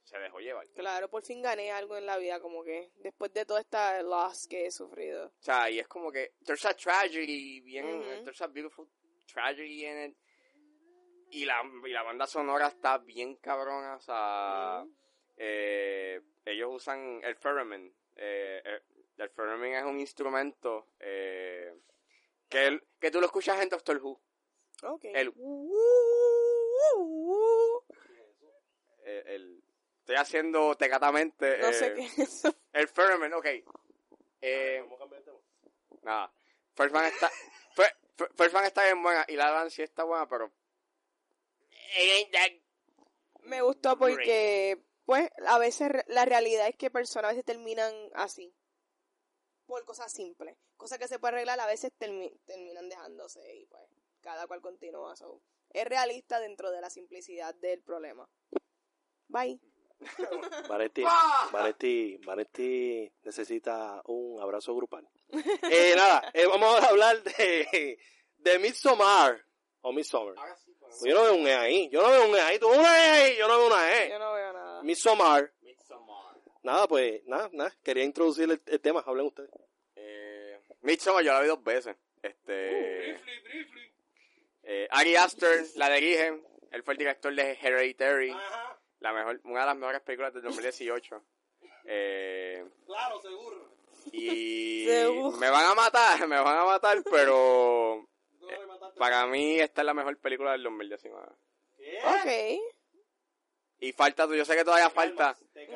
[0.05, 0.69] se dejó llevar.
[0.75, 4.47] Claro, por fin gané algo en la vida, como que después de toda esta loss
[4.47, 5.29] que he sufrido.
[5.29, 8.23] O sea, y es como que there's a tragedy bien, Ujú.
[8.25, 8.87] there's a beautiful
[9.27, 10.17] tragedy in it.
[11.31, 14.85] y la, y la banda sonora está bien cabrona, o sea,
[15.37, 17.93] eh, ellos usan el theremin.
[18.17, 18.81] Eh, eh,
[19.19, 21.75] el theremin es un instrumento eh,
[22.49, 24.21] que, el- que tú lo escuchas en Doctor Who.
[24.83, 25.05] Ok.
[25.07, 25.33] El,
[29.05, 29.63] eh, el-
[30.01, 32.55] estoy haciendo tecatamente No eh, sé qué es eso.
[32.73, 33.47] el theremin, ok.
[34.41, 34.85] Eh,
[36.03, 36.33] nada,
[36.75, 37.31] First Man está,
[37.75, 40.53] Fir- Fir- First Man está bien buena y la Dan sí está buena, pero
[43.45, 47.93] Me gustó porque, pues, a veces re- la realidad es que personas a veces terminan
[48.15, 48.55] así.
[49.67, 50.57] Por cosas simples.
[50.77, 53.83] Cosas que se pueden arreglar, a veces termi- terminan dejándose y, pues,
[54.21, 55.17] cada cual continúa.
[55.17, 55.41] So,
[55.71, 58.29] es realista dentro de la simplicidad del problema.
[59.29, 59.59] Bye.
[60.69, 61.49] Vanetti, ¡Ah!
[61.53, 65.09] Vanetti, Vanetti necesita un abrazo grupal.
[65.71, 67.99] Eh, nada, eh, vamos a hablar de,
[68.37, 69.43] de Midsommar.
[69.81, 70.35] O Midsommar.
[70.81, 71.03] Pues.
[71.05, 71.89] Yo no veo un E ahí.
[71.91, 72.59] Yo no veo un E ahí.
[72.59, 73.37] ¿Tú una E ahí?
[73.39, 74.19] Yo no veo una Yo E.
[74.19, 74.74] no veo nada.
[74.83, 75.53] Midsommar.
[75.63, 76.35] Midsommar.
[76.63, 77.73] Nada, pues, nada, nada.
[77.83, 79.03] Quería introducir el, el tema.
[79.07, 79.51] Hablen ustedes.
[79.97, 81.97] Eh, Midsommar yo la vi dos veces.
[82.23, 83.19] Este.
[84.63, 86.43] eh, Ari Aster la dirige.
[86.71, 88.35] Él fue el director de Hereditary.
[89.01, 91.23] La mejor, una de las mejores películas del 2018.
[91.85, 93.69] Eh, Claro, seguro.
[94.13, 95.37] y Seguro.
[95.37, 98.09] me van a matar, me van a matar, pero
[98.97, 101.27] para mí esta es la mejor película del 2019.
[101.27, 102.74] Ok.
[103.79, 105.69] Y falta, yo sé que todavía falta, Te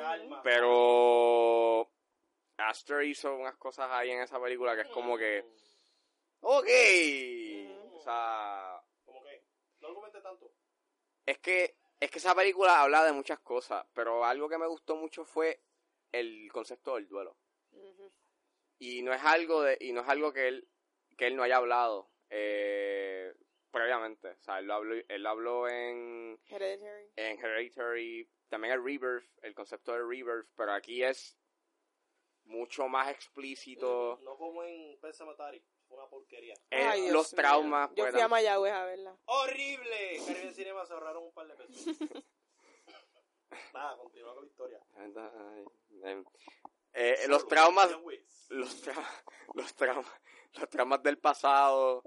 [0.43, 1.91] pero
[2.57, 5.45] Aster hizo unas cosas ahí en esa película que es como que,
[6.41, 6.66] ok,
[7.93, 9.45] o sea, Como que,
[9.81, 10.53] no argumente tanto.
[11.27, 14.95] es que es que esa película habla de muchas cosas, pero algo que me gustó
[14.97, 15.61] mucho fue
[16.12, 17.37] el concepto del duelo.
[18.79, 20.69] Y no es algo de y no es algo que él
[21.16, 22.11] que él no haya hablado.
[22.31, 23.35] Eh,
[23.70, 27.11] previamente o sea él lo habló él lo habló en Hereditary.
[27.16, 31.36] en Hereditary también el Rebirth el concepto del Rebirth pero aquí es
[32.45, 35.62] mucho más explícito No como en Pesa Matari.
[35.86, 36.55] Fue una porquería.
[36.70, 37.36] Eh, Ay, Dios los mío.
[37.43, 39.16] traumas Yo fui a Mayagüez a verla.
[39.24, 40.19] ¡Horrible!
[40.27, 41.97] Caribe Cinema se ahorraron un par de pesos.
[43.73, 44.81] Nada, continúa con la historia.
[44.97, 45.65] Ay,
[46.05, 46.24] eh,
[46.93, 47.90] eh, los traumas
[48.51, 49.24] los, tra-
[49.55, 50.12] los, traumas,
[50.55, 52.03] los traumas del pasado.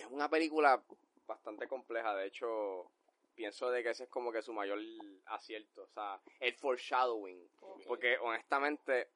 [0.00, 0.82] Es una película
[1.26, 2.14] bastante compleja.
[2.14, 2.90] De hecho,
[3.34, 4.80] pienso de que ese es como que su mayor
[5.26, 5.82] acierto.
[5.82, 7.48] O sea, el foreshadowing.
[7.86, 9.08] Porque honestamente,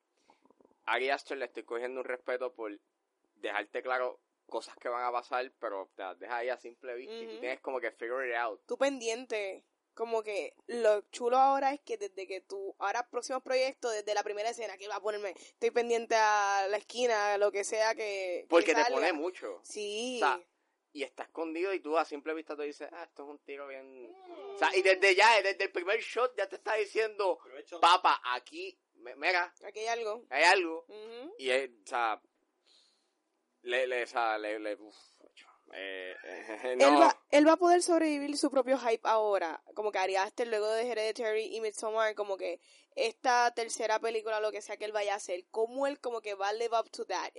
[0.84, 2.78] a Ari Aster le estoy cogiendo un respeto por
[3.36, 7.14] dejarte claro cosas que van a pasar, pero te las deja ahí a simple vista
[7.14, 8.60] y tú tienes como que figure it out.
[8.66, 9.64] tú pendiente.
[9.94, 14.22] Como que lo chulo ahora es que desde que tú, ahora próximo proyecto, desde la
[14.22, 18.44] primera escena, que va a ponerme, estoy pendiente a la esquina, lo que sea que.
[18.44, 19.60] que Porque te pone mucho.
[19.64, 20.16] Sí.
[20.16, 20.42] O sea,
[20.92, 23.66] y está escondido y tú a simple vista tú dices, ah, esto es un tiro
[23.66, 24.14] bien...
[24.54, 27.38] O sea, y desde ya, desde el primer shot ya te está diciendo,
[27.80, 28.78] papa, aquí,
[29.16, 30.24] mira, Aquí hay algo.
[30.30, 30.84] hay algo.
[31.38, 32.20] Y, eh, o sea,
[33.62, 34.96] le, le, o sea, le, le- uf,
[35.72, 36.88] eh, eh, no.
[36.88, 39.62] Él, va, él va a poder sobrevivir su propio hype ahora.
[39.74, 42.60] Como que Ari Aster luego de Hereditary y Midsommar, como que
[42.94, 46.34] esta tercera película, lo que sea que él vaya a hacer, cómo él como que
[46.34, 47.30] va a live up to that.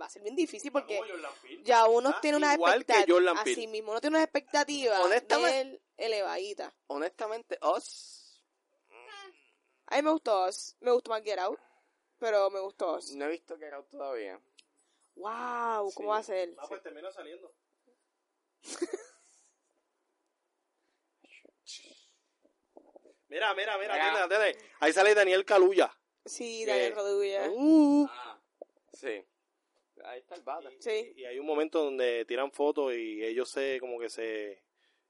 [0.00, 0.98] Eh, va a ser bien difícil porque
[1.62, 3.32] ya uno Ah, tiene una expectativa.
[3.40, 6.74] Así mismo, uno tiene una expectativa Honestamente- de él elevadita.
[6.86, 8.16] Honestamente, Us,
[9.92, 10.76] A mí me gustó Us.
[10.80, 11.58] Me gustó más Get Out.
[12.18, 13.12] Pero me gustó Us.
[13.16, 14.40] no he visto que era todavía.
[15.16, 16.12] Wow, ¿cómo Sí.
[16.12, 16.54] va a ser?
[16.58, 17.52] Ah, pues termina saliendo.
[23.28, 24.58] mira, mira, mira, Mira.
[24.80, 25.92] Ahí sale Daniel Caluya.
[26.24, 26.64] Sí.
[26.64, 27.48] Daniel Rodulla.
[27.50, 28.06] Uh.
[28.10, 28.38] Ah,
[28.92, 29.24] sí.
[30.10, 30.76] Ahí está el bate.
[30.80, 31.12] Sí.
[31.16, 34.62] Y hay un momento donde tiran fotos y ellos se, como que se,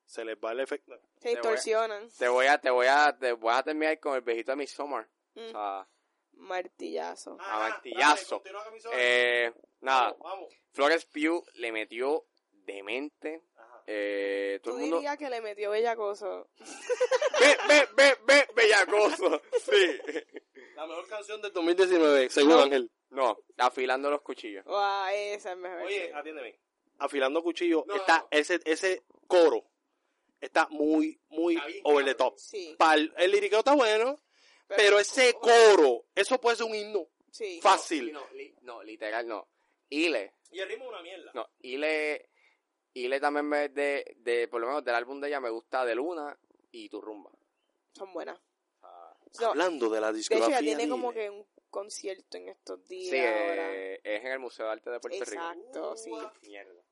[0.04, 0.94] se les va el efecto.
[1.20, 2.08] Se voy a- distorsionan.
[2.18, 5.08] Te voy a, te voy a, te voy a terminar con el viejito de Midsommar.
[5.34, 5.88] Mm, O sea,
[6.32, 7.36] Martillazo.
[7.40, 8.42] A martillazo.
[8.92, 10.54] eh, nada, Vamos, vamos.
[10.72, 13.42] Flores Pugh le metió demente.
[13.56, 13.82] Ajá.
[13.86, 14.96] Eh, todo Tú el mundo.
[14.98, 16.48] dirías que le metió bellacoso.
[16.58, 19.42] Ve, ve, ve, ve, bellacoso.
[19.64, 19.98] Sí.
[20.76, 22.60] La mejor canción del 2019, según No.
[22.62, 22.90] Ángel.
[23.10, 24.64] No, afilando los cuchillos.
[24.64, 25.82] Wow, esa es mejor.
[25.82, 26.58] Oye, atiéndeme.
[26.98, 28.28] Afilando cuchillo, No, está no.
[28.30, 29.64] ese ese coro
[30.40, 32.38] está muy muy Está bien over the top.
[32.38, 32.76] Sí.
[32.78, 34.16] Pal- el liriqueo está bueno,
[34.68, 37.58] pero ese coro, eso puede ser un himno Sí.
[37.62, 38.12] fácil.
[38.12, 39.48] No, li- no, literal, no.
[39.88, 41.30] Ile, Y el ritmo es una mierda.
[41.34, 42.28] no, Ile,
[42.94, 45.94] Ile también me de, de, por lo menos del álbum de ella me gusta de
[45.94, 46.36] Luna
[46.70, 47.30] y Tu Rumba.
[47.94, 48.38] Son buenas.
[49.32, 50.56] So, Hablando de la de discografía.
[50.56, 53.72] hecho, ya tiene de como que un concierto en estos días sí, ahora.
[53.74, 56.10] eh, es en el Museo de Arte de Puerto Exacto, sí.
[56.10, 56.32] Rico.
[56.42, 56.82] Mierda.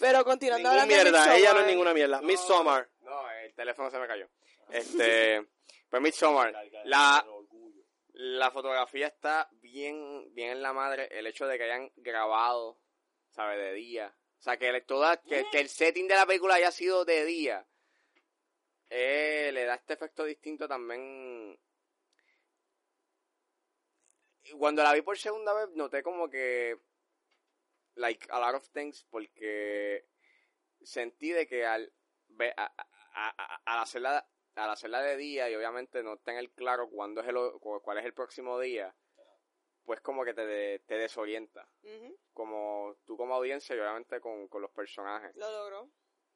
[0.00, 2.20] Pero continuando Ninguna hablando de mierda, ella no es ninguna mierda.
[2.22, 2.90] Midsommar.
[3.00, 4.28] No, el teléfono se me cayó.
[4.70, 5.46] Este,
[5.90, 6.52] pues Midsommar,
[6.84, 7.24] la,
[8.14, 11.08] la fotografía está bien, bien en la madre.
[11.12, 12.80] El hecho de que hayan grabado,
[13.30, 13.58] ¿sabes?
[13.58, 14.14] De día.
[14.38, 17.24] O sea, que, el- toda, que, que el setting de la película haya sido de
[17.24, 17.64] día.
[18.90, 21.56] eh, le da este efecto distinto también.
[24.52, 26.78] Y Cuando la vi por segunda vez, noté como que.
[27.94, 30.06] Like a lot of things, porque
[30.82, 31.92] sentí de que al,
[32.28, 32.72] ve- a-
[33.14, 37.28] a- a- al hacerla al hacerla de día y obviamente no tener claro cuándo es
[37.28, 38.94] el, cuál es el próximo día,
[39.84, 41.68] pues como que te, de- te desorienta.
[42.32, 45.34] Como tú como audiencia y obviamente con, con los personajes.
[45.36, 45.90] lo logró.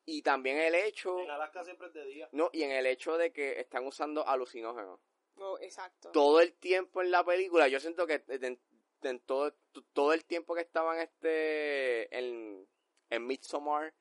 [0.07, 2.29] Y también el hecho, En Alaska siempre es de día.
[2.33, 5.01] no, y en el hecho de que están usando alucinógenos.
[5.39, 6.11] Oh, exacto.
[6.13, 8.61] Todo el tiempo en la película, yo siento que en,
[9.03, 9.53] en todo,
[9.93, 12.69] todo el tiempo que estaban este en,
[13.11, 13.95] en Midsommar,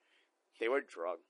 [0.57, 1.26] they were drugged.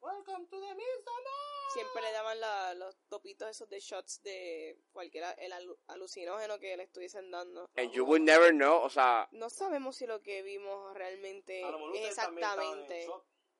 [0.00, 1.72] Welcome to the Midsommar.
[1.74, 6.74] Siempre le daban la- los topitos esos de shots de cualquiera, el alu- alucinógeno que
[6.76, 7.68] le estuviesen dando.
[7.76, 11.92] And you would never know, o sea, No sabemos si lo que vimos realmente lo
[11.94, 13.06] es exactamente.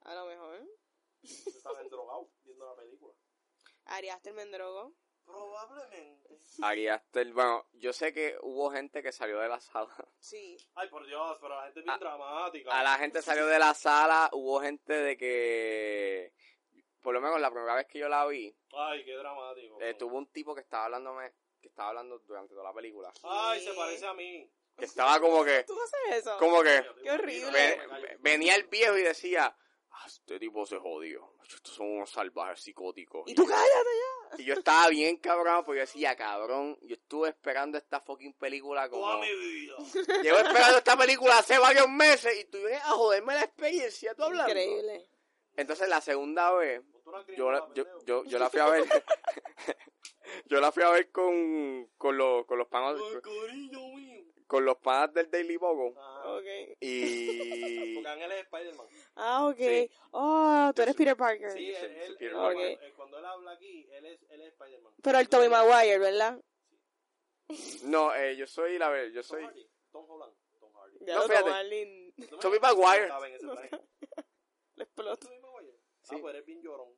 [0.02, 0.66] A lo mejor.
[1.22, 3.14] Estaban drogados viendo la película.
[3.84, 4.94] Ari Aster me endrogó.
[5.28, 6.38] Probablemente.
[6.62, 9.94] Ari Aster, bueno, yo sé que hubo gente que salió de la sala.
[10.18, 10.56] Sí.
[10.74, 12.70] Ay, por Dios, pero la gente es bien A- dramática.
[12.78, 16.32] A la gente salió de la sala, hubo gente de que,
[17.00, 19.78] por lo menos la primera vez que yo la vi, Ay, qué dramático.
[19.80, 23.12] eh, tuvo un tipo que estaba hablándome, que estaba hablando durante toda la película.
[23.22, 24.50] Ay, se parece a mí.
[24.76, 26.36] Que estaba como que, ¿Tú haces eso?
[26.38, 27.50] como que, Qué horrible.
[27.52, 29.56] ve- ve- venía el viejo y decía,
[29.90, 31.34] "Ah, este tipo se jodió.
[31.42, 33.24] Estos son unos salvajes psicóticos.
[33.26, 34.17] Y tú cállate ya.
[34.36, 38.88] Y yo estaba bien cabrón porque yo decía, cabrón, yo estuve esperando esta fucking película
[38.88, 39.02] como...
[39.02, 39.74] Toda mi vida.
[40.22, 44.24] Llevo esperando esta película hace varios meses y tú vienes a joderme la experiencia, tú
[44.24, 44.50] hablando.
[44.50, 45.08] Increíble.
[45.56, 46.82] Entonces la segunda vez,
[47.36, 48.84] yo, la- yo, yo, yo la fui a ver.
[50.46, 54.24] yo la fui a ver con, con, los, con los cariño mío.
[54.48, 55.94] Con los panas del Daily Bogo.
[55.96, 56.32] Ajá.
[56.32, 56.44] Ok.
[56.80, 58.86] Y Porque Ángel es Spider-Man.
[59.14, 59.56] Ah, ok.
[59.58, 59.90] Sí.
[60.10, 61.50] Oh, tú eres Peter Parker.
[61.52, 62.82] Sí, sí, él, él- sí, él- Peter cuando, Parker.
[62.82, 64.92] él- cuando él habla aquí, él es, él es Spider-Man.
[65.02, 66.40] Pero el Tobey Maguire, ¿verdad?
[67.84, 69.70] no, eh, yo soy la ver, yo Tom soy Hardy.
[69.92, 70.34] Tom Holland.
[70.60, 70.98] Tom Hardy.
[71.00, 71.44] Ya No, lo fíjate.
[71.44, 72.12] tomó Arlene.
[72.30, 73.02] ¿No Tobey me- Maguire.
[73.04, 73.68] estaba en ese plan.
[74.76, 75.16] Le explotó.
[75.16, 75.78] Tobey Maguire.
[76.02, 76.14] Sí.
[76.14, 76.88] Ah, pues eres bien llorón.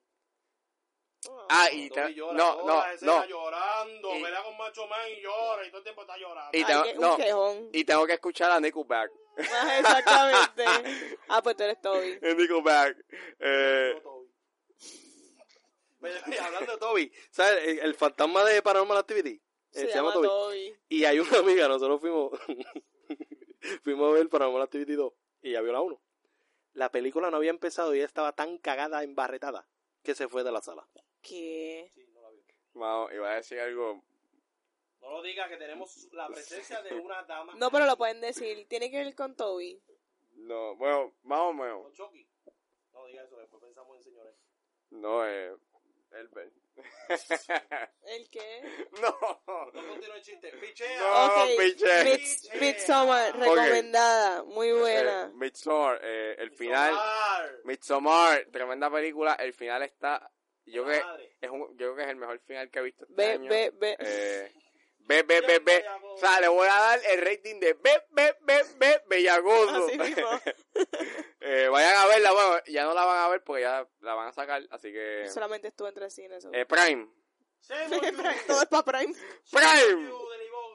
[1.50, 3.26] Ah, y te- llora no, no, no.
[3.26, 4.16] llorando.
[4.16, 6.50] Y- con Macho Man y llora y todo el tiempo está llorando.
[6.56, 7.16] Y Ay, te- qué- no.
[7.16, 7.68] quejón.
[7.72, 9.10] Y tengo que escuchar a Nickelback.
[9.52, 10.64] Ah, exactamente.
[11.28, 12.18] Ah, pues tú eres Toby.
[12.22, 12.96] Nickelback.
[13.38, 14.28] Eh, Toby.
[16.40, 17.68] Hablando de Toby, ¿sabes?
[17.68, 19.32] El, el fantasma de Paranormal Activity.
[19.32, 19.40] eh,
[19.72, 20.74] Se, llama Toby.
[20.88, 22.32] Y hay una amiga, nosotros fuimos
[23.84, 26.00] fuimos a ver Paranormal Activity 2 y ya vio la 1.
[26.74, 29.66] La película no había empezado y ella estaba tan cagada, embarretada,
[30.02, 30.86] que se fue de la sala.
[31.22, 31.90] ¿Qué?
[31.94, 32.42] Sí, no la vio.
[32.74, 34.02] vamos, iba a decir algo.
[35.00, 37.54] No lo diga que tenemos la presencia de una dama.
[37.56, 38.66] No, pero lo pueden decir.
[38.68, 39.82] Tiene que ver con Toby.
[40.34, 41.82] No, bueno, más o menos.
[41.84, 42.26] Con Chucky.
[42.92, 44.34] No diga eso, después pensamos en señores.
[44.90, 45.56] No, eh.
[46.12, 46.52] Elber.
[48.02, 48.62] ¿El qué?
[49.00, 49.16] no.
[49.72, 50.50] No continúe el chiste.
[50.52, 50.98] Pichea.
[51.00, 51.42] No.
[51.44, 51.48] ok.
[51.58, 52.04] piche.
[52.04, 54.42] Mids- Midsommar, recomendada.
[54.44, 55.26] Muy buena.
[55.26, 56.92] Eh, Midsommar, eh, el final.
[56.92, 57.60] Midsommar.
[57.64, 59.34] Midsommar, tremenda película.
[59.34, 60.30] El final está.
[60.70, 63.04] Yo creo que es un, yo creo que es el mejor final que he visto
[63.04, 63.50] este Ve, año.
[63.50, 63.96] ve, ve.
[63.98, 64.52] Eh.
[65.10, 69.86] O sea, le voy a dar el rating de ve, ve, ve, ve, bellagoso.
[69.86, 70.28] Así mismo.
[71.40, 74.28] eh, vayan a verla, bueno, ya no la van a ver porque ya la van
[74.28, 75.26] a sacar, así que...
[75.28, 76.44] Solamente estuve entre cines.
[76.44, 76.50] eso.
[76.52, 77.08] Eh, Prime.
[78.46, 79.14] Todo es para Prime.
[79.50, 80.10] Prime.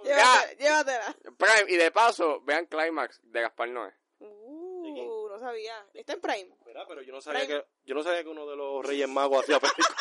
[0.03, 1.15] Llévatela, llévatela.
[1.37, 1.71] Prime.
[1.73, 3.93] Y de paso, vean Climax de Gaspar Noé.
[4.19, 5.85] Uh, no sabía.
[5.93, 6.49] Está en Prime.
[6.87, 9.59] Pero yo no sabía que yo no sabía que uno de los Reyes Magos hacía
[9.59, 9.95] películas.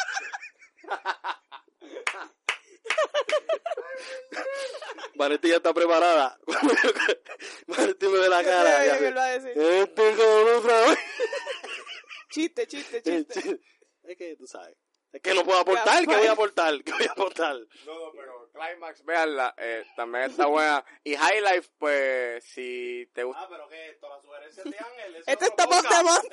[5.14, 6.38] Vanetti ya está preparada.
[7.68, 8.72] Vanetti me ve la cara.
[8.72, 9.62] sabía y que él hace, va a decir.
[9.62, 10.98] Este cabrón otra vez".
[12.30, 13.60] Chiste, chiste, chiste.
[14.02, 14.76] Es que tú sabes.
[15.22, 16.06] Que no puedo aportar.
[16.06, 16.74] ¿Qué voy a aportar?
[16.84, 17.56] ¿Qué voy a aportar?
[17.86, 20.84] No, no, pero Climax, veanla, eh, también está buena.
[21.02, 23.42] Y High Life, pues, si te gusta...
[23.42, 24.08] Ah, pero ¿qué es esto?
[24.08, 25.16] La sugerencia de Ángel.
[25.16, 26.24] ese Este es otro Top of the podcast.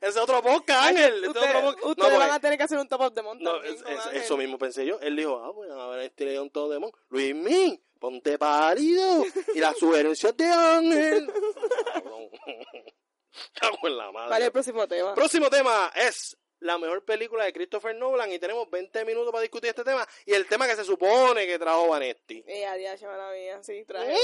[0.00, 1.14] Es otro podcast, Ángel.
[1.14, 1.86] Este es Ustedes, otro podcast.
[1.86, 3.74] ustedes No, van porque- a tener que hacer un top of the month No, también
[3.74, 4.22] es- con es- Ángel.
[4.22, 4.98] eso mismo pensé yo.
[5.00, 6.92] Él dijo, ah, pues a ver, este león todo demon.
[7.08, 9.24] Luis Mí, ponte pálido.
[9.54, 11.32] Y las sugerencias de Ángel.
[11.92, 12.28] Cabrón.
[13.54, 14.30] Cago en la madre.
[14.30, 15.14] Vale, el próximo tema.
[15.14, 19.68] Próximo tema es la mejor película de Christopher Nolan y tenemos 20 minutos para discutir
[19.68, 22.42] este tema y el tema que se supone que trajo Vanetti.
[22.46, 24.16] Eh, adiós, mía, sí, traje.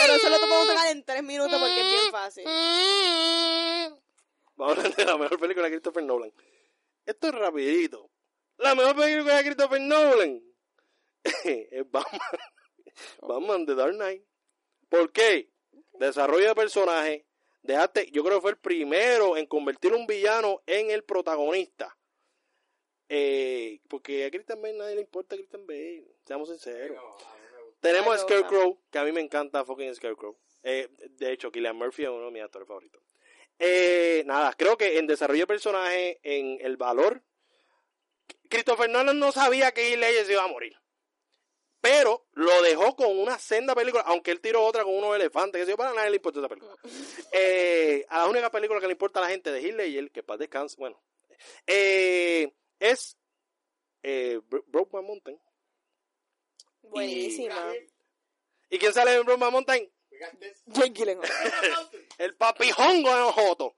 [0.00, 2.44] Pero eso lo podemos tocar en tres minutos porque es bien fácil.
[4.56, 6.32] Vamos a hablar de la mejor película de Christopher Nolan.
[7.04, 8.10] Esto es rapidito.
[8.56, 10.42] La mejor película de Christopher Nolan
[11.44, 12.20] es Batman.
[13.20, 14.22] Batman The Dark Knight.
[14.88, 15.50] ¿Por qué?
[15.92, 17.26] Desarrollo de personaje.
[17.62, 21.96] Dejaste, yo creo que fue el primero en convertir un villano en el protagonista.
[23.08, 26.04] Eh, porque a Christian Bale nadie le importa a Christian Bale.
[26.24, 26.98] Seamos sinceros.
[27.80, 30.36] Tenemos a Scarecrow, que a mí me encanta fucking Scarecrow.
[30.62, 33.02] Eh, de hecho, Killian Murphy es uno de mis actores favoritos.
[33.58, 37.22] Eh, nada, creo que en desarrollo de personaje, en el valor,
[38.48, 40.76] Christopher Nolan no sabía que Heath Ledger se iba a morir.
[41.82, 45.64] Pero lo dejó con una senda película, aunque él tiró otra con unos elefantes, que
[45.66, 46.74] se yo, para nadie le importa esa película.
[47.34, 50.22] Eh, a la única película que le importa a la gente de Heath Ledger, que
[50.22, 51.02] para descanse, bueno,
[51.66, 53.16] eh, es
[54.02, 55.40] eh, Bro- Brokeback Mountain.
[56.82, 57.72] Buenísima.
[58.70, 59.90] ¿Y quién sale en Brokeback Mountain?
[60.66, 61.28] Jake Gyllenhaal.
[62.18, 63.76] el papijongo de Joto.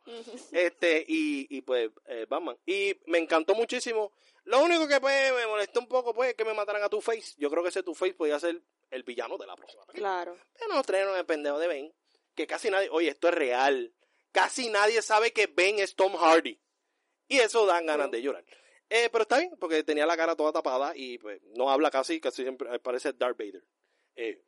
[0.52, 2.58] Este, y, y pues, eh, Batman.
[2.66, 4.12] Y me encantó muchísimo.
[4.44, 7.34] Lo único que pues, me molestó un poco pues, es que me mataran a Two-Face.
[7.38, 8.60] Yo creo que ese Two-Face podía ser
[8.90, 10.24] el villano de la próxima película.
[10.24, 10.38] Claro.
[10.58, 11.94] Pero nos trajeron el pendejo de Ben.
[12.34, 13.92] Que casi nadie, oye, esto es real.
[14.32, 16.60] Casi nadie sabe que Ben es Tom Hardy.
[17.28, 18.44] Y eso dan ganas de llorar.
[18.90, 22.20] Eh, pero está bien, porque tenía la cara toda tapada y pues no habla casi,
[22.20, 23.64] casi siempre eh, parece Darth Vader.
[24.14, 24.44] Eh,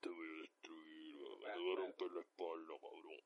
[0.00, 3.22] te voy a destruir, me voy a romper la espalda, cabrón.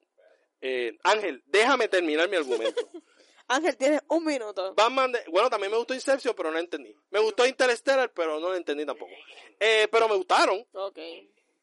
[0.61, 2.91] Eh, Ángel, déjame terminar mi argumento.
[3.49, 4.75] Ángel, tienes un minuto.
[4.75, 6.95] Batman, de- bueno, también me gustó Inception, pero no entendí.
[7.11, 9.11] Me gustó Interstellar, pero no lo entendí tampoco.
[9.59, 10.99] Eh, pero me gustaron, Ok.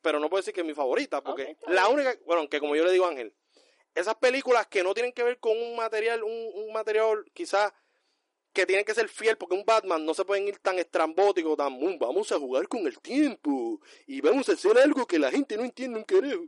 [0.01, 2.83] pero no puedo decir que es mi favorita, porque la única, bueno, que como yo
[2.85, 3.33] le digo a Ángel,
[3.93, 7.71] esas películas que no tienen que ver con un material, un, un material quizás
[8.51, 11.73] que tienen que ser fiel, porque un Batman no se pueden ir tan estrambótico, tan,
[11.73, 15.55] "Mm, vamos a jugar con el tiempo y vamos a hacer algo que la gente
[15.57, 16.43] no entiende un carajo.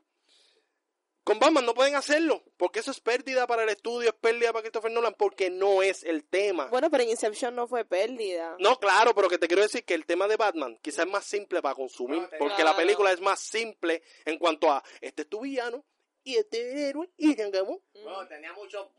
[1.28, 4.62] Con Batman no pueden hacerlo, porque eso es pérdida para el estudio, es pérdida para
[4.62, 6.68] Christopher Nolan, porque no es el tema.
[6.68, 8.56] Bueno, pero en Inception no fue pérdida.
[8.60, 11.26] No, claro, pero que te quiero decir que el tema de Batman quizás es más
[11.26, 15.28] simple para consumir, No, porque la película es más simple en cuanto a este es
[15.28, 15.84] tu villano
[16.24, 17.84] y este es el héroe y se acabó.
[17.94, 18.90] Bueno, tenía mucho...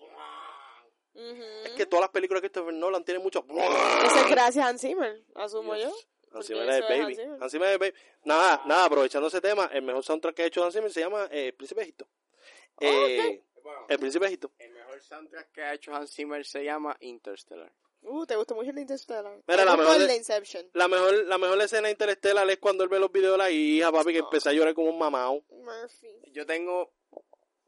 [1.15, 1.43] Ujú.
[1.65, 3.43] Es que todas las películas de Christopher Nolan tienen mucho.
[4.05, 5.91] Eso es gracias a Hans Zimmer, asumo yo.
[6.33, 7.77] Así porque me la de eso es Baby.
[7.79, 7.95] Baby.
[8.25, 11.29] Nada, nada, aprovechando ese tema, el mejor soundtrack que ha hecho Hans Zimmer se llama
[11.31, 12.09] eh, Príncipe de Egipto.
[12.81, 13.43] Eh,
[13.89, 14.53] El Príncipe de Egipto.
[14.59, 17.73] el mejor soundtrack que ha hecho Hans Zimmer se llama Interstellar.
[18.03, 19.25] Uh, ¿te gustó mucho el Interstellar?
[19.47, 20.71] Mira, ¿Te la mejor de- Inception?
[20.75, 23.91] La mejor, la mejor escena interestelar es cuando él ve los videos de la hija,
[23.91, 25.43] papi, que empezó a llorar como un mamado.
[25.51, 26.23] Murphy.
[26.33, 26.93] Yo tengo...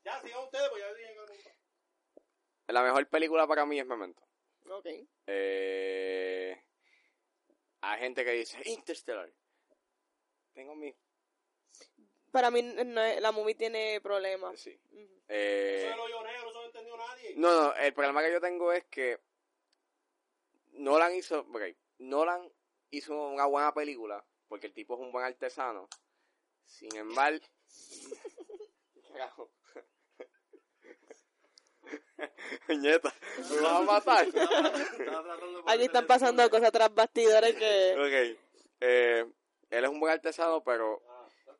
[0.04, 1.54] Ya, sigan ustedes, pues ya dije
[2.68, 4.22] La mejor película para mí es Memento.
[4.70, 4.86] Ok.
[5.26, 6.62] Eh,
[7.82, 9.30] hay gente que dice Interstellar.
[10.52, 10.94] Tengo mi...
[12.30, 14.58] Para mí no es- la movie tiene problemas.
[14.60, 14.78] Sí.
[14.92, 15.22] Ujú.
[15.28, 17.34] Eh, Eso negro, eso no entendió nadie.
[17.36, 19.20] No, no, el problema que yo tengo es que
[20.72, 21.62] Nolan hizo, ok,
[21.98, 22.50] Nolan
[22.90, 25.88] hizo una buena película porque el tipo es un buen artesano.
[26.64, 27.44] Sin embargo,
[32.20, 32.32] Carajo.
[32.80, 33.14] Ñeta,
[33.50, 34.26] ¿me vas a matar?
[35.66, 37.94] Aquí están pasando cosas tras bastidores que...
[38.34, 38.38] Ok,
[38.80, 39.26] eh,
[39.70, 41.02] él es un buen artesano, pero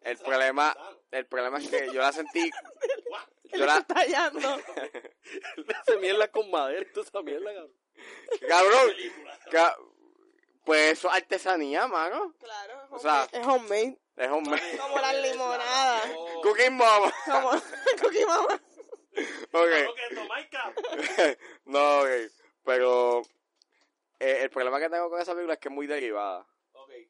[0.03, 0.77] el problema,
[1.11, 2.51] el problema es que yo la sentí,
[3.53, 4.59] yo la, está tallando.
[5.81, 7.73] Hace mierda con madera, tú esa mierda, cabrón.
[8.49, 8.91] cabrón,
[9.51, 9.77] ca-
[10.65, 12.35] pues eso es artesanía, mano.
[12.39, 13.99] Claro, O sea, es homemade.
[14.17, 16.11] Es un Como las limonadas.
[16.43, 17.13] Cooking Mama.
[17.25, 17.51] Como
[18.03, 18.61] Cookie Mama.
[19.53, 19.71] Ok.
[21.67, 22.09] no, ok.
[22.65, 23.23] Pero
[24.19, 26.47] eh, el problema que tengo con esa película es que es muy derivada.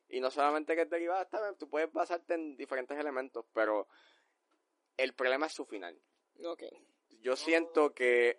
[0.08, 3.88] Y no solamente que es derivada, está bien, tú puedes basarte en diferentes elementos, pero
[4.96, 5.98] el problema es su final.
[6.44, 6.62] Ok.
[7.20, 8.38] Yo siento que,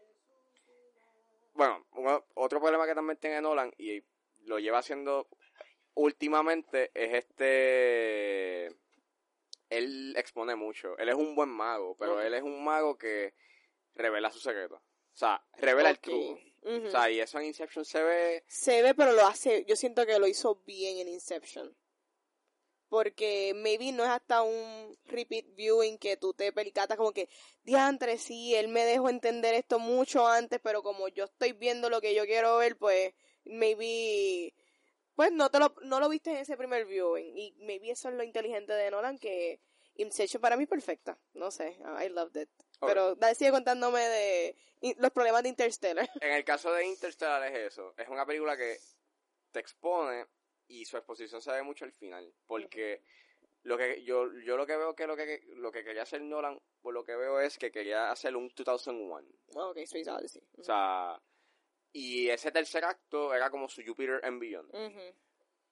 [1.53, 4.03] bueno, uno- otro problema que también tiene Nolan y
[4.45, 5.27] lo lleva haciendo
[5.93, 8.67] últimamente es este,
[9.69, 10.97] él expone mucho.
[10.97, 13.33] Él es un buen mago, pero él es un mago que
[13.95, 14.75] revela su secreto.
[14.75, 16.39] O sea, revela el truco.
[16.63, 19.65] O sea, y eso en Inception se ve Se ve, pero lo hace.
[19.65, 21.75] Yo siento que lo hizo bien en Inception.
[22.87, 27.29] Porque maybe no es hasta un repeat viewing que tú te percatas como que,
[27.63, 32.01] diantre, sí, él me dejó entender esto mucho antes, pero como yo estoy viendo lo
[32.01, 33.13] que yo quiero ver, pues
[33.45, 34.53] maybe,
[35.15, 37.37] pues no te lo, no lo viste en ese primer viewing.
[37.37, 39.61] Y maybe eso es lo inteligente de Nolan, que
[39.95, 41.17] Inception para mí es perfecta.
[41.33, 42.49] No sé, I loved it.
[42.87, 44.55] Pero sigue contándome de
[44.97, 46.09] los problemas de Interstellar.
[46.21, 47.93] En el caso de Interstellar es eso.
[47.97, 48.77] Es una película que
[49.51, 50.25] te expone
[50.67, 52.33] y su exposición se ve mucho al final.
[52.47, 53.03] Porque
[53.63, 56.59] lo que yo, yo lo que veo que lo que lo que quería hacer Nolan,
[56.81, 59.27] por lo que veo es que quería hacer un 2001.
[59.53, 60.41] ok, Space Odyssey.
[60.57, 61.21] O sea,
[61.93, 64.71] y ese tercer acto era como su Jupiter and Beyond.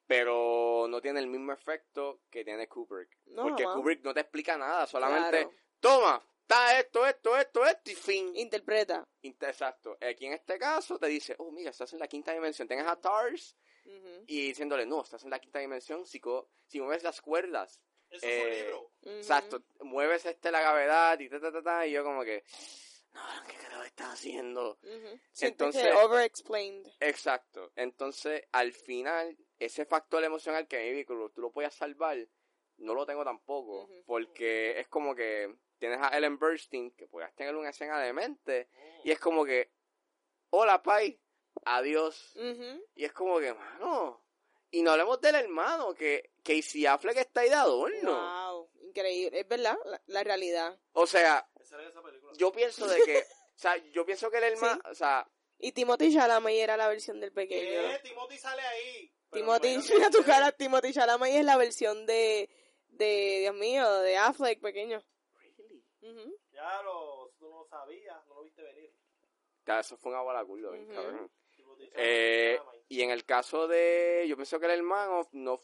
[0.05, 3.15] Pero no tiene el mismo efecto que tiene Kubrick.
[3.27, 3.63] No, porque.
[3.63, 5.53] Kubrick no te explica nada, solamente Claro.
[5.79, 8.35] toma, está esto, esto, esto, esto y fin.
[8.35, 9.07] Interpreta.
[9.21, 9.97] Inter- Exacto.
[10.01, 12.67] Aquí en este caso te dice, oh, mira, estás en la quinta dimensión.
[12.67, 13.55] Tienes a TARS
[14.27, 17.79] y diciéndole, no, estás en la quinta dimensión si, co- si mueves las cuerdas.
[18.09, 18.91] Eso Eh, fue un libro.
[19.19, 19.63] Exacto.
[19.81, 21.85] Mueves este la gravedad y ta, ta, ta, ta.
[21.87, 22.43] Y yo como que,
[23.13, 24.79] no, ¿qué carajo estás haciendo?
[24.81, 25.19] Ujú.
[25.31, 26.87] Siento Entonces- que over-explained.
[26.99, 27.71] Exacto.
[27.75, 32.17] Entonces, al final, ese factor emocional que maybe tú lo puedas salvar,
[32.77, 33.87] no lo tengo tampoco.
[34.05, 38.69] Porque es como que tienes a Ellen Burstyn, que puedas tener una escena de mente,
[39.03, 39.71] y es como que,
[40.51, 41.19] hola, Pai,
[41.65, 42.35] adiós.
[42.95, 44.23] Y es como que, mano.
[44.71, 48.13] Y no hablemos del hermano, que Casey Affleck está ahí de adorno.
[48.13, 49.39] Wow, increíble.
[49.39, 50.79] Es verdad, la, la realidad.
[50.93, 52.01] O sea, Esa esa
[52.37, 53.17] yo pienso de que,
[53.55, 55.27] o sea, yo pienso que el hermano, o sea,
[55.57, 57.81] Y Timothy Chalamet era la versión del pequeño.
[57.81, 57.91] ¿Qué?
[57.91, 57.99] ¿no?
[58.01, 59.11] Timothy sale ahí.
[59.31, 62.49] Timothy, bueno, mira tu cara, Timothy Chalamet es la versión de,
[62.89, 65.03] de, Dios mío, de Affleck pequeño.
[66.51, 68.93] Ya lo, tú no lo sabías, no lo viste venir.
[69.65, 71.31] ya, eso fue una bola culo, bien cabrón.
[71.93, 72.85] Eh, Chalamet.
[72.89, 75.61] y en el caso de, yo pienso que el hermano no,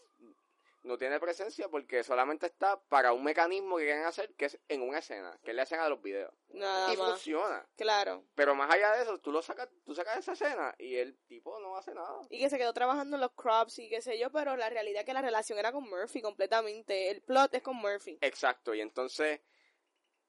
[0.85, 4.81] no tiene presencia porque solamente está para un mecanismo que quieren hacer, que es en
[4.81, 6.33] una escena, que es la escena de los videos.
[6.49, 7.09] Nada y más.
[7.09, 7.67] funciona.
[7.75, 8.23] Claro.
[8.35, 11.59] Pero más allá de eso, tú lo sacas, tú sacas esa escena y el tipo
[11.59, 12.21] no hace nada.
[12.29, 15.01] Y que se quedó trabajando en los crops y qué sé yo, pero la realidad
[15.01, 17.09] es que la relación era con Murphy completamente.
[17.09, 18.19] El plot es con Murphy.
[18.21, 19.41] Exacto, y entonces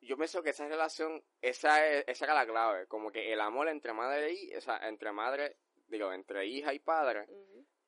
[0.06, 3.68] yo pienso que esa relación, esa, es- esa era la clave, como que el amor
[3.68, 5.56] entre madre y, o sea, entre madre,
[5.88, 7.26] digo, entre hija y padre,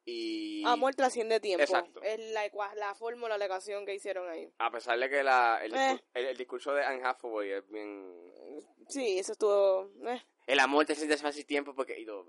[0.04, 1.62] y Amor trasciende tiempo.
[1.62, 2.00] Exacto.
[2.02, 4.50] Es la, la fórmula, la ecuación que hicieron ahí.
[4.58, 6.02] a pesar de que la, el, Eh.
[6.14, 8.32] el, el discurso de Anne Hathaway es bien...
[8.88, 9.90] Sí, eso estuvo...
[10.08, 11.98] eh, El amor te sientes fácil tiempo porque...
[12.00, 12.26] y todo,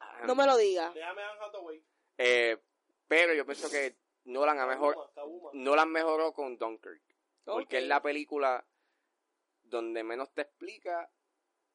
[0.00, 0.90] ah, no me lo diga.
[0.92, 1.84] Déjame Anne Hathaway.
[2.18, 2.58] eh,
[3.06, 3.94] pero yo pienso que
[4.24, 4.96] Nolan a mejor...
[5.52, 7.02] Nolan mejoró con Dunkirk,
[7.44, 8.66] porque es la película
[9.72, 11.10] donde menos te explica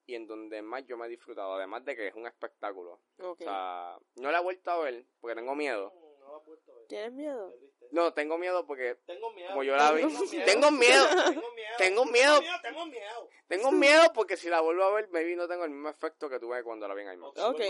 [0.06, 3.02] y en donde más yo me he disfrutado, además de que es un espectáculo.
[3.20, 5.92] O sea, no la he vuelto a ver porque tengo miedo.
[6.20, 6.88] No la he puesto a ver.
[6.88, 7.54] ¿Tienes miedo?
[7.92, 9.50] No, tengo miedo porque Tengo miedo.
[9.50, 10.46] como yo la vi, Tengo miedo.
[10.46, 11.06] tengo miedo,
[11.78, 12.42] Tengo miedo.
[12.62, 13.30] Tengo miedo.
[13.48, 16.64] Tengo porque si la vuelvo a ver, maybe no tengo el mismo efecto que tuve
[16.64, 17.40] cuando la vi en IMAX.
[17.42, 17.62] Ok.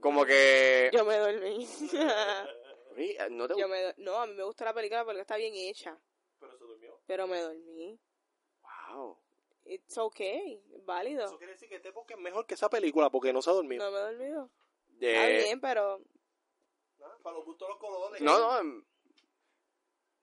[0.00, 1.66] Como que, Yo me dormí.
[2.96, 5.36] Oye, no te Yo me do- No, a mí me gusta la película porque está
[5.36, 5.98] bien hecha.
[6.38, 7.00] Pero se durmió.
[7.06, 7.98] Pero me dormí.
[8.90, 9.18] Wow.
[9.64, 10.60] It's okay.
[10.84, 11.24] Válido.
[11.24, 13.54] Eso quiere decir que este podcast es mejor que esa película porque no se ha
[13.54, 13.84] dormido.
[13.84, 14.50] No me he dormido.
[15.00, 16.00] Eh, Está bien, pero...
[17.00, 17.16] ¿Ah?
[17.22, 18.20] Para los gustos de los colores.
[18.20, 18.58] no, no.
[18.58, 18.84] em,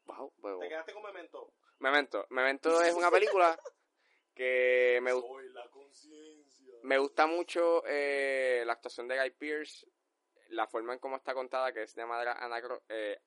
[0.06, 1.54] Wow, Te quedaste con Memento.
[1.80, 2.26] Memento.
[2.30, 3.60] Memento es una película
[4.36, 6.74] que me, gu- Soy la conciencia.
[6.84, 9.86] me gusta mucho eh, la actuación de Guy Pearce,
[10.50, 13.22] la forma en cómo está contada, que es de manera anacro- eh,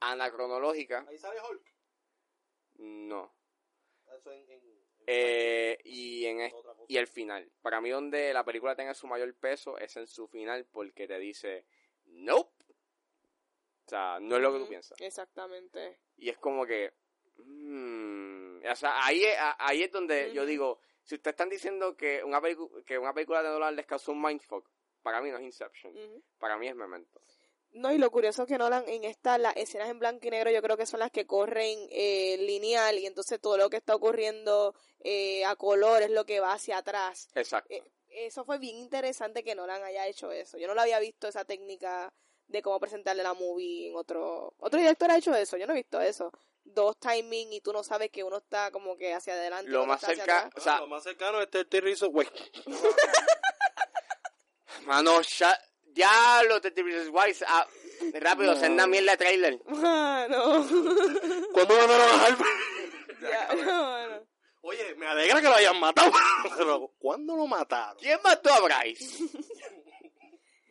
[0.00, 1.06] anacronológica.
[1.08, 1.74] Ahí sale Hulk.
[2.80, 3.34] No.
[4.14, 4.46] Eso en-
[5.10, 6.52] Eh, y en
[6.86, 7.50] y el final.
[7.62, 11.18] Para mí donde la película tenga su mayor peso es en su final porque te
[11.18, 11.64] dice,
[12.04, 12.66] nope.
[13.86, 15.00] O sea, no es lo que tú piensas.
[15.00, 16.00] Exactamente.
[16.18, 16.92] Y es como que...
[17.38, 22.22] mm, o sea, ahí es, ahí es donde yo digo, si ustedes están diciendo que
[22.22, 22.42] una,
[22.84, 24.68] que una película de Nolan les causó un mindfuck,
[25.00, 26.22] para mí no es Inception.
[26.38, 27.18] Para mí es Memento.
[27.72, 30.50] No, y lo curioso es que Nolan en esta, las escenas en blanco y negro
[30.50, 33.94] yo creo que son las que corren eh, lineal y entonces todo lo que está
[33.94, 37.28] ocurriendo eh, a color es lo que va hacia atrás.
[37.34, 37.72] Exacto.
[37.72, 40.58] Eh, eso fue bien interesante que Nolan haya hecho eso.
[40.58, 42.12] Yo no lo había visto esa técnica
[42.48, 44.54] de cómo presentarle la movie en otro...
[44.58, 46.32] Otro director ha hecho eso, yo no he visto eso.
[46.64, 49.70] Dos timing y tú no sabes que uno está como que hacia adelante.
[49.70, 50.52] Lo más cerca- atrás.
[50.56, 52.26] o sea- Ah, lo más cercano es Terry Rizzo, güey.
[54.86, 55.58] Mano, ya...
[55.98, 57.44] Diablo, Teddy Wise.
[57.48, 57.66] Ah,
[58.14, 58.60] rápido, No.
[58.60, 59.60] senda mierda de trailer.
[59.82, 60.44] Ah, no.
[61.52, 62.46] ¿Cuándo mandaron a Harvey?
[63.20, 64.26] Ya, no, no.
[64.62, 66.12] Oye, me alegra que lo hayan matado.
[66.56, 67.98] Pero, ¿cuándo lo mataron?
[67.98, 69.24] ¿Quién mató a Bryce?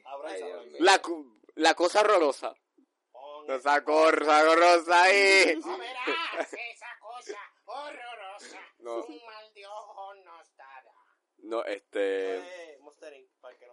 [0.06, 0.62] Ay, Dios vaina.
[0.64, 0.78] mío.
[0.80, 2.54] La, cu- la cosa horrorosa.
[3.50, 5.58] Esa cosa horrorosa ahí.
[5.64, 8.62] No verás esa cosa horrorosa.
[8.80, 9.04] No.
[9.04, 10.94] Un mal de ojo nos dará.
[11.40, 12.38] No, este...
[12.38, 13.68] Eh, Monster Inc, para el que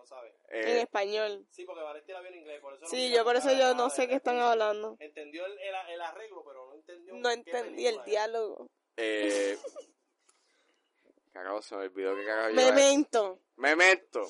[0.62, 0.70] sabe.
[0.72, 1.46] En eh, español.
[1.50, 3.90] Sí, porque Valentina la vio en inglés, por eso Sí, yo por eso yo no
[3.90, 4.96] sé qué están hablando.
[5.00, 7.14] Entendió el, el, el arreglo, pero no entendió.
[7.14, 8.04] No entendí el era.
[8.04, 8.66] diálogo.
[8.96, 9.58] eh,
[11.32, 13.40] Carajo, se me olvidó que carajo yo- Memento.
[13.56, 14.24] Memento.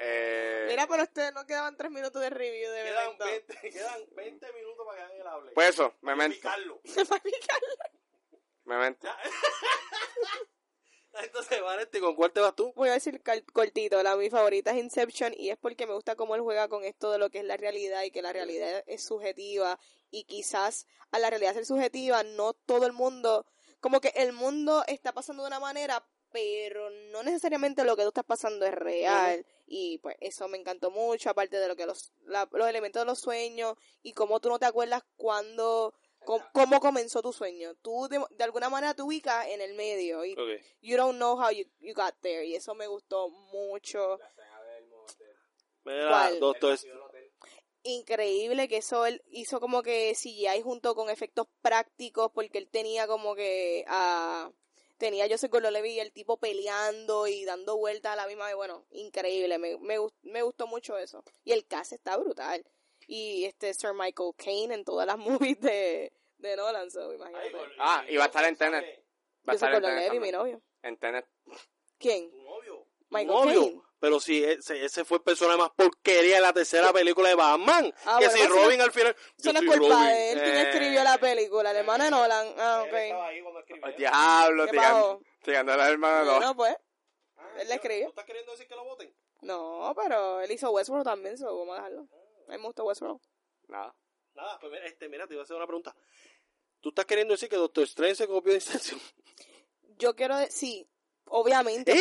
[0.00, 3.24] Eh, Mira, pero ustedes no quedaban tres minutos de review de Quedan Memento.
[3.24, 5.52] 20, quedan 20 minutos para que hagan el hable.
[5.52, 6.34] pues eso, Memento.
[6.36, 6.80] Picarlo.
[8.64, 9.08] Memento.
[11.22, 12.72] Entonces, Vanetti, ¿con cuál te vas tú?
[12.74, 13.22] Voy a decir
[13.52, 16.84] cortito, la mi favorita es Inception y es porque me gusta cómo él juega con
[16.84, 19.78] esto de lo que es la realidad y que la realidad es subjetiva
[20.10, 23.46] y quizás a la realidad ser subjetiva no todo el mundo,
[23.80, 28.08] como que el mundo está pasando de una manera pero no necesariamente lo que tú
[28.08, 29.44] estás pasando es real.
[29.66, 33.06] Y pues eso me encantó mucho aparte de lo que los la- los elementos de
[33.06, 35.94] los sueños y cómo tú no te acuerdas cuando
[36.24, 40.24] cómo, cómo comenzó tu sueño tú de, de alguna manera te ubicas en el medio
[40.24, 40.34] y
[40.80, 44.18] you don't know how you, you got there y eso me gustó mucho.
[45.84, 46.40] Mira, ¿Cuál?
[46.40, 46.78] doctor.
[47.82, 53.06] increíble que eso él hizo como que CGI junto con efectos prácticos porque él tenía
[53.06, 54.52] como que ah,
[54.98, 58.46] tenía yo sé con lo y el tipo peleando y dando vueltas a la misma
[58.46, 58.54] vez.
[58.54, 61.24] Bueno increíble me, me, me gustó mucho eso.
[61.44, 62.64] Y el cast está brutal
[63.06, 65.18] y este Sir Michael Caine en todas las
[65.56, 69.04] movies de, de Nolan so, imagínate Ah, y va a estar en Tenet.
[69.48, 71.26] Va a estar en Tenet mi novio En Tenet.
[71.98, 72.30] ¿quién?
[72.30, 72.86] Tu novio.
[73.10, 73.60] Michael Tu novio.
[73.62, 73.82] Caine.
[74.00, 77.94] Pero si ese, ese fue el personaje más porquería de la tercera película de Batman.
[78.04, 79.14] Ah, que bueno, si Robin no- al final.
[79.38, 82.10] eso yo no es culpa de él quien Eh, escribió la película el hermano de
[82.10, 83.12] Nolan ah ok ahí.
[83.12, 86.24] Oh, diablo, tirando a la hermana.
[86.24, 86.32] no.
[86.34, 86.76] bueno pues
[87.36, 88.04] Ah, él le ¿tú- escribió.
[88.06, 89.14] ¿Tú estás queriendo decir que lo voten?
[89.42, 92.08] No, pero él hizo Westworld también, so vamos a dejarlo.
[92.52, 93.20] A mí me gusta Westworld.
[93.68, 93.94] Nada.
[94.34, 95.94] Nada, pues mira, este, mira, te iba a hacer una pregunta.
[96.80, 99.00] ¿Tú estás queriendo decir que Doctor Strange se copió de Inception?
[99.98, 100.88] Yo quiero decir, sí,
[101.26, 101.92] obviamente.
[101.92, 101.96] ¡Eh!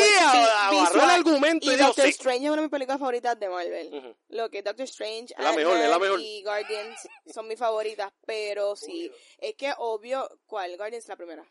[0.70, 2.10] pues, el argumento y y Doctor sí.
[2.12, 4.18] Strange es una de mis películas favoritas de Marvel.
[4.30, 6.20] Lo que es Doctor Strange, Es la mejor, es la mejor.
[6.20, 10.76] y Guardians son mis favoritas, pero sí, es que obvio, ¿cuál?
[10.78, 11.46] Guardians la primera.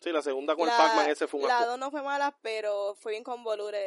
[0.00, 2.36] Sí, la segunda con el La- Pac-Man, ese fue un La dos no fue mala,
[2.42, 3.78] pero fue bien convolure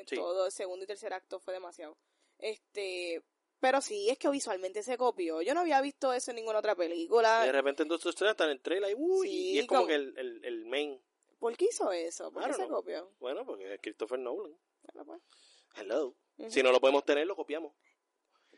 [0.00, 0.16] eh, Sí.
[0.16, 1.96] todo el segundo y tercer acto fue demasiado.
[2.38, 3.22] Este,
[3.64, 5.40] pero sí, es que visualmente se copió.
[5.40, 7.40] Yo no había visto eso en ninguna otra película.
[7.44, 9.66] Y de repente en Doctor Strange está en el trailer y, uy, Sí, y es
[9.66, 11.00] como como- que el, el, el main.
[11.38, 12.30] ¿Por qué hizo eso?
[12.30, 12.68] ¿Por qué se no.
[12.68, 13.10] copió?
[13.20, 14.54] Bueno, porque es Christopher Nolan.
[14.82, 15.22] Bueno, pues.
[15.76, 16.14] Hello.
[16.50, 17.72] Si no lo podemos tener, lo copiamos.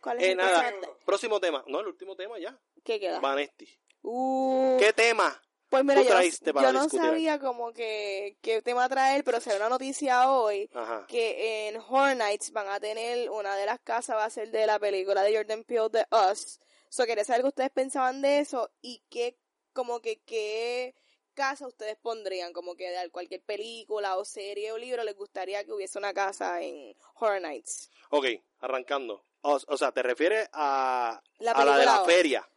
[0.01, 0.73] ¿Cuál es Eh, el nada,
[1.05, 1.65] próximo tema.
[1.69, 2.59] No, el último tema ya.
[2.85, 3.21] ¿Qué queda?
[3.21, 3.69] Vanesti.
[4.03, 5.41] Uh, ¿Qué tema?
[5.85, 9.69] Pues mira, yo, no- yo sabía como que qué tema traer, pero se ve una
[9.69, 11.05] noticia hoy Ajá.
[11.09, 14.67] que en Horror Nights van a tener una de las casas va a ser de
[14.67, 16.61] la película de Jordan Peele de Us.
[16.89, 19.37] So quería saber qué ustedes pensaban de eso y qué
[19.73, 20.95] como que qué
[21.35, 25.73] casa ustedes pondrían, como que de cualquier película o serie o libro les gustaría que
[25.73, 27.91] hubiese una casa en Horror Nights.
[28.11, 28.27] Ok,
[28.61, 29.23] arrancando.
[29.43, 32.49] O, o sea, ¿te refieres a, La a la de la feria?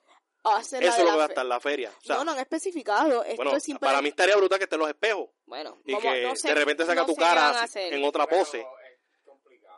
[0.53, 1.91] La Eso lo la que va a fe- estar, la feria.
[1.97, 3.23] O sea, no, no han especificado.
[3.23, 5.29] Esto bueno, es simple- para mí estaría brutal que estén los espejos.
[5.45, 8.59] Bueno, Y vamos- que no sé- de repente saca no tu cara en otra pose.
[8.61, 8.65] es
[9.25, 9.77] complicado.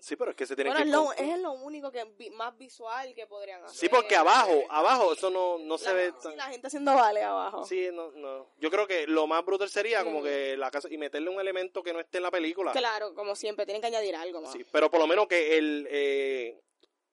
[0.00, 0.88] Sí, pero es que se tiene Bueno, que...
[0.88, 3.76] es lo, con- es lo único que vi- más visual que podrían hacer.
[3.78, 6.36] Sí, porque abajo, abajo, eso no, no se La- ve sí, tan...
[6.38, 7.64] la gente haciendo vale abajo.
[7.66, 8.46] Sí, no, no.
[8.58, 10.24] Yo creo que lo más brutal sería como Mm.
[10.24, 10.88] que la casa...
[10.90, 12.72] Y meterle un elemento que no esté en la película.
[12.72, 14.52] Claro, como siempre, tienen que añadir algo más.
[14.52, 16.58] Sí, pero por lo menos que el, eh,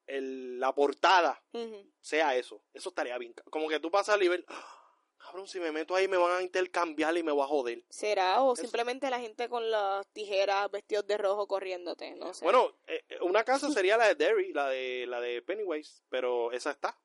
[0.07, 1.43] el, la portada
[2.01, 2.63] sea eso.
[2.73, 3.33] Eso estaría bien.
[3.49, 4.83] Como que tú pasas y ver, "Ah,
[5.17, 7.83] cabrón, si me meto ahí me van a intercambiar y me voy a joder.
[7.89, 8.41] ¿Será?
[8.41, 8.61] O Eso.
[8.63, 12.43] simplemente la gente con las tijeras vestidos de rojo corriéndote, no sé.
[12.45, 16.51] Bueno, eh, eh, una casa sería la de Derry, la de la de Pennywise, pero
[16.53, 16.97] esa está.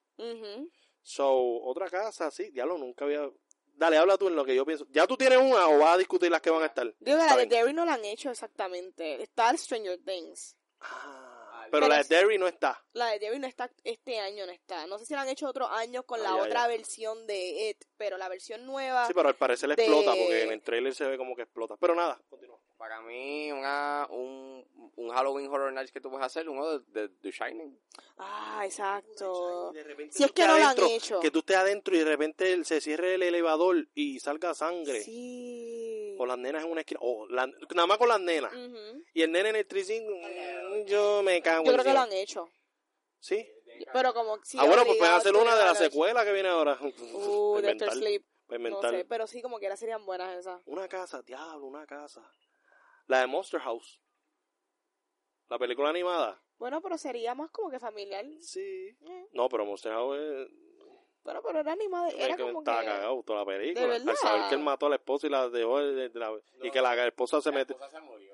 [1.02, 3.28] So, otra casa, sí, diablo, nunca había...
[3.74, 4.86] Dale, habla tú en lo que yo pienso.
[4.90, 6.94] ¿Ya tú tienes una o vas a discutir las que van a estar?
[7.00, 7.46] Digo la de.
[7.46, 9.20] Derry no la han hecho exactamente.
[9.22, 10.56] Está el Stranger Things.
[10.80, 11.31] Ah,
[11.72, 12.84] Pero pero la de Derry no está.
[12.92, 14.86] La de Derry no está, este año no está.
[14.86, 18.18] No sé si la han hecho otros años con la otra versión de It, pero
[18.18, 19.06] la versión nueva...
[19.06, 21.42] Sí, pero al parecer le de- explota porque en el trailer se ve como que
[21.42, 21.76] explota.
[21.78, 22.60] Pero nada, continúa.
[22.82, 27.08] Para mí, una, un, un Halloween Horror Nights que tú puedes hacer, uno de, de
[27.10, 27.78] The Shining.
[28.18, 29.72] Ah, exacto.
[30.10, 31.20] Si es que no lo han adentro, hecho.
[31.20, 35.00] Que tú estés adentro y de repente se cierre el elevador y salga sangre.
[35.04, 36.16] Sí.
[36.18, 36.98] O las nenas en una esquina.
[37.04, 38.52] O la- nada más con las nenas.
[39.14, 42.12] Y el nene en el tricing, mm, yo me cago Yo creo que lo han
[42.12, 42.50] hecho.
[43.20, 43.48] ¿Sí.
[43.92, 45.84] Pero como si ah, bueno, pues pueden hacer una de la obligado.
[45.84, 46.76] secuela que viene ahora.
[47.14, 48.24] Uh, Doctor Sleep.
[48.48, 50.60] No sé, pero sí como quiera serían buenas esas.
[50.66, 52.28] Una casa, diablo, una casa.
[53.06, 54.00] La de Monster House.
[55.48, 56.42] La película animada.
[56.58, 58.24] Bueno, pero sería más como que familiar.
[58.40, 58.60] Sí.
[58.60, 60.48] Eh, No, pero Monster House es...
[61.24, 62.08] Bueno, pero era animada.
[62.10, 62.86] Era que como estaba que...
[62.86, 63.86] cagado toda la película.
[63.86, 64.14] ¿De Al verdad?
[64.20, 66.80] saber que él mató a la esposa y la dejó de- de la- y que
[66.80, 67.76] la esposa se mete...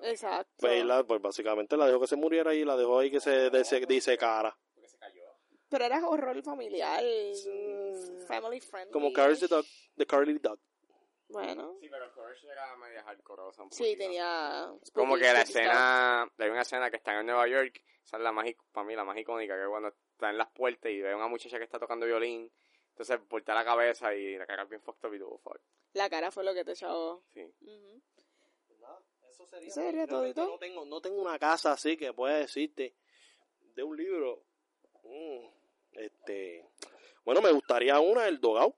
[0.03, 0.53] Exacto.
[0.59, 3.51] Pues, la- pues básicamente la dejó que se muriera y la dejó ahí que se
[3.51, 4.57] dese- disecara.
[5.71, 7.03] Pero era horror familiar.
[8.27, 8.91] Family friendly.
[8.93, 9.67] Como Carly the Dog,
[9.97, 10.59] The Carly Dog.
[11.29, 13.99] Bueno, Sí, pero Crush era media hardcoreosa un sí, poquito.
[13.99, 14.73] tenía...
[14.95, 18.33] Como que la escena, hay una escena que está en Nueva York, esa es la
[18.33, 21.13] más, para mí la más icónica, que es cuando está en las puertas y ve
[21.13, 22.51] a una muchacha que está tocando violín,
[22.91, 25.61] entonces voltea la cabeza y la cara es bien fucked up y tuvo fuck.
[25.93, 27.23] La cara fue lo que te echó.
[27.33, 27.43] Sí.
[27.61, 28.03] Ujú.
[29.29, 29.71] Eso sería.
[29.71, 30.47] ¿Sería realmente todito?
[30.49, 32.95] No tengo, no tengo una casa así que pueda decirte
[33.75, 34.43] de un libro.
[35.05, 35.47] Mm,
[35.93, 36.67] este.
[37.25, 38.75] Bueno, me gustaría una del Dogao.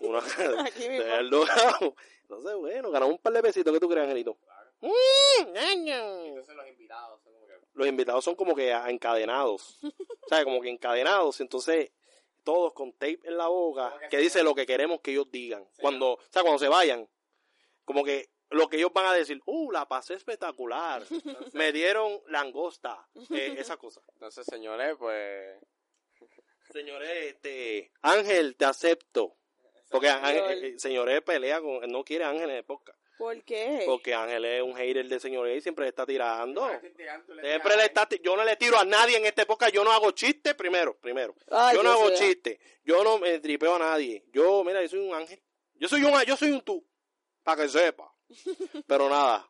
[0.00, 0.18] Una
[0.66, 1.94] Aquí mismo.
[2.22, 3.72] Entonces, bueno, ganamos un par de pesitos.
[3.72, 4.38] ¿Qué tú crees, Angelito?
[4.80, 6.24] Mm, ñaño.
[6.26, 7.52] Entonces los invitados son como que...
[7.74, 9.78] Los invitados son como que encadenados.
[10.28, 10.44] ¿Sabes?
[10.44, 11.40] Como que encadenados.
[11.40, 11.92] Entonces,
[12.42, 15.68] todos con tape en la boca que que dice lo que queremos que ellos digan.
[15.80, 17.08] Cuando, o sea, cuando se vayan.
[17.84, 21.02] Como que lo que ellos van a decir, uh, la pasé espectacular.
[21.52, 23.08] Me dieron langosta.
[23.30, 24.00] eh, esa cosa.
[24.14, 25.58] Entonces, señores, pues...
[26.70, 29.36] Señores, este, Ángel, te acepto.
[29.92, 30.64] Porque Ángel, Lol.
[30.64, 32.98] eh, señores pelea con, no quiere a Ángel en el podcast.
[33.18, 33.82] ¿Por qué?
[33.86, 36.68] Porque Ángel es un hater de señores y siempre le está tirando.
[37.40, 40.10] Siempre le está, yo no le tiro a nadie en este podcast, yo no hago
[40.10, 41.34] chistes primero, primero.
[41.48, 44.24] Ay, yo no hago chistes, yo no me tripeo a nadie.
[44.32, 45.40] Yo, mira, yo soy un ángel.
[45.74, 46.84] Yo soy un, yo soy un tú,
[47.44, 48.12] para que sepa.
[48.88, 49.48] Pero nada,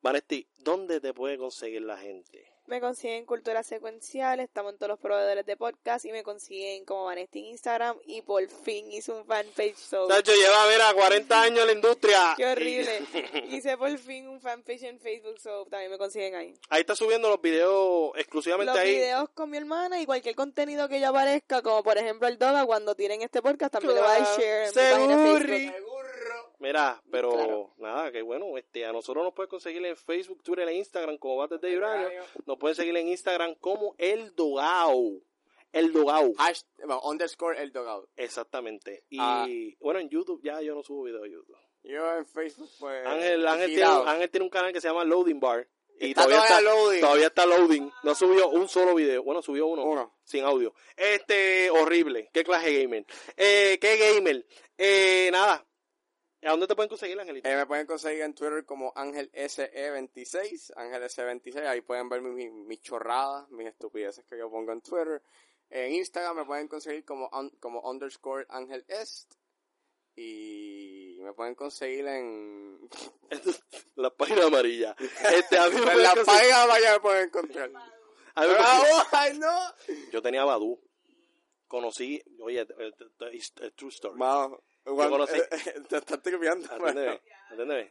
[0.00, 2.52] Vanesti, ¿dónde te puede conseguir la gente?
[2.66, 7.04] Me consiguen Cultura Secuencial, estamos en todos los proveedores de podcast y me consiguen como
[7.04, 11.60] Vanesti en Instagram y por fin hice un fanpage so Tacho lleva, mira, 40 años
[11.60, 12.34] en la industria.
[12.36, 13.02] qué horrible.
[13.50, 16.54] hice por fin un fanpage en Facebook, so también me consiguen ahí.
[16.68, 18.94] Ahí está subiendo los videos exclusivamente Los ahí.
[18.96, 22.66] videos con mi hermana y cualquier contenido que yo aparezca, como por ejemplo el Doga,
[22.66, 24.36] cuando tiren este podcast también lo voy a Claro.
[24.38, 25.38] share en mi página de.
[25.38, 25.95] Facebook.
[26.58, 27.74] Mira, pero Claro.
[27.78, 31.36] nada, que bueno, este, a nosotros nos pueden conseguir en Facebook, Twitter e Instagram como
[31.36, 32.08] Bates de Uranio.
[32.46, 35.20] Nos pueden seguir en Instagram como El Dogao.
[35.72, 36.32] El Dogao.
[36.78, 38.08] Bueno, underscore el dogout.
[38.16, 39.04] Exactamente.
[39.10, 39.46] Y Ah.
[39.80, 41.56] bueno, en YouTube ya yo no subo video a YouTube.
[41.84, 43.06] Yo en Facebook, pues...
[43.06, 44.06] Ángel, Ángel, tiene, tirado.
[44.08, 45.68] Ángel tiene un canal que se llama Loading Bar.
[46.00, 47.00] Y Está todavía, todavía está, loading.
[47.00, 47.90] todavía está loading.
[48.02, 49.22] No subió un solo video.
[49.22, 49.84] Bueno, subió uno.
[49.84, 50.14] Uno.
[50.24, 50.74] Sin audio.
[50.96, 52.28] Este, horrible.
[52.32, 53.06] ¿Qué clase de gamer?
[53.36, 54.44] Eh, ¿Qué gamer?
[54.76, 55.64] Eh, nada.
[56.46, 57.48] ¿A dónde te pueden conseguir, Angelito?
[57.48, 62.50] Eh, me pueden conseguir en Twitter como Ángel SE26, Ángel SE26, ahí pueden ver mis,
[62.52, 65.22] mis chorradas, mis estupideces que yo pongo en Twitter.
[65.70, 69.34] En Instagram me pueden conseguir como, un- como underscore Ángel Est.
[70.14, 72.88] Y me pueden conseguir en...
[73.96, 74.94] La página amarilla.
[75.34, 77.70] Este, a mí me en la conseguir- página vaya me pueden encontrar.
[78.34, 78.52] a mí
[79.12, 79.58] ¡Ay, no!
[80.12, 80.80] Yo tenía Badu.
[81.68, 84.16] Conocí, oye, eh, eh, eh, it's a true story.
[84.94, 86.66] Cuando- conocí- eh, eh, te estás tripeando.
[86.72, 87.90] Atiéndeme, atiéndeme.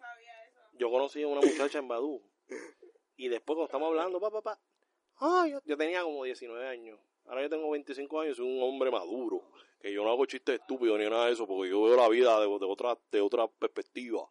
[0.73, 2.21] Yo conocí a una muchacha en Badu.
[3.17, 4.59] Y después cuando estamos hablando, pa, pa, pa.
[5.47, 6.99] Yo, yo tenía como 19 años.
[7.25, 9.41] Ahora yo tengo 25 años, soy un hombre maduro.
[9.79, 12.39] Que yo no hago chistes estúpidos ni nada de eso, porque yo veo la vida
[12.39, 14.29] de, de otra, de otra perspectiva.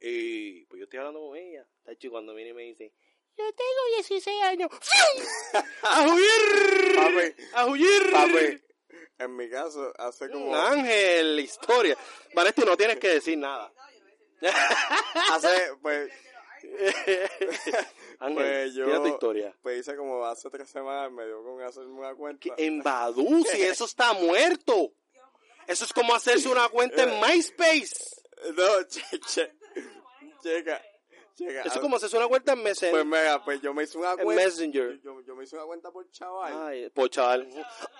[0.00, 1.66] Y pues yo estoy hablando con ella.
[1.84, 2.92] Tachi, cuando viene y me dice,
[3.36, 4.68] yo tengo 16 años.
[5.82, 6.98] ¡A huir!
[7.54, 8.64] ¡A huir!
[9.18, 10.46] En mi caso, hace como...
[10.50, 11.96] Un ángel, historia.
[12.34, 13.72] Vanetti, no tienes que decir nada.
[15.30, 15.48] Hace,
[15.80, 16.10] pues,
[18.20, 19.54] Ángel, Pues yo- tu historia.
[19.62, 22.48] pues hice como hace tres semanas, me dio con hacerme una cuenta.
[22.56, 24.92] En Badu, si eso está muerto.
[25.66, 27.94] Eso es como hacerse una cuenta en MySpace.
[28.56, 29.54] No, che, che,
[30.42, 30.82] checa,
[31.36, 33.04] Eso es como hacerse una cuenta en Pues Messenger.
[33.04, 34.44] mira, pues yo me hice una En cuenta.
[34.44, 35.00] Messenger.
[35.00, 36.52] Yo, yo me hice una cuenta por chaval.
[36.68, 37.48] Ay, por chaval.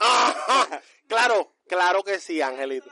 [0.01, 0.82] Ajá.
[1.06, 2.89] Claro, claro que sí, Angelito.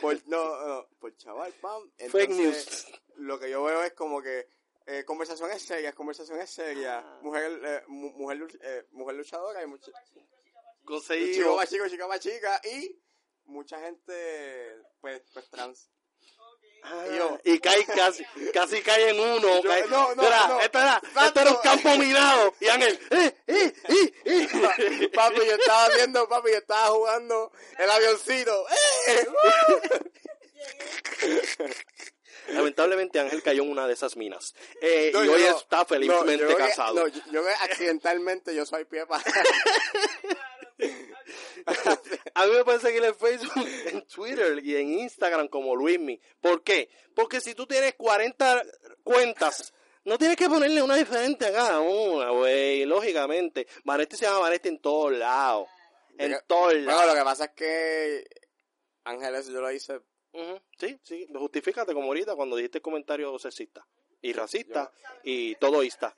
[0.00, 1.90] Por, no, no, por chaval, pam.
[2.10, 2.86] Fake Entonces,
[3.16, 4.48] Lo que yo veo es como que
[4.86, 7.18] eh, conversaciones serias, conversaciones serias, Ah.
[7.22, 9.90] mujer, eh, mu- mujer, eh, mujer luchadora y mucha,
[10.84, 11.34] Conseguí.
[11.34, 13.00] chico más chico, chica más chica y
[13.44, 15.90] mucha gente, pues, pues trans.
[16.82, 18.24] Ah, Y yo- y cae casi,
[18.54, 19.60] casi cae en uno.
[19.62, 20.60] Yo- cae- no, no, espera, no.
[20.60, 21.24] espera, Exacto.
[21.26, 22.54] esto era un campo minado.
[22.60, 25.08] Y Ángel, eh, eh, eh, eh.
[25.12, 28.66] Papi, yo estaba viendo, papi, yo estaba jugando el avioncito.
[32.48, 34.54] Lamentablemente Ángel cayó en una de esas minas.
[34.80, 35.58] Eh, No, y hoy no.
[35.58, 36.94] está felizmente No, yo que- casado.
[36.94, 39.24] no, yo, que accidentalmente yo soy pie para...
[42.34, 43.52] A mí me pueden seguir en Facebook,
[43.86, 46.20] en Twitter y en Instagram como Luismi.
[46.40, 46.90] ¿Por qué?
[47.14, 48.62] Porque si tú tienes 40
[49.02, 49.72] cuentas,
[50.04, 52.84] no tienes que ponerle una diferente a cada una, güey.
[52.84, 53.66] Lógicamente.
[53.84, 55.68] Vanesti se llama Vanesti en todos lados.
[56.18, 57.06] En todos Bueno, lados.
[57.08, 58.24] lo que pasa es que
[59.04, 60.00] Ángeles yo lo hice...
[60.78, 61.26] Sí, sí.
[61.34, 63.86] Justifícate como ahorita cuando dijiste el comentario sexista
[64.20, 64.92] y racista
[65.24, 66.14] y todoísta.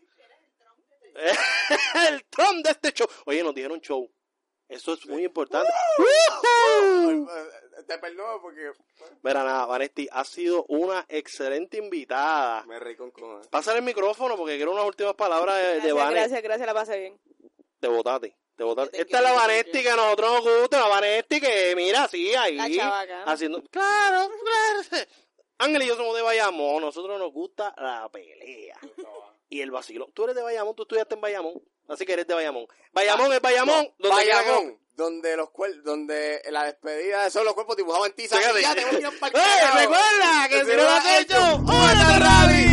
[2.08, 3.08] el Trump de este show.
[3.26, 4.10] Oye, nos dijeron show.
[4.68, 5.70] Eso es muy importante.
[7.86, 8.72] Te perdono porque
[9.22, 12.64] Mira, nada, Vanesti, ha sido una excelente invitada.
[12.66, 13.48] me reí con cojones.
[13.48, 16.14] Pásale el micrófono porque quiero unas últimas palabras de, de Gracias, Vanesti.
[16.18, 17.20] gracias, gracias, la pasé bien.
[17.80, 18.36] Te botaste.
[18.56, 18.96] Te botaste.
[18.98, 22.34] Thank Esta es la Vanesti que a nosotros nos gusta, la Vanesti que, mira, sí,
[22.34, 22.56] ahí.
[22.56, 23.22] La chavaca.
[23.24, 23.62] Haciendo.
[23.70, 25.06] Claro, claro.
[25.58, 28.78] Ángel y yo somos de Bayamón, nosotros nos gusta la pelea.
[29.48, 30.08] Y el vacilo.
[30.12, 31.62] Tú eres de Bayamón, tú estudiaste en Bayamón.
[31.88, 32.66] Así que eres de Bayamón.
[32.92, 33.88] Bayamón es Bayamón.
[33.98, 38.36] No, donde Bayamón, donde los cuer- donde la despedida de todos los cuerpos dibujaban tiza.
[38.36, 38.60] Fíjate.
[38.60, 39.80] y ya te voy a ir pa'l ¡Eh!
[39.80, 42.67] Recuerda que si no lo has hecho, ¡únete ¡únete